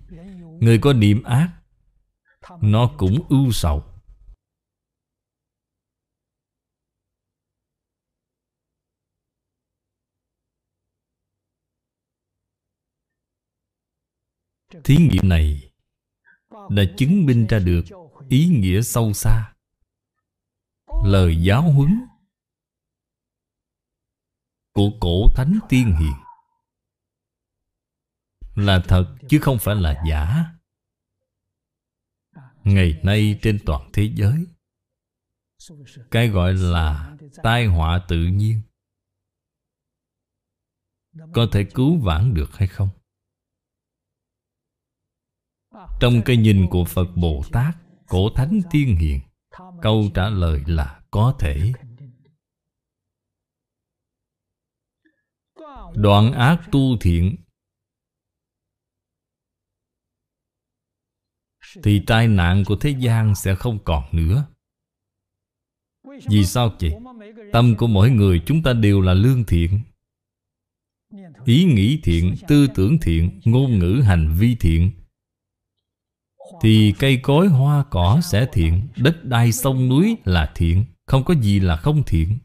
[0.59, 1.49] Người có niệm ác
[2.61, 3.83] nó cũng ưu sầu.
[14.83, 15.71] Thí nghiệm này
[16.69, 17.85] đã chứng minh ra được
[18.29, 19.52] ý nghĩa sâu xa
[21.03, 22.01] lời giáo huấn
[24.73, 26.13] của cổ thánh tiên hiền.
[28.55, 30.45] Là thật chứ không phải là giả.
[32.63, 34.45] Ngày nay trên toàn thế giới,
[36.11, 38.61] cái gọi là tai họa tự nhiên
[41.33, 42.89] có thể cứu vãn được hay không?
[45.99, 47.75] Trong cái nhìn của phật bồ tát,
[48.07, 49.19] cổ thánh tiên hiền
[49.81, 51.71] câu trả lời là có thể.
[55.95, 57.35] Đoạn ác tu thiện.
[61.83, 64.45] Thì tai nạn của thế gian sẽ không còn nữa.
[66.29, 66.91] Vì sao vậy?
[67.51, 69.81] Tâm của mỗi người chúng ta đều là lương thiện.
[71.45, 74.91] Ý nghĩ thiện, tư tưởng thiện, ngôn ngữ hành vi thiện.
[76.61, 81.33] Thì cây cối hoa cỏ sẽ thiện, Đất đai sông núi là thiện, Không có
[81.33, 82.39] gì là không thiện.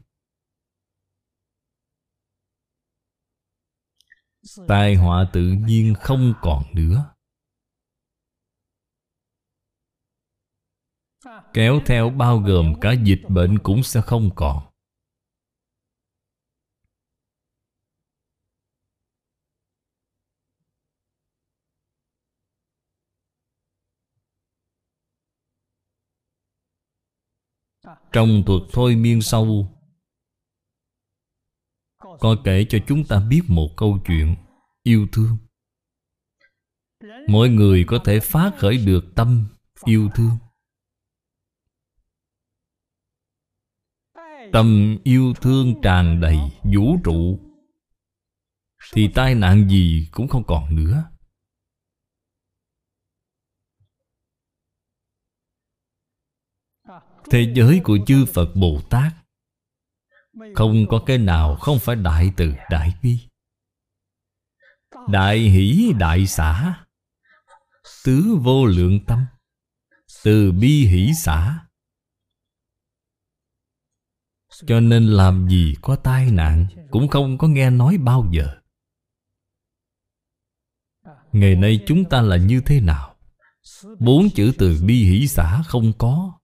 [4.67, 7.13] Tai họa tự nhiên không còn nữa.
[11.53, 14.68] Kéo theo bao gồm cả dịch bệnh cũng sẽ không còn.
[28.11, 29.67] Trong thuật thôi miên sâu
[31.99, 34.35] Có kể cho chúng ta biết một câu chuyện
[34.83, 35.37] Yêu thương.
[37.27, 39.47] Mỗi người có thể phá khởi được tâm
[39.85, 40.37] yêu thương.
[44.53, 46.37] Tâm yêu thương tràn đầy
[46.73, 47.39] vũ trụ,
[48.93, 51.03] Thì tai nạn gì cũng không còn nữa.
[57.29, 59.13] Thế giới của chư Phật Bồ Tát
[60.55, 63.19] Không có cái nào không phải đại từ đại bi.
[65.07, 66.79] Đại hỷ, đại xã,
[68.05, 69.25] Tứ vô lượng tâm,
[70.23, 71.59] Từ bi hỷ xã.
[74.67, 78.55] Cho nên làm gì có tai nạn Cũng không có nghe nói bao giờ.
[81.31, 83.15] Ngày nay chúng ta là như thế nào?
[83.99, 86.38] Bốn chữ từ bi hỷ xã không có.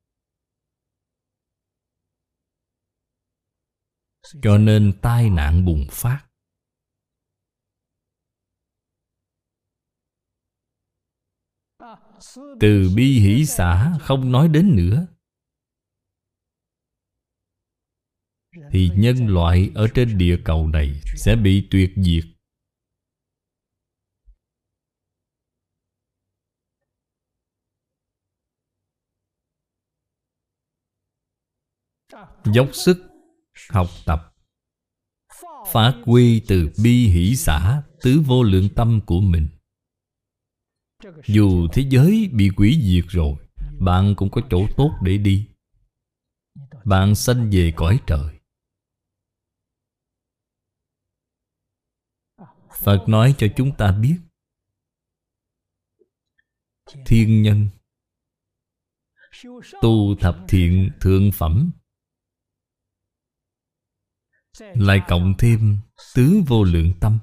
[4.42, 6.26] Cho nên tai nạn bùng phát.
[12.60, 15.08] Từ bi hỷ xã không nói đến nữa.
[18.72, 22.24] Thì nhân loại ở trên địa cầu này Sẽ bị tuyệt diệt.
[32.46, 33.15] Dốc sức
[33.70, 34.36] học tập.
[35.72, 39.48] Phát quy từ bi hỷ xã, Tứ vô lượng tâm của mình.
[41.26, 43.36] Dù thế giới bị quỷ diệt rồi,
[43.80, 45.48] Bạn cũng có chỗ tốt để đi.
[46.86, 48.40] Bạn sanh về cõi trời.
[52.84, 54.18] Phật nói cho chúng ta biết,
[57.06, 57.70] Thiên nhân
[59.82, 61.72] Tu thập thiện thượng phẩm
[64.60, 65.80] lại cộng thêm
[66.15, 67.19] tứ vô lượng tâm.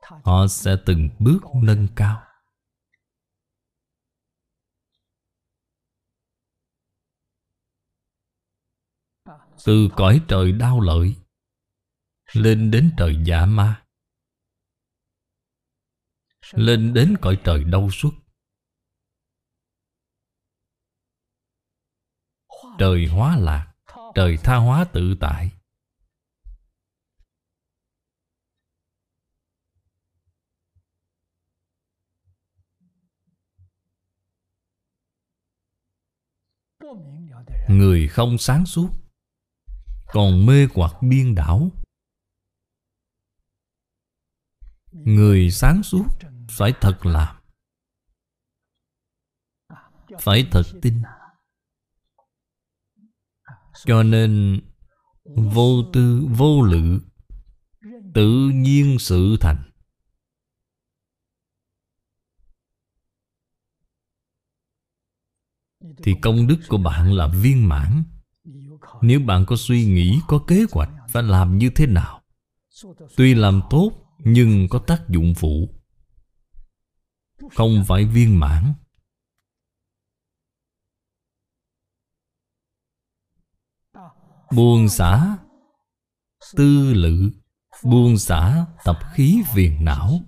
[0.00, 2.22] Họ sẽ từng bước nâng cao.
[9.64, 11.16] Từ cõi trời đau lợi
[12.32, 13.86] lên đến trời giả ma,
[16.52, 18.21] lên đến cõi trời đau suốt.
[22.82, 23.74] Trời hóa lạc,
[24.14, 25.50] Trời tha hóa tự tại.
[37.68, 38.90] Người không sáng suốt,
[40.06, 41.70] Còn mê hoặc biên đảo.
[44.92, 46.04] Người sáng suốt
[46.50, 47.36] Phải thật làm,
[50.20, 51.02] Phải thật tin
[53.84, 54.60] cho nên
[55.24, 57.00] Vô tư, vô lự,
[58.14, 59.62] Tự nhiên sự thành.
[66.02, 68.04] Thì công đức của bạn là viên mãn.
[69.02, 72.22] Nếu bạn có suy nghĩ, Có kế hoạch Phải làm như thế nào,
[73.16, 75.68] Tuy làm tốt Nhưng có tác dụng phụ,
[77.56, 78.74] Không phải viên mãn.
[84.56, 85.38] Buông xả
[86.56, 87.30] Tư lự,
[87.84, 90.20] Buông xả tập khí viền não.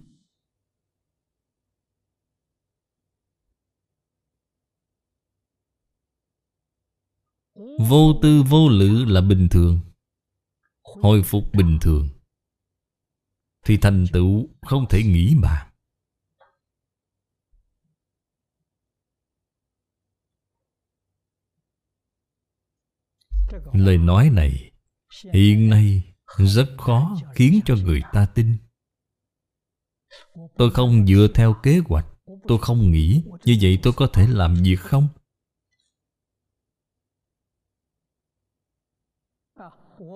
[7.79, 9.81] Vô tư vô lự là bình thường,
[10.83, 12.09] Hồi phục bình thường.
[13.65, 15.74] Thì thành tựu không thể nghĩ bàn
[23.73, 24.71] Lời nói này
[25.33, 26.03] Hiện nay
[26.39, 28.57] rất khó khiến cho người ta tin.
[30.57, 32.07] Tôi không dựa theo kế hoạch.
[32.49, 35.09] Tôi không nghĩ Như vậy tôi có thể làm việc không?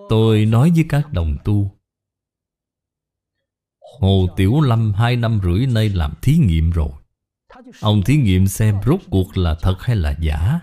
[0.09, 1.78] Tôi nói với các đồng tu,
[4.01, 6.90] Hồ Tiểu Lâm hai năm rưỡi nay làm thí nghiệm rồi.
[7.81, 10.60] Ông thí nghiệm xem rốt cuộc là thật hay là giả.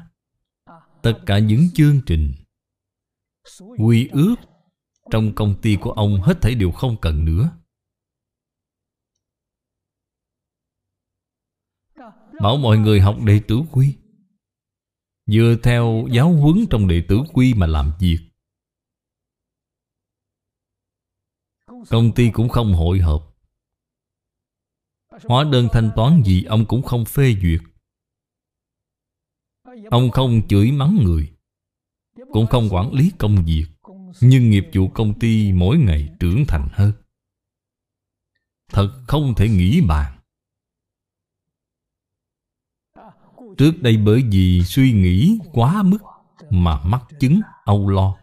[1.02, 2.34] Tất cả những chương trình
[3.78, 4.36] Quy ước
[5.12, 7.58] Trong công ty của ông hết thảy đều không cần nữa.
[12.42, 13.98] Bảo mọi người học đệ tử quy.
[15.26, 18.20] Dựa theo giáo huấn trong đệ tử quy mà làm việc.
[21.90, 23.36] Công ty cũng không hội hợp
[25.24, 27.62] Hóa đơn thanh toán gì ông cũng không phê duyệt.
[29.92, 31.35] Ông không chửi mắng người.
[32.32, 33.66] Cũng không quản lý công việc,
[34.22, 36.92] Nhưng nghiệp vụ công ty mỗi ngày trưởng thành hơn.
[38.72, 40.20] Thật không thể nghĩ bàn.
[43.58, 45.98] Trước đây bởi vì suy nghĩ quá mức
[46.50, 48.18] Mà mắc chứng, âu lo,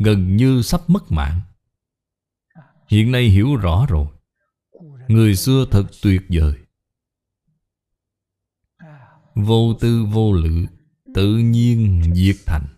[0.00, 1.40] Gần như sắp mất mạng.
[2.88, 4.06] Hiện nay hiểu rõ rồi.
[5.08, 6.54] Người xưa thật tuyệt vời.
[9.34, 10.66] Vô tư vô lự,
[11.14, 12.77] Tự nhiên diệt thành.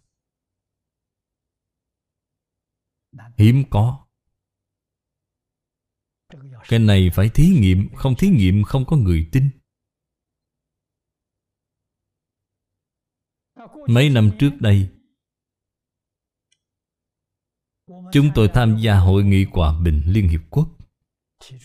[3.38, 4.06] Hiếm có.
[6.68, 9.50] Cái này phải thí nghiệm, Không thí nghiệm không có người tin.
[13.88, 14.88] Mấy năm trước đây,
[18.12, 20.68] Chúng tôi tham gia hội nghị hòa bình Liên Hiệp Quốc.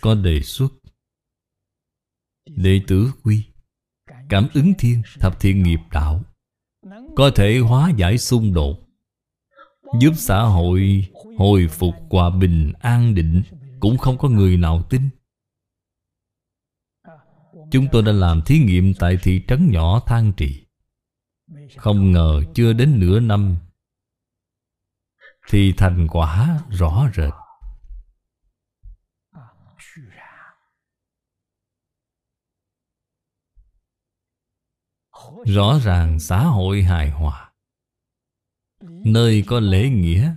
[0.02, 0.74] Có đề xuất,
[2.46, 3.44] Đệ tử quy,
[4.30, 6.24] Cảm ứng thiên, thập thiện nghiệp đạo,
[7.16, 8.80] Có thể hóa giải xung đột,
[10.00, 13.44] Giúp xã hội hồi phục hòa bình an định,
[13.80, 15.10] Cũng không có người nào tin.
[17.72, 20.66] Chúng tôi đã làm thí nghiệm tại thị trấn nhỏ Thang Trì.
[21.78, 23.58] Không ngờ chưa đến nửa năm,
[25.50, 27.34] Thì thành quả rõ rệt.
[35.46, 37.52] Rõ ràng xã hội hài hòa,
[39.06, 40.36] Nơi có lễ nghĩa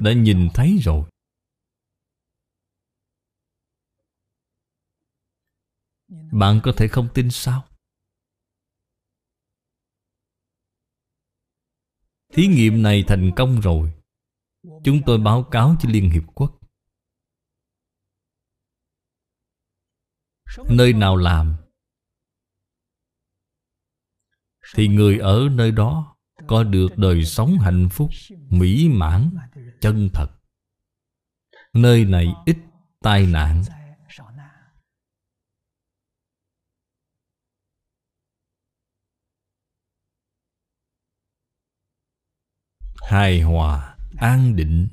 [0.00, 1.10] đã nhìn thấy rồi.
[6.32, 7.68] Bạn có thể không tin sao?
[12.28, 13.92] Thí nghiệm này thành công rồi.
[14.62, 16.58] Chúng tôi báo cáo cho Liên Hiệp Quốc.
[20.68, 21.56] Nơi nào làm?
[24.74, 26.11] Thì người ở nơi đó.
[26.46, 28.10] Có được đời sống hạnh phúc
[28.50, 29.30] Mỹ mãn,
[29.80, 30.28] Chân thật.
[31.72, 32.56] Nơi này ít
[33.00, 33.62] tai nạn.
[43.02, 44.88] Hài hòa, an định.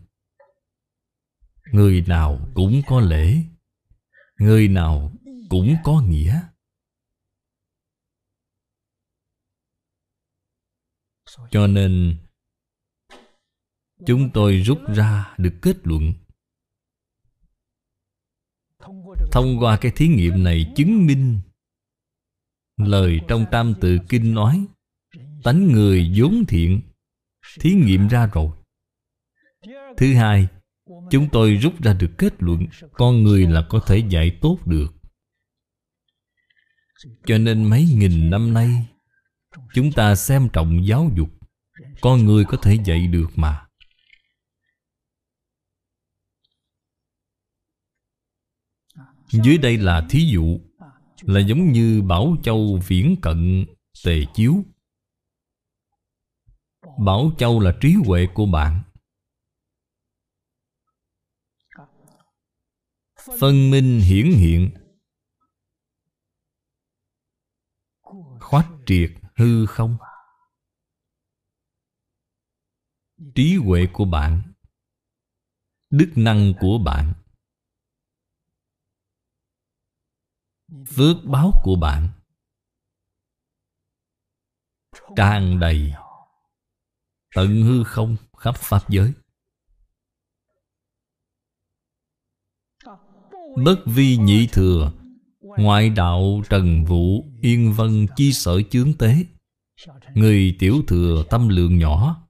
[1.72, 3.44] Người nào cũng có lễ,
[4.40, 5.12] người nào
[5.50, 6.42] cũng có nghĩa.
[11.52, 12.18] Cho nên
[14.06, 16.14] chúng tôi rút ra được kết luận.
[19.32, 21.40] Thông qua cái thí nghiệm này chứng minh
[22.78, 24.66] lời trong tam tự kinh nói
[25.44, 26.82] tánh người vốn thiện
[27.60, 28.52] thí nghiệm ra rồi.
[29.98, 30.48] Thứ hai
[31.12, 34.94] chúng tôi rút ra được kết luận con người là có thể dạy tốt được.
[37.26, 38.88] Cho nên mấy nghìn năm nay
[39.74, 41.30] chúng ta xem trọng giáo dục.
[42.02, 43.66] Con người có thể dạy được mà.
[49.32, 50.60] Dưới đây là thí dụ,
[51.22, 53.66] là giống như bảo châu viễn cận
[54.06, 54.64] tề chiếu.
[57.06, 58.84] Bảo Châu là trí huệ của bạn.
[63.40, 64.72] Phân minh hiển hiện.
[68.40, 69.98] Khoát triệt hư không?
[73.36, 74.54] Trí huệ của bạn,
[75.90, 77.14] Đức năng của bạn,
[80.88, 82.10] Phước báo của bạn
[85.16, 85.94] Tràn đầy
[87.36, 89.14] Tận hư không khắp Pháp giới.
[93.66, 94.99] Bất vi nhị thừa
[95.58, 99.26] Ngoại đạo trần vũ Yên vân chi sở chướng tế.
[100.14, 102.26] Người tiểu thừa tâm lượng nhỏ.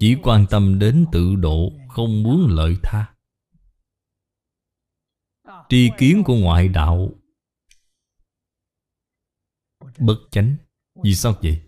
[0.00, 3.14] Chỉ quan tâm đến tự độ, Không muốn lợi tha.
[5.68, 7.10] Tri kiến của ngoại đạo.
[9.98, 10.56] Bất chánh.
[11.02, 11.62] Vì sao vậy?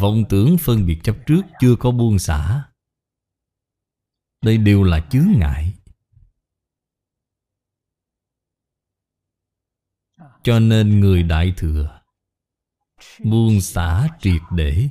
[0.00, 2.71] Vọng tưởng phân biệt chấp trước chưa có buông xả.
[4.42, 5.74] Đây đều là chướng ngại.
[10.42, 12.02] Cho nên người đại thừa
[13.24, 14.88] Buông xả triệt để.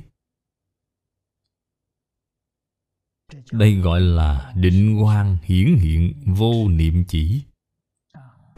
[3.52, 7.44] Đây gọi là định quan hiển hiện vô niệm chỉ.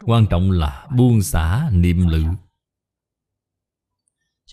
[0.01, 2.23] Quan trọng là buông xả niệm lự.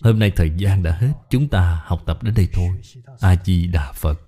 [0.01, 2.81] Hôm nay thời gian đã hết, Chúng ta học tập đến đây thôi.
[3.19, 4.19] A-di-đà Phật.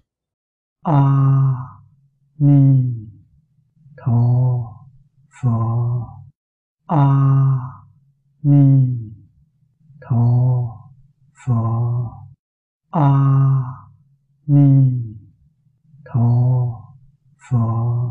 [0.83, 1.74] À.
[2.37, 3.09] 弥
[3.95, 4.89] 陀
[5.29, 6.05] 佛
[6.87, 7.85] 阿
[8.41, 9.13] 弥
[10.01, 10.91] 陀
[11.31, 12.27] 佛
[12.89, 13.87] 阿
[14.43, 15.17] 弥
[16.03, 16.93] 陀
[17.37, 18.05] 佛。